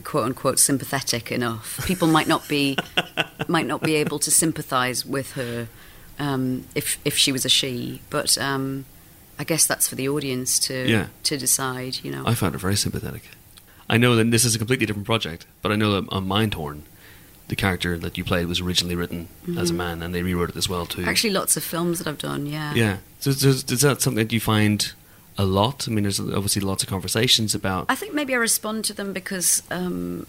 [0.04, 1.80] quote unquote, sympathetic enough.
[1.86, 2.78] People might not be,
[3.48, 5.68] might not be able to sympathise with her
[6.20, 8.86] um, if if she was a she, but um,
[9.40, 11.08] I guess that's for the audience to Yeah.
[11.24, 12.00] to decide.
[12.04, 13.24] You know, I found it very sympathetic.
[13.92, 16.84] I know that this is a completely different project, but I know that on Mindhorn,
[17.50, 19.28] the character that you played was originally written
[19.58, 21.02] as a man, and they rewrote it as well too.
[21.02, 21.10] Mm-hmm.
[21.10, 22.46] actually, lots of films that I've done.
[22.46, 22.98] Yeah, yeah.
[23.20, 24.94] So, so is that something that you find
[25.38, 25.90] a lot?
[25.90, 27.88] I mean, there's obviously lots of conversations about.
[27.90, 30.26] I think maybe I respond to them because um,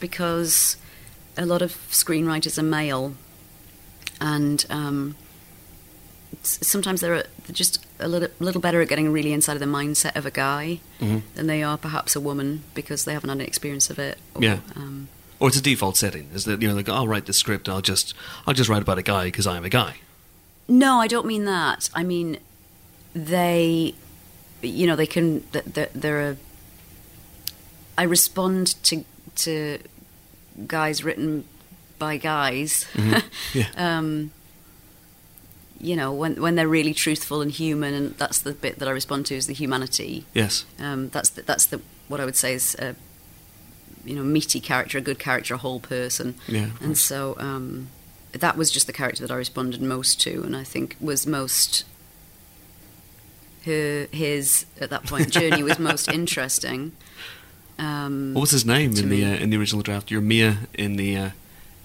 [0.00, 0.76] because
[1.36, 3.14] a lot of screenwriters are male,
[4.20, 5.14] and um,
[6.42, 10.16] sometimes they're, they're just a little, little better at getting really inside of the mindset
[10.16, 11.22] of a guy Mhm.
[11.34, 14.18] than they are perhaps a woman because they haven't had any experience of it.
[14.34, 14.58] Or, Yeah.
[14.76, 15.08] Um,
[15.38, 16.28] Or it's a default setting.
[16.34, 17.68] Is that you know, like I'll write the script.
[17.68, 18.14] I'll just
[18.46, 19.96] I'll just write about a guy because I'm a guy.
[20.68, 21.88] No, I don't mean that.
[21.94, 22.38] I mean
[23.14, 23.94] they,
[24.62, 25.40] you know, they can.
[25.52, 26.36] th- th- They're a.
[27.98, 29.04] I respond to
[29.36, 29.78] to
[30.66, 31.44] guys written
[31.98, 32.86] by guys.
[33.54, 33.66] Yeah.
[33.76, 34.30] um,
[35.80, 38.90] you know, when when they're really truthful and human, and that's the bit that I
[38.90, 40.26] respond to is the humanity.
[40.34, 40.64] Yes.
[40.78, 42.94] Um, that's the, that's the what I would say is a
[44.04, 46.34] you know meaty character, a good character, a whole person.
[46.46, 46.70] Yeah.
[46.80, 47.88] And so um,
[48.32, 51.84] that was just the character that I responded most to, and I think was most
[53.64, 56.92] her his at that point journey was most interesting.
[57.78, 60.10] Um, What was his name in the uh, in the original draft?
[60.10, 61.30] You're Mia in the uh,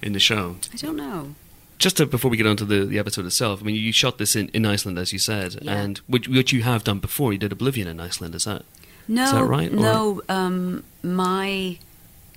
[0.01, 0.57] in the show.
[0.73, 1.35] I don't know.
[1.77, 4.17] Just to, before we get on to the, the episode itself, I mean, you shot
[4.17, 5.73] this in, in Iceland, as you said, Yeah.
[5.75, 7.33] and which, which you have done before.
[7.33, 8.63] You did Oblivion in Iceland, is that?
[9.07, 10.21] No, that right, no.
[10.29, 11.77] Um, my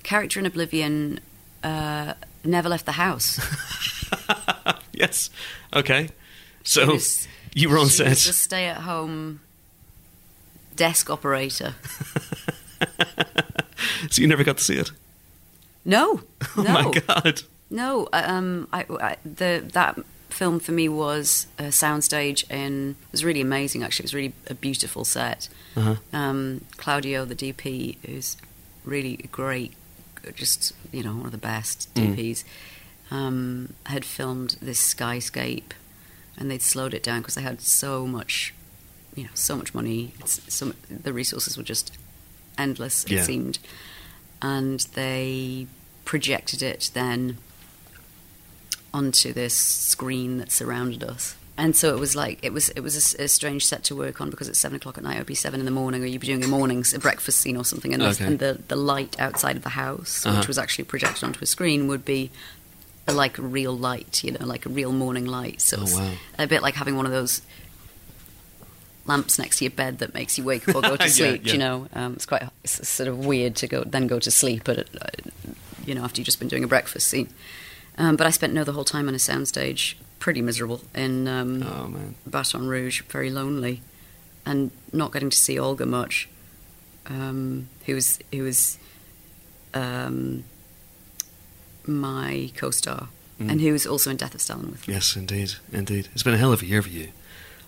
[0.03, 1.19] character in Oblivion
[1.63, 2.13] uh,
[2.43, 3.39] never left the house.
[4.93, 5.29] yes.
[5.73, 6.09] Okay.
[6.63, 8.29] So was- you were on she was set.
[8.29, 9.39] a stay-at-home
[10.75, 11.75] desk operator.
[14.09, 14.91] So you never got to see it.
[15.85, 16.21] No,
[16.57, 16.73] Oh no.
[16.73, 17.41] my god.
[17.69, 19.99] No, um, I, I, the that
[20.29, 23.83] film for me was a soundstage and it was really amazing.
[23.83, 25.49] Actually, it was really a beautiful set.
[25.75, 25.95] Uh-huh.
[26.13, 28.37] Um, Claudio, the DP, is
[28.85, 29.73] really great,
[30.35, 32.15] just you know one of the best Mm.
[32.15, 32.43] DPs,
[33.11, 35.71] um, had filmed this skyscape,
[36.37, 38.53] and they'd slowed it down because they had so much,
[39.15, 40.13] you know, so much money.
[40.19, 41.91] It's, so the resources were just
[42.57, 43.03] endless.
[43.05, 43.23] It Yeah.
[43.23, 43.59] seemed,
[44.41, 45.67] and they
[46.05, 47.37] projected it then
[48.93, 51.35] onto this screen that surrounded us.
[51.57, 54.29] And so it was like it was it was a strange set to work on
[54.29, 55.15] because it's seven o'clock at night.
[55.15, 57.39] It would be seven in the morning, or you'd be doing a mornings a breakfast
[57.39, 58.25] scene or something, and, the- Okay.
[58.25, 60.37] and the the light outside of the house, Uh-huh.
[60.37, 62.31] which was actually projected onto a screen, would be
[63.07, 65.59] a, like a real light, you know, like a real morning light.
[65.59, 66.11] So Oh, it's wow.
[66.37, 67.41] a bit like having one of those
[69.05, 71.45] lamps next to your bed that makes you wake up or go to sleep.
[71.45, 71.51] yeah.
[71.53, 74.69] You know, um, it's quite it's sort of weird to go then go to sleep,
[74.69, 75.07] at uh,
[75.85, 77.29] you know after you've just been doing a breakfast scene.
[77.99, 81.61] Um, but I spent no the whole time on a soundstage, pretty miserable in um,
[81.63, 82.15] Oh man.
[82.25, 83.81] Baton Rouge, very lonely,
[84.45, 86.27] and not getting to see Olga much.
[87.07, 88.77] Um, who was who was
[89.73, 90.43] um,
[91.85, 93.09] my co-star,
[93.39, 93.51] Mm.
[93.51, 94.93] and who was also in Death of Stalin with me.
[94.93, 96.09] Yes, indeed, indeed.
[96.13, 97.07] It's been a hell of a year for you.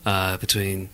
[0.06, 0.90] Uh, between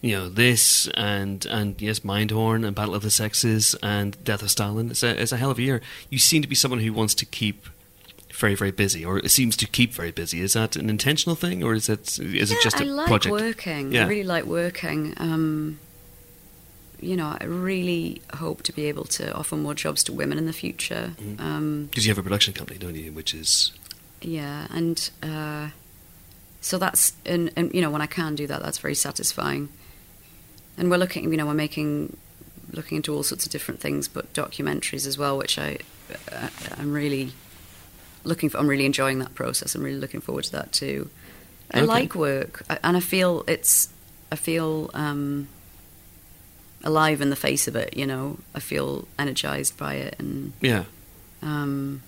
[0.00, 4.50] you know this and and yes, Mindhorn and Battle of the Sexes and Death of
[4.50, 4.90] Stalin.
[4.92, 5.80] It's a it's a hell of a year.
[6.08, 7.66] You seem to be someone who wants to keep
[8.32, 10.40] very very busy, or it seems to keep very busy.
[10.40, 13.32] Is that an intentional thing, or is it is it just a I like project?
[13.32, 13.92] working.
[13.92, 14.04] Yeah.
[14.04, 15.14] I really like working.
[15.18, 15.78] Um,
[17.00, 20.46] you know, I really hope to be able to offer more jobs to women in
[20.46, 21.14] the future.
[21.20, 21.42] Mm-hmm.
[21.42, 23.12] Um, Because you have a production company, don't you?
[23.12, 23.72] Which is
[24.20, 25.70] yeah, and uh,
[26.60, 29.68] so that's and, and you know when I can do that, that's very satisfying.
[30.78, 32.16] And we're looking, you know, we're making
[32.72, 35.78] looking into all sorts of different things, but documentaries as well, which I
[36.30, 36.48] uh,
[36.78, 37.32] I'm really
[38.24, 38.58] looking for.
[38.58, 39.74] I'm really enjoying that process.
[39.74, 41.10] I'm really looking forward to that too.
[41.72, 41.86] I Okay.
[41.86, 43.88] like work, I- and I feel it's.
[44.30, 45.48] I feel um,
[46.84, 47.96] alive in the face of it.
[47.96, 50.84] You know, I feel energized by it, and yeah.
[51.42, 52.02] um,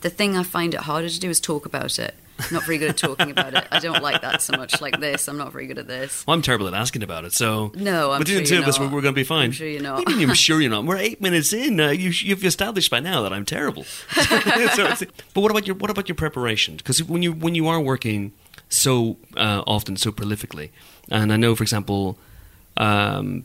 [0.00, 2.14] the thing I find it harder to do is talk about it.
[2.52, 3.66] Not very good at talking about it.
[3.70, 4.80] I don't like that so much.
[4.80, 6.24] Like this, I'm not very good at this.
[6.26, 8.62] Well, I'm terrible at asking about it, so No, I'm between the sure two you're
[8.62, 9.46] of us, we're, we're going to be fine.
[9.46, 10.08] I'm sure you're not.
[10.08, 10.84] You mean I'm sure you're not?
[10.84, 11.80] We're eight minutes in.
[11.80, 13.84] Uh, you, you've established by now that I'm terrible.
[14.74, 14.88] So
[15.34, 16.76] but what about your what about your preparation?
[16.76, 18.32] Because when you when you are working
[18.68, 20.70] so uh, often, so prolifically,
[21.10, 22.18] and I know, for example,
[22.76, 23.44] um,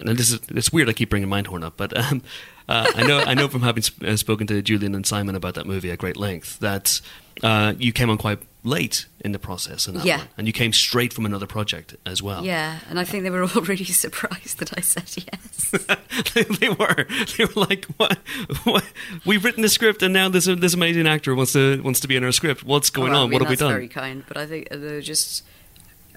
[0.00, 0.88] and this is it's weird.
[0.88, 2.22] I keep bringing Mindhorn up, but um,
[2.68, 5.54] uh, I know I know from having sp- uh, spoken to Julian and Simon about
[5.54, 7.00] that movie at great length that
[7.42, 10.18] uh, you came on quite late in the process, in that Yeah.
[10.18, 12.44] one, and you came straight from another project as well.
[12.44, 15.70] Yeah, and I think they were all really surprised that I said yes.
[16.34, 17.06] they, they were.
[17.36, 18.18] They were like, "What?
[18.64, 18.84] what?
[19.24, 22.16] We've written the script, and now this this amazing actor wants to wants to be
[22.16, 22.64] in our script.
[22.64, 23.30] What's going Well, I on?
[23.30, 25.44] mean, what have we done?" Very kind, but I think they're just.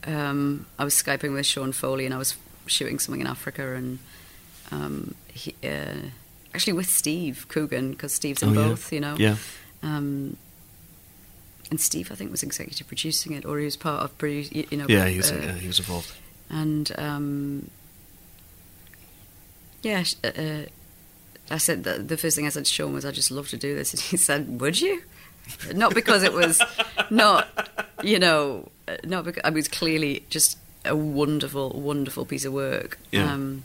[0.03, 2.35] Um, I was skyping with Sean Foley, and I was
[2.67, 3.99] shooting something in Africa, and
[4.71, 6.09] um, he, uh,
[6.53, 8.67] actually with Steve Coogan because Steve's in Oh, yeah.
[8.69, 9.15] both, you know.
[9.17, 9.35] Yeah.
[9.83, 10.37] Um,
[11.69, 14.85] and Steve, I think, was executive producing it, or he was part of, you know.
[14.89, 15.31] Yeah, he was.
[15.31, 16.11] uh, yeah, he was involved.
[16.49, 17.69] and um,
[19.83, 20.65] yeah, uh, uh,
[21.49, 23.57] I said that the first thing I said to Sean was, "I just love to
[23.57, 25.01] do this," and he said, "Would you?"
[25.73, 26.61] Not because it was
[27.09, 27.47] not,
[28.03, 32.97] you know, uh, not because I was clearly just a wonderful, wonderful piece of work.
[33.11, 33.31] Yeah.
[33.33, 33.63] Um,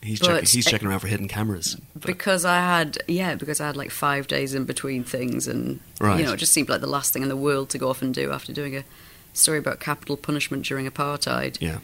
[0.00, 0.48] He's checking.
[0.48, 1.76] He's checking around for hidden cameras.
[1.94, 5.80] But- because I had, yeah, because I had like five days in between things, and
[6.00, 6.20] Right.
[6.20, 8.00] you know, it just seemed like the last thing in the world to go off
[8.00, 8.84] and do after doing a
[9.32, 11.56] story about capital punishment during apartheid.
[11.60, 11.78] yeah.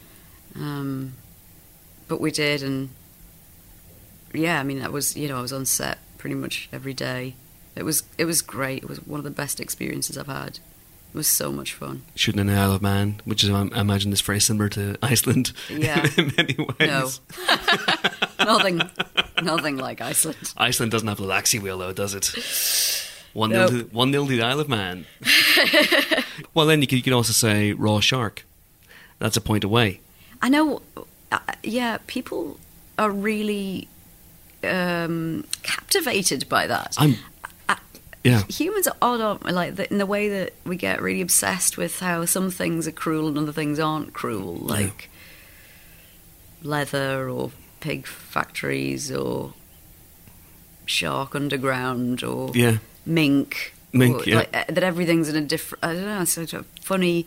[0.55, 1.13] Um,
[2.07, 2.89] but we did, and
[4.33, 7.35] yeah, I mean, that was you know, I was on set pretty much every day.
[7.75, 8.83] It was it was great.
[8.83, 10.59] It was one of the best experiences I've had.
[11.15, 12.01] It was so much fun.
[12.15, 15.53] Shooting in the Isle of Man, which is, I imagine, is very similar to Iceland
[15.69, 16.05] Yeah.
[16.17, 16.89] in many ways.
[16.89, 17.09] No,
[18.39, 18.81] nothing,
[19.41, 20.53] nothing like Iceland.
[20.57, 22.35] Iceland doesn't have the Laxey Wheel, though, does it?
[23.31, 23.71] One Nope.
[23.71, 25.05] nil to one nil to the Isle of Man.
[26.53, 28.43] well, then you could, you could also say raw shark.
[29.19, 30.01] That's a point away.
[30.41, 30.81] I know.
[31.31, 32.59] Uh, yeah, people
[32.99, 33.87] are really
[34.65, 36.95] um, captivated by that.
[36.97, 37.15] I'm.
[38.25, 38.43] Yeah.
[38.49, 39.51] humans are odd, aren't we?
[39.51, 42.91] Like the, in the way that we get really obsessed with how some things are
[42.91, 45.09] cruel and other things aren't cruel, like
[46.63, 49.53] leather or pig factories or
[50.85, 52.77] shark underground or Yeah.
[53.05, 53.73] mink.
[53.93, 54.35] Mink, or, yeah.
[54.37, 55.83] like, that everything's in a different.
[55.85, 56.21] I don't know.
[56.21, 57.25] It's such a funny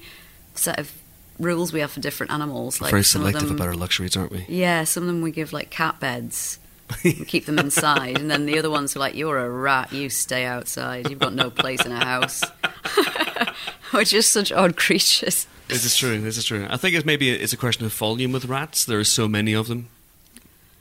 [0.55, 0.93] set of
[1.39, 2.81] rules we have for different animals.
[2.81, 4.45] Like very selective them- about our luxuries, aren't we?
[4.49, 6.59] yeah, some of them we give like cat beds
[7.27, 10.45] keep them inside, and then the other ones are like, "You're a rat, you stay
[10.45, 11.11] outside.
[11.11, 12.43] You've got no place in a house."
[13.93, 15.47] We're just such odd creatures.
[15.69, 16.21] This is true.
[16.21, 16.67] This is true.
[16.69, 18.85] I think it's maybe it's a question of volume with rats.
[18.85, 19.89] There are so many of them.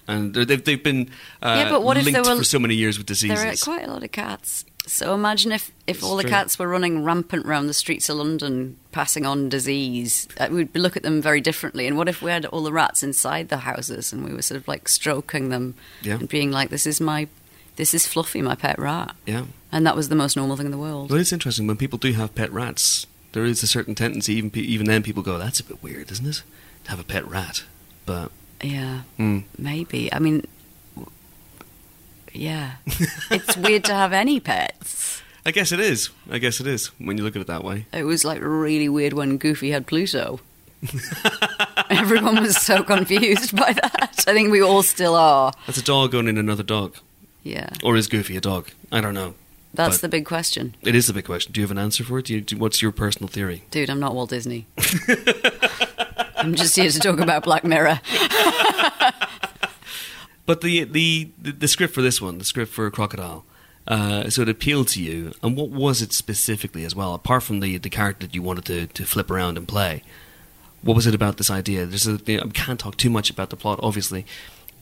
[0.08, 1.10] and they've they've been
[1.42, 3.40] uh, Yeah, but what if linked there were- for so many years with diseases.
[3.40, 4.66] There are quite a lot of cats.
[4.88, 8.78] So imagine if, if all the cats were running rampant around the streets of London,
[8.94, 10.28] passing on disease.
[10.40, 11.86] Uh, we'd look at them very differently.
[11.88, 14.60] And what if we had all the rats inside the houses and we were sort
[14.60, 16.16] of like stroking them Yeah.
[16.16, 17.28] and being like, "This is my,
[17.76, 19.44] this is Fluffy, my pet rat," yeah.
[19.72, 21.10] and that was the most normal thing in the world.
[21.12, 23.06] Well, it's interesting when people do have pet rats.
[23.34, 26.26] There is a certain tendency, even even then, people go, "That's a bit weird, isn't
[26.26, 26.42] it?"
[26.86, 27.64] To have a pet rat,
[28.06, 28.32] but
[28.64, 29.40] Yeah, hmm.
[29.58, 30.12] maybe.
[30.14, 30.46] I mean,
[32.38, 32.74] yeah,
[33.32, 35.22] it's weird to have any pets.
[35.46, 36.10] I guess it is.
[36.30, 37.86] I guess it is when you look at it that way.
[37.94, 40.40] It was like really weird when Goofy had Pluto.
[41.90, 44.24] Everyone was so confused by that.
[44.28, 45.54] I think we all still are.
[45.66, 46.98] That's a dog owning another dog,
[47.44, 47.70] Yeah.
[47.84, 48.70] or is Goofy a dog?
[48.92, 49.36] I don't know.
[49.74, 50.76] That's But- the big question.
[50.82, 51.52] It is the big question.
[51.54, 52.26] Do you have an answer for it?
[52.26, 53.64] Do you, do, what's your personal theory?
[53.72, 54.66] Dude, I'm not Walt Disney.
[56.38, 58.00] I'm just here to talk about Black Mirror.
[60.48, 63.46] But the the the, the script for this one, the script for Crocodile,
[63.88, 65.34] uh, so it appealed to you.
[65.44, 67.14] And what was it specifically as well?
[67.14, 70.02] Apart from the the character that you wanted to, to flip around and play,
[70.82, 71.86] what was it about this idea?
[71.86, 74.26] There's a, you know, I can't talk too much about the plot, obviously,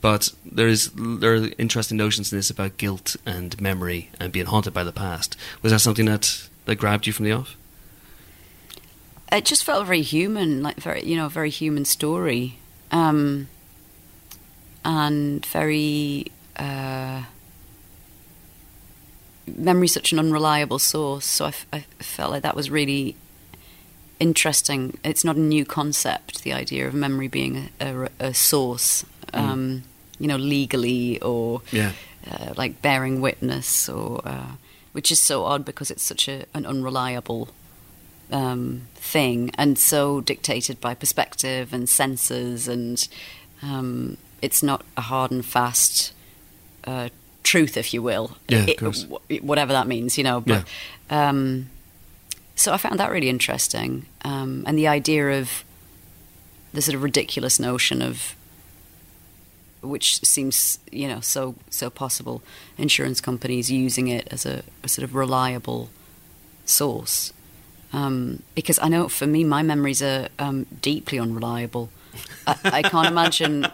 [0.00, 4.72] but there's there are interesting notions in this about guilt and memory and being haunted
[4.72, 5.36] by the past.
[5.62, 7.56] Was that something that that grabbed you from the off?
[9.32, 12.58] It just felt very human, like very, you know, very human story.
[12.92, 13.48] Um,
[14.86, 16.30] and very.
[16.56, 17.22] Uh,
[19.46, 23.14] memory's such an unreliable source, so I, f- I felt like that was really
[24.18, 24.98] interesting.
[25.04, 29.84] It's not a new concept, the idea of memory being a, a, a source, um,
[30.18, 31.92] you know, legally or Yeah.
[32.30, 34.52] uh, like bearing witness, or uh,
[34.92, 37.48] which is so odd because it's such a, an unreliable
[38.32, 43.06] um, thing, and so dictated by perspective and senses, and
[43.62, 46.12] um, it's not a hard and fast
[46.84, 47.08] uh,
[47.42, 48.26] truth, if you will.
[48.48, 48.78] Yeah, It-
[49.10, 50.40] wh- whatever that means, you know.
[50.40, 50.64] But,
[51.10, 51.68] um,
[52.54, 55.64] so I found that really interesting, um, and the idea of
[56.72, 58.34] the sort of ridiculous notion of
[59.82, 62.42] which seems you know so so possible
[62.78, 65.88] insurance companies using it as a, a sort of reliable
[66.64, 67.32] source
[67.92, 71.90] um, because I know for me my memories are um, deeply unreliable
[72.46, 73.66] I, I can't imagine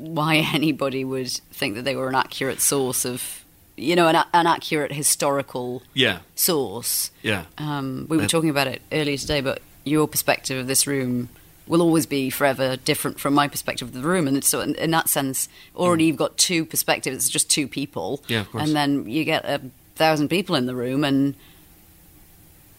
[0.00, 3.44] why anybody would think that they were an accurate source of
[3.76, 8.80] you know an, an accurate historical Yeah, source yeah, um, we were talking about it
[8.92, 11.28] earlier today, but your perspective of this room
[11.66, 14.90] will always be forever different from my perspective of the room, and so in, in
[14.90, 17.16] that sense, already you've got two perspectives.
[17.16, 18.30] It's just two people, Mm.
[18.30, 18.64] Yeah, of course.
[18.64, 19.60] and then you get a
[19.96, 21.34] thousand people in the room, and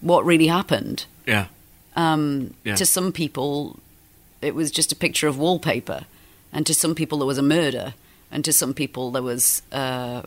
[0.01, 1.05] what really happened?
[1.25, 1.45] yeah,
[1.95, 2.75] Um, Yeah.
[2.75, 3.79] To some people,
[4.41, 6.05] it was just a picture of wallpaper,
[6.53, 7.93] and to some people there was a murder,
[8.31, 9.61] and to some people there was.
[9.71, 10.23] Uh,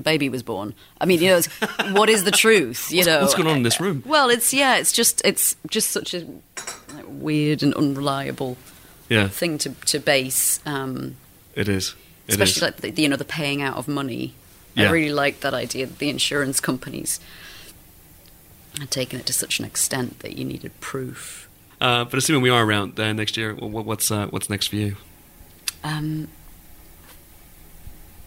[0.00, 0.74] Baby was born.
[1.00, 1.48] I mean, you know, it's,
[1.90, 2.92] what is the truth?
[2.92, 4.04] You know, what's going on in this room?
[4.06, 6.18] well, it's yeah, it's just it's just such a
[6.94, 8.56] like, weird and unreliable
[9.08, 9.26] yeah.
[9.26, 11.16] thing to to base, um,
[11.56, 11.96] It is.
[12.28, 12.62] It especially is.
[12.62, 14.34] like the, you know the paying out of money.
[14.76, 14.88] Yeah.
[14.88, 17.18] I really like that idea that the insurance companies
[18.78, 21.48] had taken it to such an extent that you needed proof.
[21.80, 24.68] Uh, but assuming we are around uh, next year, wh- wh- what's uh, what's next
[24.68, 24.96] for you?
[25.84, 26.28] Um,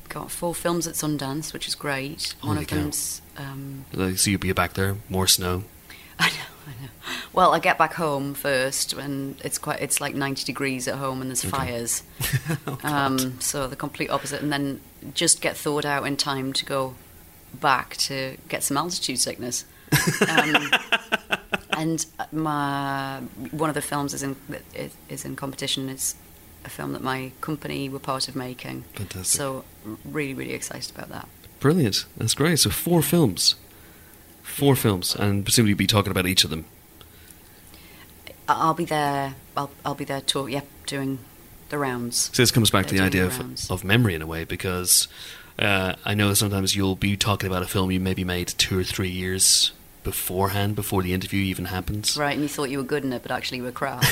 [0.10, 2.36] got four films at Sundance, which is great.
[2.41, 2.76] One of cow.
[2.78, 5.64] them's um, Uh, So you'll be back there, more snow.
[6.19, 6.34] I know,
[6.68, 6.90] I know.
[7.34, 11.22] Well, I get back home first, and it's quite it's like ninety degrees at home,
[11.22, 12.03] and there's fires.
[12.68, 14.82] Oh, um, so the complete opposite, and then
[15.14, 16.95] just get thawed out in time to go
[17.53, 19.65] back to get some altitude sickness.
[20.28, 20.72] Um,
[21.78, 23.19] and my
[23.52, 24.36] one of the films is in
[24.76, 25.90] is- is in competition.
[25.90, 26.15] It's
[26.64, 28.84] a film that my company were part of making.
[28.94, 29.26] Fantastic.
[29.26, 29.64] So
[30.06, 31.28] really, really excited about that.
[31.60, 32.06] Brilliant.
[32.18, 32.60] That's great.
[32.60, 33.56] So four films.
[34.44, 36.66] Four films, and presumably you'll be talking about each of them.
[38.50, 39.36] I'll be there.
[39.56, 40.20] I'll I'll be there.
[40.20, 40.50] Talk.
[40.50, 41.20] Yep, doing
[41.70, 42.30] the rounds.
[42.34, 43.72] So this comes back to the They're idea of, the rounds.
[43.72, 45.08] of memory in a way, because
[45.58, 48.84] uh, I know sometimes you'll be talking about a film you maybe made two or
[48.84, 49.72] three years
[50.03, 52.18] beforehand, before the interview even happens.
[52.18, 54.03] Right, and you thought you were good in it, but actually you were crap.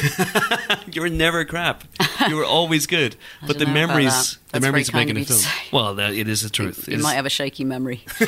[0.91, 1.83] you were never crap.
[2.27, 3.15] You were always good.
[3.41, 4.53] But the don't know about memories, that.
[4.53, 5.41] the That's memories of making a film.
[5.71, 6.87] Well, that, it is the truth.
[6.87, 8.03] you might have a shaky memory.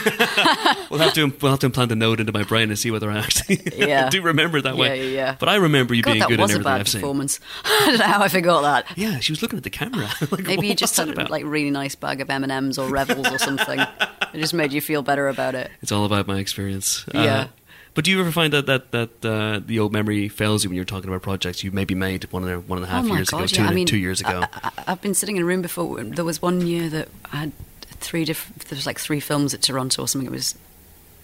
[0.90, 3.10] we'll have to we'll have to implant a note into my brain and see whether
[3.10, 4.10] I actually Yeah.
[4.10, 5.12] do remember it that way.
[5.12, 5.36] Yeah, yeah.
[5.40, 7.02] But I remember you God, being that good was in a everything bad I've seen.
[7.02, 7.40] performance.
[7.66, 8.98] I don't know how I forgot that.
[8.98, 10.10] Yeah, she was looking at the camera.
[10.32, 12.78] like, Maybe you just that had about?" like really nice bag of M and M's
[12.78, 13.80] or Revels or something.
[13.80, 15.72] it just made you feel better about it.
[15.82, 17.06] It's all about my experience.
[17.14, 17.48] Uh, yeah.
[17.94, 20.76] But do you ever find that that that uh, the old memory fails you when
[20.76, 23.14] you're talking about projects you maybe made one and a, one and a half oh
[23.14, 23.68] years God, ago, yeah.
[23.68, 24.44] two, I mean, two years ago?
[24.54, 26.02] I, I've been sitting in a room before.
[26.04, 27.52] There was one year that I had
[27.82, 28.66] three different.
[28.66, 30.28] There was like three films at Toronto or something.
[30.28, 30.56] It was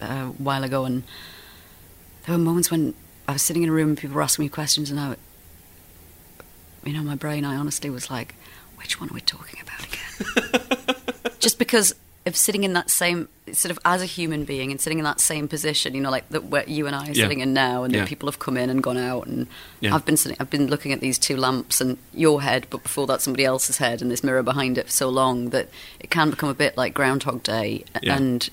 [0.02, 1.04] uh, a while ago, and
[2.26, 2.94] there were moments when
[3.26, 5.16] I was sitting in a room and people were asking me questions, and I,
[6.84, 8.34] you know, my brain, I honestly was like,
[8.76, 11.32] which one are we talking about again?
[11.38, 11.94] Just because
[12.28, 15.20] of sitting in that same sort of as a human being and sitting in that
[15.20, 17.24] same position, you know, like that where you and I are Yeah.
[17.24, 18.04] sitting in now, and Yeah.
[18.06, 19.46] people have come in and gone out, and
[19.80, 19.94] Yeah.
[19.94, 23.06] I've been sitting, I've been looking at these two lamps and your head, but before
[23.08, 25.68] that somebody else's head, and this mirror behind it for so long that
[25.98, 28.50] it can become a bit like Groundhog Day, and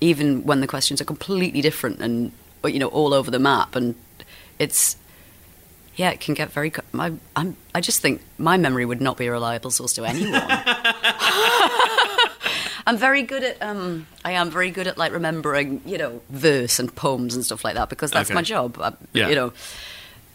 [0.00, 2.32] even when the questions are completely different and
[2.64, 3.94] you know all over the map, and
[4.58, 4.96] it's
[5.96, 6.72] yeah, it can get very.
[6.90, 10.42] My, I'm, I just think my memory would not be a reliable source to anyone.
[12.86, 13.62] I'm very good at.
[13.62, 17.64] Um, I am very good at like remembering, you know, verse and poems and stuff
[17.64, 18.34] like that because that's Okay.
[18.34, 18.78] my job.
[18.80, 19.28] I, Yeah.
[19.28, 19.52] You know,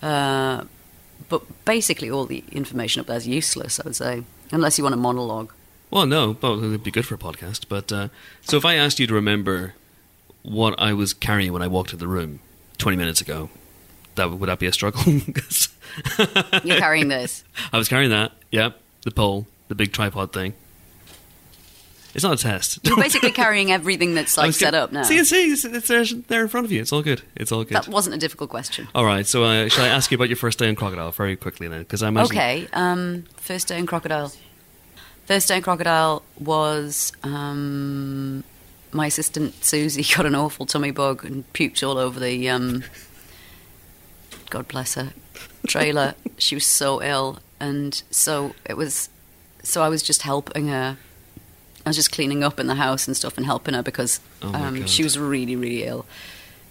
[0.07, 0.63] uh,
[1.27, 3.79] but basically all the information up there is useless.
[3.79, 5.51] I would say, unless you want a monologue.
[5.91, 7.65] Well, no, well, it'd be good for a podcast.
[7.69, 8.07] But uh,
[8.41, 9.73] so if I asked you to remember
[10.43, 12.39] what I was carrying when I walked into the room
[12.77, 13.49] 20 minutes ago,
[14.15, 15.01] that would that be a struggle?
[16.63, 17.43] You're carrying this.
[17.73, 18.31] I was carrying that.
[18.51, 20.53] Yep, the pole, the big tripod thing.
[22.15, 22.79] It's not a test.
[22.83, 25.03] You're basically carrying everything that's like set up now.
[25.03, 26.81] See, see, it's, it's there, there in front of you.
[26.81, 27.21] It's all good.
[27.35, 27.75] It's all good.
[27.75, 28.87] That wasn't a difficult question.
[28.95, 29.27] All right.
[29.27, 31.81] So, uh, shall I ask you about your first day in Crocodile very quickly then?
[31.81, 32.35] Because I imagine.
[32.35, 32.67] Okay.
[32.73, 34.31] Um, first day in Crocodile.
[35.25, 38.43] First day in Crocodile was um,
[38.91, 42.49] my assistant Susie got an awful tummy bug and puked all over the.
[42.49, 42.83] Um,
[44.49, 45.13] God bless her.
[45.67, 46.15] Trailer.
[46.39, 49.09] she was so ill, and so it was.
[49.61, 50.97] So I was just helping her.
[51.85, 54.53] I was just cleaning up in the house and stuff and helping her because Oh
[54.53, 56.05] um, she was really, really ill.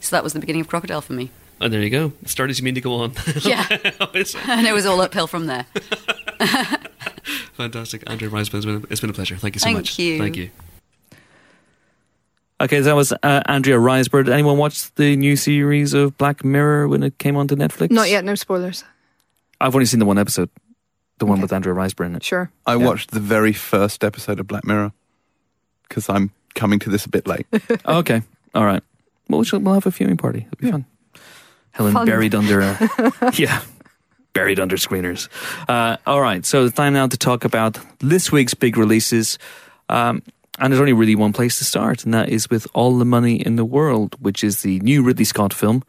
[0.00, 1.30] So that was the beginning of Crocodile for me.
[1.60, 2.12] And there you go.
[2.22, 3.12] It started as you mean to go on.
[3.42, 3.66] Yeah.
[4.14, 5.66] It's and it was all uphill from there.
[7.54, 8.08] Fantastic.
[8.08, 9.36] Andrew Rice, it's been, it's been a pleasure.
[9.36, 9.98] Thank you so Thank much.
[9.98, 10.18] you.
[10.18, 10.50] Thank you.
[12.60, 14.24] Okay, so that was uh, Andrea Riseborough.
[14.24, 17.90] Did anyone watch the new series of Black Mirror when it came onto Netflix?
[17.92, 18.84] Not yet, no spoilers.
[19.60, 20.50] I've only seen the one episode,
[21.18, 21.42] the one Okay.
[21.42, 22.24] with Andrea Riseborough in it.
[22.24, 22.50] Sure.
[22.66, 22.86] I Yeah.
[22.86, 24.92] watched the very first episode of Black Mirror
[25.88, 27.46] because I'm coming to this a bit late.
[27.84, 28.22] Oh, okay,
[28.54, 28.82] all right.
[29.28, 30.46] Well, we'll, we'll have a viewing party.
[30.50, 30.86] It'll be fun.
[31.72, 32.06] Helen Fun.
[32.06, 33.62] buried under, uh, yeah,
[34.32, 35.28] buried under screeners.
[35.68, 39.38] Uh, all right, so it's time now to talk about this week's big releases.
[39.88, 40.22] Um,
[40.58, 43.36] and there's only really one place to start, and that is with All the Money
[43.36, 45.84] in the World, which is the new Ridley Scott film,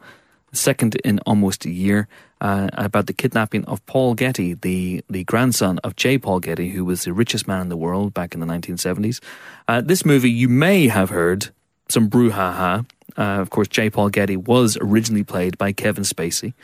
[0.52, 2.06] second in almost a year,
[2.40, 6.18] uh, about the kidnapping of Paul Getty, the, the grandson of J.
[6.18, 9.20] Paul Getty, who was the richest man in the world back in the 1970s.
[9.68, 11.50] Uh, this movie, you may have heard
[11.88, 12.86] some brouhaha.
[13.16, 13.90] Uh, of course, J.
[13.90, 16.54] Paul Getty was originally played by Kevin Spacey.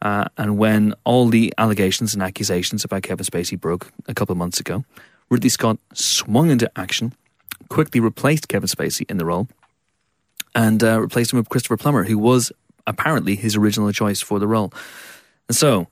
[0.00, 4.38] Uh, and when all the allegations and accusations about Kevin Spacey broke a couple of
[4.38, 4.84] months ago,
[5.30, 7.14] Ridley Scott swung into action,
[7.68, 9.48] quickly replaced Kevin Spacey in the role,
[10.54, 12.52] and uh, replaced him with Christopher Plummer, who was
[12.86, 14.72] apparently his original choice for the role.
[15.48, 15.88] And so,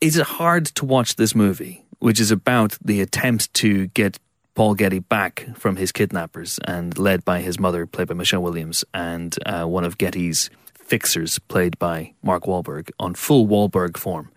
[0.00, 4.18] is it hard to watch this movie, which is about the attempt to get
[4.54, 8.84] Paul Getty back from his kidnappers and led by his mother, played by Michelle Williams,
[8.92, 14.30] and uh, one of Getty's fixers, played by Mark Wahlberg, on full Wahlberg form?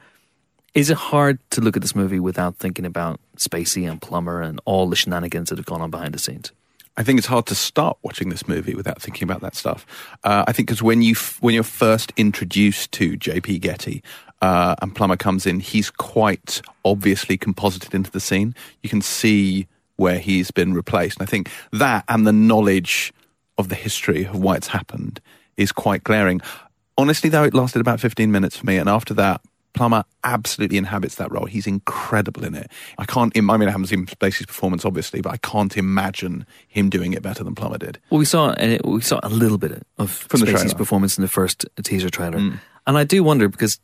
[0.74, 4.60] Is it hard to look at this movie without thinking about Spacey and Plummer and
[4.66, 6.52] all the shenanigans that have gone on behind the scenes?
[6.98, 9.86] I think it's hard to start watching this movie without thinking about that stuff.
[10.24, 13.60] Uh, I think because when you f- when you're first introduced to J.P.
[13.60, 14.02] Getty
[14.42, 18.56] uh, and Plummer comes in, he's quite obviously composited into the scene.
[18.82, 19.68] You can see
[19.98, 23.14] where he's been replaced, and I think that and the knowledge
[23.58, 25.20] of the history of why it's happened
[25.58, 26.42] is quite glaring.
[26.98, 29.42] Honestly, though, it lasted about 15 minutes for me, and after that.
[29.76, 31.46] Plummer absolutely inhabits that role.
[31.46, 32.72] He's incredible in it.
[32.98, 33.32] I can't.
[33.38, 37.22] I mean, I haven't seen Spacey's performance, obviously, but I can't imagine him doing it
[37.22, 38.00] better than Plummer did.
[38.10, 41.66] Well, we saw we saw a little bit of From Spacey's performance in the first
[41.84, 42.38] teaser trailer,
[42.88, 43.80] and I do wonder because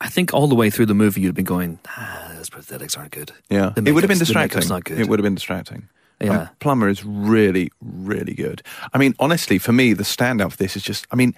[0.00, 3.10] I think all the way through the movie you'd been going, ah, those prosthetics aren't
[3.12, 3.32] good.
[3.50, 4.66] Yeah, The it would have been distracting.
[4.68, 4.98] not good.
[4.98, 5.88] It would have been distracting.
[6.22, 6.42] Yeah.
[6.42, 8.62] Um, Plummer is really, really good.
[8.92, 11.34] I mean, honestly, for me, the standout for this is just, I mean,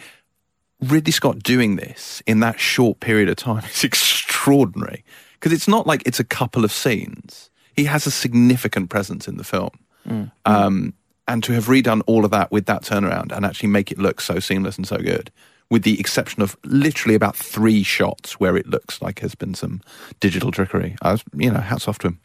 [0.83, 3.85] Ridley Scott doing this in that short period of time is
[4.33, 5.05] extraordinary
[5.35, 7.51] because it's not like it's a couple of scenes.
[7.75, 9.71] He has a significant presence in the film.
[10.07, 10.31] Mm.
[10.45, 10.95] Um,
[11.29, 14.21] and to have redone all of that with that turnaround and actually make it look
[14.21, 15.31] so seamless and so good,
[15.71, 19.81] with the exception of literally about three shots where it looks like there's been some
[20.21, 22.21] digital trickery, I was, you know, hats off to him.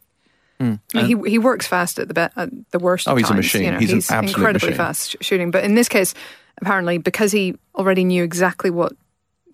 [0.60, 3.06] I mean, he he works fast at the be- at the worst.
[3.06, 3.62] Oh, of he's a times, machine.
[3.62, 4.76] You know, He's an absolute incredibly machine.
[4.76, 5.52] fast sh- shooting.
[5.52, 6.14] But in this case,
[6.60, 8.92] apparently because he already knew exactly what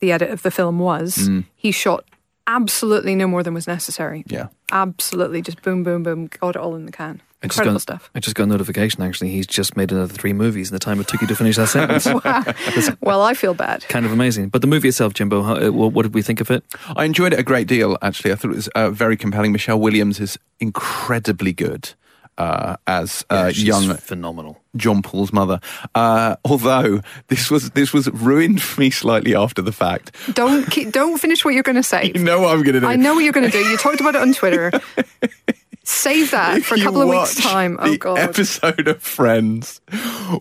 [0.00, 1.44] the edit of the film was, Mm.
[1.54, 2.04] he shot
[2.46, 4.24] absolutely no more than was necessary.
[4.26, 4.48] Yeah.
[4.70, 7.22] Absolutely, just boom, boom, boom, got it all in the can.
[7.42, 8.10] I just Incredible got, stuff.
[8.14, 9.30] I just got a notification actually.
[9.30, 11.68] He's just made another three movies in the time it took you to finish that
[11.68, 12.06] sentence.
[13.00, 13.86] Well, I feel bad.
[13.88, 14.48] kind of amazing.
[14.48, 16.64] But the movie itself, Jimbo, how, uh, what, what did we think of it?
[16.96, 18.32] I enjoyed it a great deal, actually.
[18.32, 19.52] I thought it was uh, very compelling.
[19.52, 21.92] Michelle Williams is incredibly good
[22.38, 24.60] uh, as uh, she's young phenomenal.
[24.76, 25.60] John Paul's mother.
[25.94, 30.14] Uh, although this was this was ruined for me slightly after the fact.
[30.34, 32.12] Don't keep, don't finish what you're going to say.
[32.14, 32.86] You know what I'm going to do.
[32.86, 33.58] I know what you're going to do.
[33.58, 34.70] You talked about it on Twitter.
[35.86, 37.76] Save that If for a couple of weeks' time.
[37.78, 38.18] Oh the god.
[38.18, 39.82] episode of Friends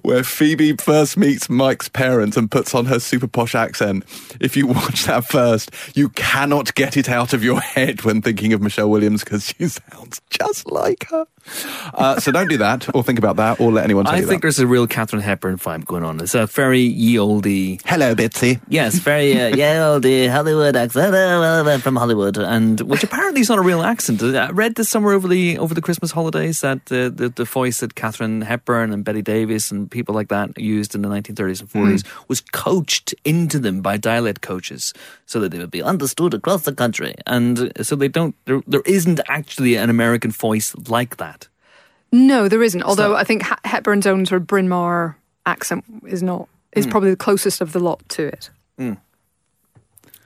[0.02, 4.06] where Phoebe first meets Mike's parents and puts on her super posh accent.
[4.40, 8.54] If you watch that first, you cannot get it out of your head when thinking
[8.54, 11.26] of Michelle Williams because she sounds just like her.
[11.94, 14.26] Uh, so don't do that, or think about that, or let anyone tell I you
[14.26, 14.46] think that.
[14.48, 16.20] there's a real Katharine Hepburn vibe going on.
[16.22, 17.82] It's a very ye oldie.
[17.86, 18.62] Hello, Bitsy.
[18.70, 23.50] Yes, very uh, ye oldie Hollywood accent uh, uh, from Hollywood, and which apparently is
[23.50, 24.22] not a real accent.
[24.24, 27.82] I read this somewhere over the over the Christmas holidays that uh, the the voice
[27.82, 31.70] that Katharine Hepburn and Bette Davis and people like that used in the 1930s and
[31.70, 34.94] 40s was coached into them by dialect coaches
[35.34, 38.36] so that they would be understood across the country, and so they don't.
[38.46, 41.48] There, there isn't actually an American voice like that.
[42.12, 42.84] No, there isn't.
[42.84, 46.92] Although I think Hepburn's own sort of Bryn Mawr accent is not is hmm.
[46.92, 48.52] probably the closest of the lot to it.
[48.78, 48.94] Hmm.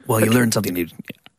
[0.07, 0.87] Well, you learned something new.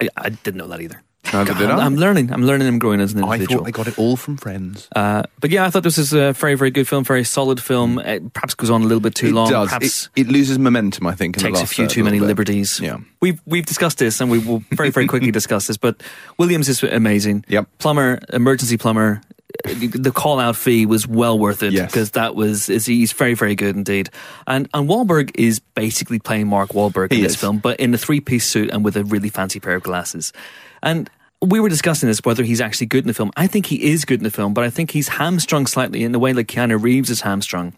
[0.00, 1.02] I, I didn't know that either.
[1.32, 1.84] Neither did I'm, I.
[1.84, 2.32] I'm learning.
[2.32, 2.66] I'm learning.
[2.68, 3.52] I'm growing as an individual.
[3.52, 4.88] I thought they got it all from Friends.
[4.94, 7.98] Uh, but yeah, I thought this was a very, very good film, very solid film.
[7.98, 9.50] It perhaps goes on a little bit too it long.
[9.50, 9.68] does.
[9.68, 11.36] Perhaps It, it loses momentum, I think.
[11.36, 12.26] In the takes a few too many bit.
[12.26, 12.80] liberties.
[12.80, 12.98] Yeah.
[13.20, 15.76] we've we've discussed this, and we will very, very quickly discuss this.
[15.76, 16.02] But
[16.38, 17.44] Williams is amazing.
[17.48, 17.66] Yep.
[17.78, 19.20] plumber, emergency plumber.
[19.64, 21.90] The call out fee was well worth it Yes.
[21.90, 24.10] because that was is he's very very good indeed,
[24.46, 27.36] and and Wahlberg is basically playing Mark Wahlberg in this is.
[27.40, 30.34] film, but in a three piece suit and with a really fancy pair of glasses,
[30.82, 31.08] and
[31.40, 33.30] we were discussing this whether he's actually good in the film.
[33.36, 36.12] I think he is good in the film, but I think he's hamstrung slightly in
[36.12, 37.74] the way like Keanu Reeves is hamstrung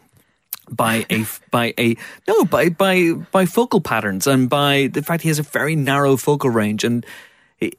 [0.70, 1.96] by a by a
[2.26, 6.16] no by by by focal patterns and by the fact he has a very narrow
[6.16, 7.04] focal range and
[7.58, 7.78] it,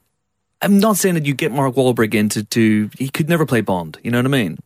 [0.61, 3.97] I'm not saying that you get Mark Wahlberg into to he could never play Bond
[4.03, 4.59] you know what I mean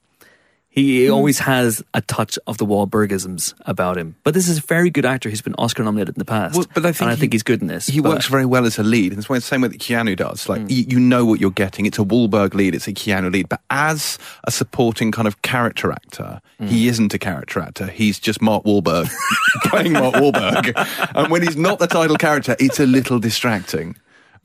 [0.76, 1.14] he Hmm.
[1.14, 5.06] always has a touch of the Wahlbergisms about him but this is a very good
[5.06, 7.20] actor He's been Oscar nominated in the past Well, but I think and I he-
[7.22, 9.12] think he's good in this He but- works very well as a lead.
[9.14, 10.48] And it's the same way that Keanu does.
[10.50, 11.86] Like, you, you know what you're getting.
[11.86, 13.48] It's a Wahlberg lead, it's a Keanu lead.
[13.50, 16.68] But as a supporting kind of character actor, Hmm.
[16.68, 17.88] he isn't a character actor.
[17.88, 19.10] He's just Mark Wahlberg
[19.66, 20.74] playing Mark Wahlberg.
[21.16, 23.96] and when he's not the title character, it's a little distracting.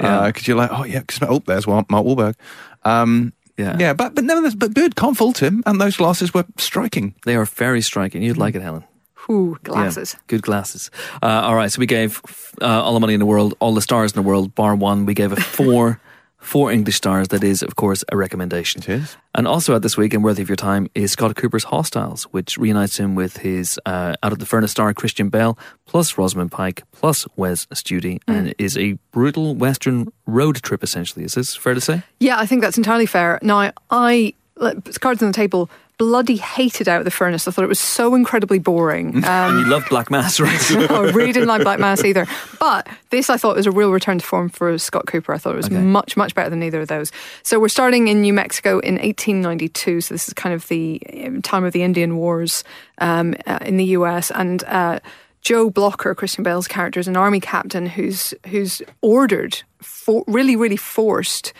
[0.00, 0.26] Yeah.
[0.28, 2.34] Because you're like, oh, yeah, 'cause- oh, there's Mark Mark Wahlberg.
[2.84, 3.76] Um, Yeah.
[3.78, 5.62] yeah, but but nevertheless, but good, can't fault him.
[5.66, 7.14] And those glasses were striking.
[7.24, 8.84] they are very striking you'd like it Helen
[9.28, 10.16] Ooh, Yeah, glasses.
[10.26, 10.90] good glasses.
[11.22, 12.20] Uh, all right, so we gave
[12.62, 15.06] uh, all the money in the world, all the stars in the world, bar one.
[15.06, 16.00] We gave a four,
[16.40, 17.28] four English stars.
[17.28, 18.82] That is, of course, a recommendation.
[18.82, 19.16] It is.
[19.34, 22.58] And also at this week, and worthy of your time, is Scott Cooper's Hostiles, which
[22.58, 25.56] reunites him with his uh, Out of the Furnace star Christian Bale,
[25.86, 30.82] plus Rosamund Pike, plus Wes Studi, and is a brutal Western road trip.
[30.82, 32.02] Essentially, is this fair to say?
[32.18, 33.38] Yeah, I think that's entirely fair.
[33.42, 35.70] Now, I let- cards on the table.
[36.00, 37.46] Bloody hated out of the furnace.
[37.46, 39.16] I thought it was so incredibly boring.
[39.16, 40.70] Um, And you love Black Mass, right?
[40.90, 42.26] I really didn't like Black Mass either.
[42.58, 45.34] But this I thought was a real return to form for Scott Cooper.
[45.34, 45.76] I thought it was Okay.
[45.76, 47.12] much, much better than either of those.
[47.42, 50.00] So we're starting in New Mexico in 1892.
[50.00, 52.64] So this is kind of the um, time of the Indian Wars
[52.98, 54.30] um, uh, in the US.
[54.30, 55.00] And uh,
[55.42, 60.78] Joe Blocker, Christian Bale's character, is an army captain who's who's ordered, for, really, really
[60.78, 61.52] forced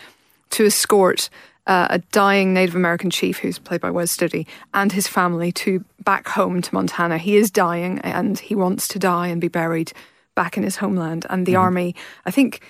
[0.51, 1.29] to escort
[1.71, 4.45] uh, a dying Native American chief who's played by Wes Studi
[4.75, 7.17] and his family to back home to Montana.
[7.17, 9.93] He is dying and he wants to die and be buried
[10.35, 11.27] back in his homeland.
[11.31, 11.95] And the army,
[12.27, 12.63] I think,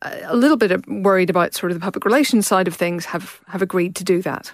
[0.00, 3.40] uh, a little bit worried about sort of the public relations side of things, have
[3.48, 4.52] have agreed to do that.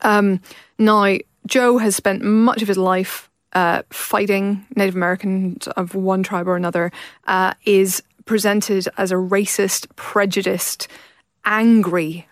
[0.00, 0.40] Um,
[0.78, 6.48] now, Joe has spent much of his life uh, fighting Native Americans of one tribe
[6.48, 6.90] or another,
[7.26, 10.88] uh, is presented as a racist, prejudiced,
[11.44, 12.26] angry,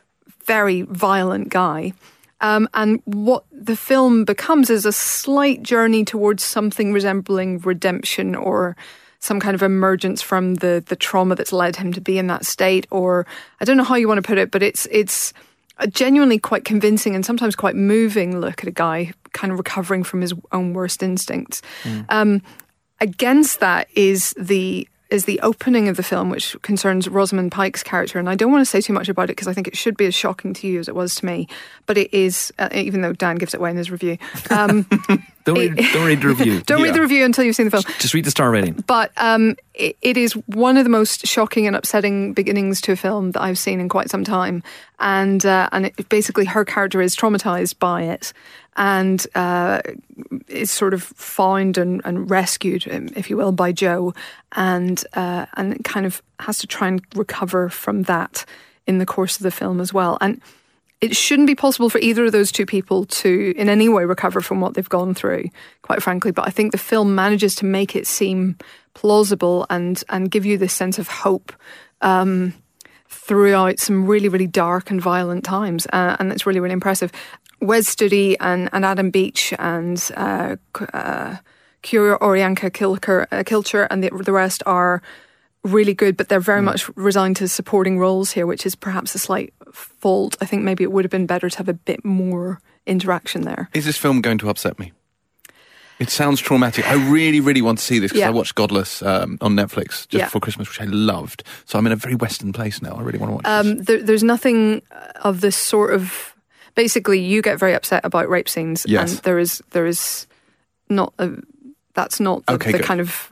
[0.48, 1.92] very violent guy.
[2.40, 8.76] Um, and what the film becomes is a slight journey towards something resembling redemption or
[9.20, 12.46] some kind of emergence from the the trauma that's led him to be in that
[12.46, 12.86] state.
[12.90, 13.26] Or
[13.60, 15.32] I don't know how you want to put it, but it's it's
[15.78, 20.04] a genuinely quite convincing and sometimes quite moving look at a guy kind of recovering
[20.04, 21.62] from his own worst instincts.
[22.08, 22.42] Um,
[23.00, 28.18] against that is the is the opening of the film, which concerns Rosamund Pike's character.
[28.18, 29.96] And I don't want to say too much about it because I think it should
[29.96, 31.48] be as shocking to you as it was to me.
[31.86, 34.18] But it is, uh, even though Dan gives it away in his review.
[34.50, 34.86] Um,
[35.48, 36.60] Don't read, don't read the review.
[36.66, 37.82] don't read the review until you've seen the film.
[38.00, 38.74] Just read the star rating.
[38.86, 42.96] But um, it, it is one of the most shocking and upsetting beginnings to a
[42.96, 44.62] film that I've seen in quite some time,
[44.98, 48.34] and uh, and it, basically her character is traumatized by it,
[48.78, 49.82] and uh,
[50.46, 54.14] is sort of found and, and rescued, um, if you will, by Joe,
[54.52, 58.46] and uh, and kind of has to try and recover from that
[58.86, 60.40] in the course of the film as well, and
[61.00, 64.40] it shouldn't be possible for either of those two people to in any way recover
[64.40, 65.44] from what they've gone through
[65.82, 66.30] quite frankly.
[66.30, 68.56] But i think the film manages to make it seem
[68.94, 71.52] plausible and and give you this sense of hope
[72.00, 72.54] um,
[73.08, 75.86] throughout some really really dark and violent times.
[75.92, 77.12] Uh, and that's really really impressive
[77.60, 80.56] wes studi and, and adam beach and uh,
[80.92, 81.36] uh,
[81.82, 85.00] Q'orianka Kilker, uh, Kilcher and the, the rest are
[85.64, 89.18] really good, but they're very much resigned to supporting roles here, which is perhaps a
[89.18, 90.36] slight fault.
[90.40, 93.68] I think maybe it would have been better to have a bit more interaction there.
[93.74, 94.92] Is this film going to upset me?
[95.98, 96.88] It sounds traumatic.
[96.88, 98.28] I really, really want to see this because Yeah.
[98.28, 100.24] I watched Godless um, on Netflix just Yeah.
[100.26, 101.42] before Christmas, which I loved.
[101.64, 102.94] So I'm in a very Western place now.
[102.94, 103.86] I really want to watch Um, this.
[103.86, 104.82] there, there's nothing
[105.22, 106.34] of this sort of.
[106.78, 109.10] Basically, you get very upset about rape scenes, Yes.
[109.10, 110.28] and there is there is
[110.88, 111.30] not a.
[111.94, 113.26] That's not the, Okay, the kind of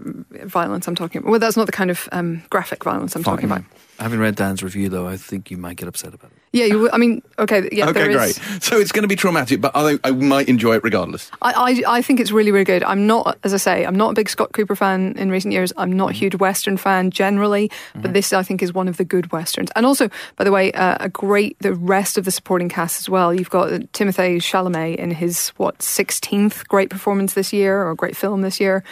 [0.45, 1.31] violence I'm talking about.
[1.31, 3.63] Well, that's not the kind of um, graphic violence I'm talking about.
[3.99, 6.37] Having read Dan's review, though, I think you might get upset about it.
[6.53, 6.91] Yeah, you.
[6.91, 8.31] I mean, okay, yeah, okay, there great.
[8.31, 8.41] is.
[8.63, 11.31] So it's going to be traumatic, but I, I might enjoy it regardless.
[11.43, 12.83] I, I, I think it's really, really good.
[12.85, 15.73] I'm not, as I say, I'm not a big Scott Cooper fan in recent years.
[15.77, 16.19] I'm not a Mm-hmm.
[16.21, 19.71] huge Western fan generally, but this I think is one of the good Westerns.
[19.77, 23.09] And also, by the way, uh, a great, the rest of the supporting cast as
[23.09, 23.35] well.
[23.35, 28.41] You've got Timothée Chalamet in his, what, 16th great performance this year or great film
[28.43, 28.83] this year.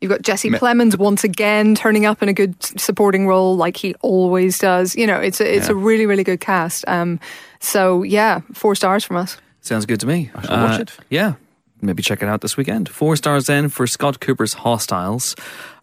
[0.00, 3.76] You've got Jesse Me- Plemons once again turning up in a good supporting role like
[3.76, 4.96] he always does.
[4.96, 6.88] You know, it's a, it's a really, really good cast.
[6.88, 7.20] Um,
[7.60, 9.36] so, yeah, four stars from us.
[9.60, 10.30] Sounds good to me.
[10.34, 10.92] I shall watch it.
[11.10, 11.34] Yeah.
[11.82, 12.88] Maybe check it out this weekend.
[12.88, 15.34] Four stars then for Scott Cooper's Hostiles.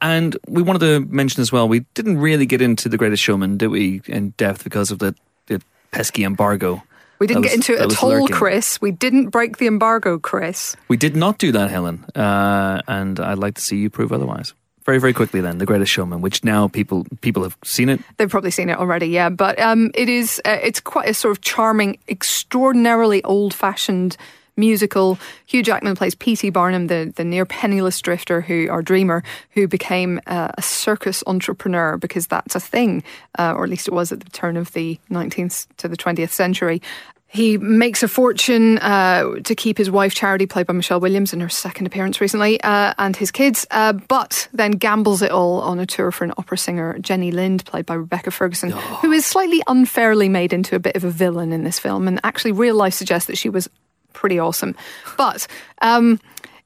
[0.02, 3.58] And we wanted to mention as well, we didn't really get into The Greatest Showman,
[3.58, 5.16] did we, in depth because of the,
[5.48, 5.62] the
[5.92, 6.84] pesky embargo.
[7.20, 8.28] We didn't that get into it at all, lurking.
[8.28, 8.80] Chris.
[8.82, 10.76] We didn't break the embargo, Chris.
[10.88, 12.06] We did not do that, Helen.
[12.16, 14.54] Uh, and I'd like to see you prove otherwise.
[14.86, 18.00] Very, very quickly then, The Greatest Showman, which now people people have seen it.
[18.16, 19.28] They've probably seen it already, yeah.
[19.28, 24.16] But um, it is uh, it's quite a sort of charming, extraordinarily old-fashioned
[24.58, 25.18] musical.
[25.46, 26.50] Hugh Jackman plays P.T.
[26.50, 31.98] Barnum, the, the near penniless drifter who, or dreamer, who became uh, a circus entrepreneur
[31.98, 33.04] because that's a thing,
[33.38, 36.32] uh, or at least it was at the turn of the 19th to the 20th
[36.32, 36.82] century.
[37.30, 41.42] He makes a fortune uh, to keep his wife Charity, played by Michelle Williams in
[41.42, 45.78] her second appearance recently, uh, and his kids, uh, but then gambles it all on
[45.78, 49.62] a tour for an opera singer, Jenny Lind, played by Rebecca Ferguson, who is slightly
[49.68, 52.94] unfairly made into a bit of a villain in this film, and actually real life
[52.94, 53.70] suggests that she was
[54.14, 54.76] pretty awesome.
[55.18, 55.48] But
[55.82, 56.20] um,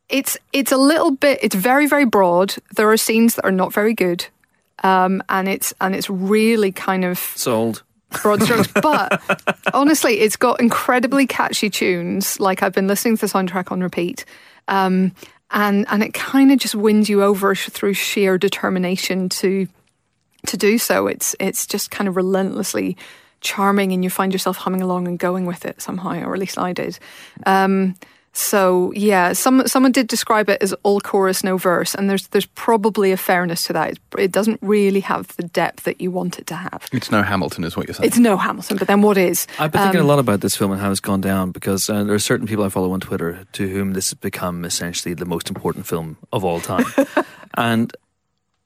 [0.09, 2.55] it's it's a little bit, it's very very broad.
[2.75, 4.25] There are scenes that are not very good,
[4.83, 7.83] um, and it's and it's really kind of Sold.
[8.21, 8.67] broad strokes.
[8.81, 9.21] But
[9.73, 12.39] honestly, it's got incredibly catchy tunes.
[12.39, 14.25] Like I've been listening to the soundtrack on repeat.
[14.67, 15.13] Um,
[15.53, 19.67] and, and it kind of just wins you over sh- through sheer determination to
[20.47, 21.07] to do so.
[21.07, 22.97] It's it's just kind of relentlessly
[23.41, 26.57] charming, and you find yourself humming along and going with it somehow, or at least
[26.57, 26.97] I did.
[27.45, 27.95] Um,
[28.33, 32.45] so yeah, some someone did describe it as all chorus, no verse, and there's there's
[32.45, 33.91] probably a fairness to that.
[33.91, 36.87] It, it doesn't really have the depth that you want it to have.
[36.93, 38.07] It's no Hamilton, is what you're saying.
[38.07, 39.47] It's no Hamilton, but then what is?
[39.59, 41.89] I've been thinking Um, a lot about this film and how it's gone down because
[41.89, 45.13] uh, there are certain people I follow on Twitter to whom this has become essentially
[45.13, 46.85] the most important film of all time.
[47.57, 47.93] and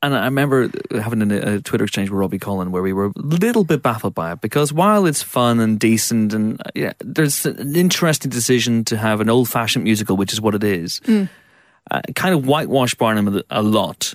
[0.02, 3.12] and I remember having a, a Twitter exchange with Robbie Collin where we were a
[3.16, 7.46] little bit baffled by it because while it's fun and decent and uh, yeah, there's
[7.46, 12.02] an interesting decision to have an old fashioned musical, which is what it is, uh,
[12.16, 14.14] kind of whitewash Barnum a- a lot,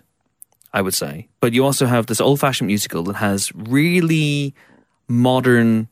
[0.72, 1.28] I would say.
[1.40, 4.54] But you also have this old fashioned musical that has really
[5.08, 5.88] modern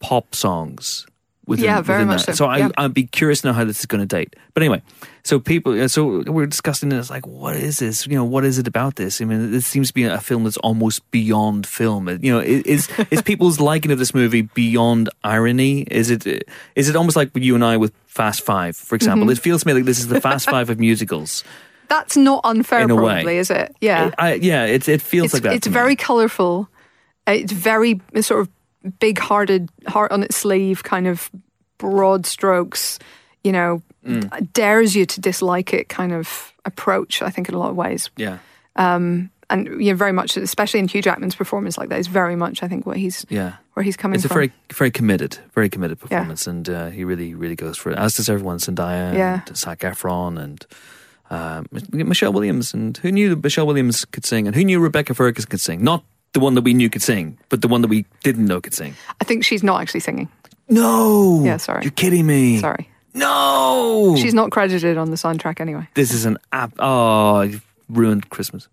[0.00, 1.06] pop songs.
[1.48, 2.36] Within, Yeah, very within much that.
[2.36, 2.68] so, I, yeah.
[2.76, 4.36] I'd be curious to know how this is going to date.
[4.52, 4.82] But anyway,
[5.24, 8.06] so people, uh, so we're discussing this, like, what is this?
[8.06, 9.22] You know, what is it about this?
[9.22, 12.06] I mean, this seems to be a film that's almost beyond film.
[12.22, 15.82] You know, is is people's liking of this movie beyond irony?
[15.90, 16.26] Is it
[16.76, 19.24] is it almost like you and I with Fast Five, for example?
[19.24, 19.32] Mm-hmm.
[19.32, 21.44] It feels to me like this is the Fast Five of musicals.
[21.88, 23.14] That's not unfair, In a way.
[23.14, 23.74] probably, is it?
[23.80, 24.10] Yeah.
[24.18, 25.54] I, yeah, it it feels it's like that.
[25.54, 26.68] it's very colourful.
[27.26, 28.48] It's very sort of
[28.88, 31.30] big hearted, heart on its sleeve, kind of
[31.78, 32.98] broad strokes,
[33.44, 34.52] you know, Mm.
[34.54, 38.10] dares you to dislike it kind of approach, I think, in a lot of ways.
[38.16, 38.38] yeah.
[38.76, 42.62] and you know, very much, especially in Hugh Jackman's performance like that, is very much
[42.62, 43.54] I think what he's Yeah.
[43.74, 44.34] where he's coming It's a from.
[44.36, 47.98] very, very committed, very committed performance, and uh, he really, really goes for it.
[47.98, 49.40] As does everyone, Zendaya, Yeah.
[49.46, 50.64] and Zac Efron, and
[51.30, 51.62] uh,
[51.92, 52.72] Michelle Williams.
[52.74, 55.82] And who knew that Michelle Williams could sing, and who knew Rebecca Ferguson could sing?
[55.82, 58.60] Not the one that we knew could sing, but the one that we didn't know
[58.60, 58.94] could sing.
[59.20, 60.28] I think she's not actually singing.
[60.68, 61.42] No.
[61.44, 61.82] Yeah, sorry.
[61.82, 62.58] You're kidding me.
[62.58, 64.16] Sorry, No.
[64.18, 65.88] she's not credited on the soundtrack anyway.
[65.94, 66.72] This is an app.
[66.78, 68.68] Oh, you've ruined Christmas.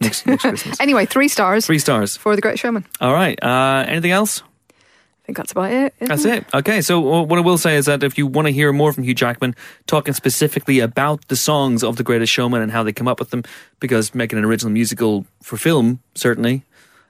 [0.00, 0.80] Next, next Christmas.
[0.80, 2.16] Anyway, three stars Three stars.
[2.16, 2.84] for The Great Showman.
[3.00, 3.38] All right.
[3.42, 4.42] Uh, anything else?
[4.72, 5.94] I think that's about it.
[5.98, 6.44] That's it.
[6.54, 8.92] Okay, so uh, what I will say is that if you want to hear more
[8.92, 9.56] from Hugh Jackman,
[9.86, 13.30] talking specifically about the songs of The Greatest Showman and how they come up with
[13.30, 13.42] them,
[13.80, 16.62] because making an original musical for film certainly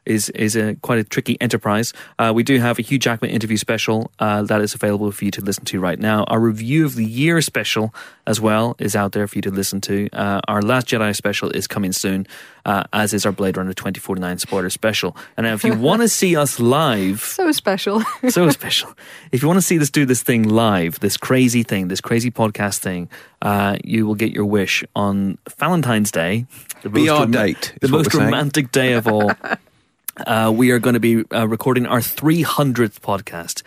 [0.07, 1.93] is is a quite a tricky enterprise.
[2.19, 5.31] Uh, we do have a Hugh Jackman interview special uh, that is available for you
[5.33, 6.25] to listen to right now.
[6.25, 7.95] Our review of the year special
[8.27, 10.09] as well is out there for you to listen to.
[10.13, 12.27] Uh, our Last Jedi special is coming soon,
[12.65, 15.17] uh, as is our Blade Runner 2049 spoiler special.
[15.37, 18.03] And now if you want to see us live So special.
[18.29, 18.93] so special.
[19.33, 22.31] If you want to see us do this thing live, this crazy thing, this crazy
[22.31, 23.09] podcast thing,
[23.43, 26.47] uh, you will get your wish on Valentine's Day.
[26.83, 28.25] The Be our date, The most we're saying.
[28.27, 29.31] romantic day of all.
[30.19, 33.63] uh, we are going to be uh, recording our 300th podcast.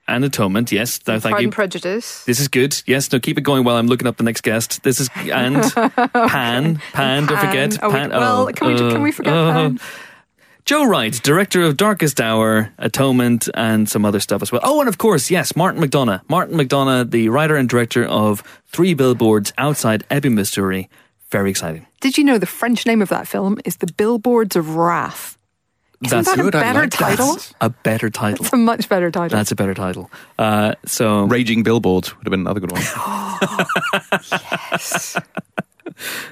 [0.08, 0.72] And Atonement.
[0.72, 1.46] Yes, no, thank Pride you.
[1.48, 2.24] and Prejudice.
[2.24, 2.80] This is good.
[2.86, 4.82] Yes, no, keep it going while I'm looking up the next guest.
[4.82, 7.26] This is and Pan, Pan.
[7.26, 7.46] Don't Pan.
[7.46, 8.10] forget Oh, we- Pan.
[8.10, 9.80] well, oh, can we- can we uh, forget uh, Pan?
[10.64, 14.60] Joe Wright, director of Darkest Hour, Atonement, and some other stuff as well.
[14.64, 16.20] Oh, and of course, yes, Martin McDonagh.
[16.28, 20.90] Martin McDonagh, the writer and director of Three Billboards Outside Ebbing, Missouri.
[21.30, 21.86] Very exciting.
[22.02, 25.37] Did you know the French name of that film is The Billboards of Wrath?
[26.04, 26.98] Isn't That's that good, a I better like that.
[27.16, 27.36] title?
[27.60, 28.44] a better title.
[28.44, 29.36] It's a much better title.
[29.36, 30.10] That's a better title.
[30.38, 32.82] Uh, so Raging Billboards would have been another good one.
[34.70, 35.16] Yes.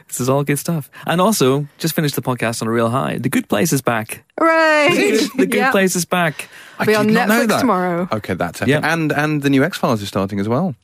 [0.07, 0.89] This is all good stuff.
[1.07, 3.19] And also, just finished the podcast on a real high.
[3.19, 4.23] The Good Place is back.
[4.41, 4.91] Right.
[5.37, 5.73] The Good Yep.
[5.73, 6.49] Place is back.
[6.79, 7.61] I Be on did not know Netflix that.
[7.61, 8.09] tomorrow.
[8.13, 8.69] Okay, that's it.
[8.69, 8.81] Yeah.
[8.85, 10.77] And and the new X Files is starting as well.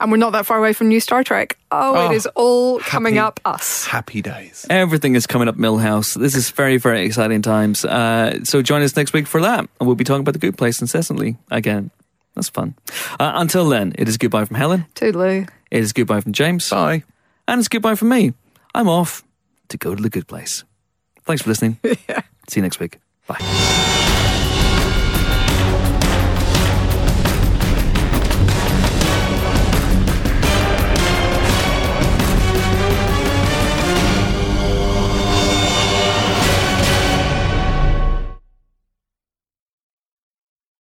[0.00, 1.56] And we're not that far away from new Star Trek.
[1.70, 3.86] Oh, Oh, it is all coming happy- up us.
[3.86, 4.66] Happy days.
[4.68, 6.18] Everything is coming up Milhouse.
[6.18, 7.84] This is very, very exciting times.
[7.84, 9.60] Uh, so join us next week for that.
[9.60, 11.90] And we'll be talking about the good place incessantly again.
[12.34, 12.74] That's fun.
[13.20, 14.86] Uh, until then, it is goodbye from Helen.
[14.96, 15.48] Toodaloo.
[15.70, 16.68] It is goodbye from James.
[16.68, 17.04] Bye.
[17.46, 18.32] And it's goodbye from me.
[18.74, 19.22] I'm off
[19.68, 20.64] to go to the good place.
[21.24, 21.78] Thanks for listening.
[22.48, 22.98] See you next week.
[23.28, 23.93] Bye.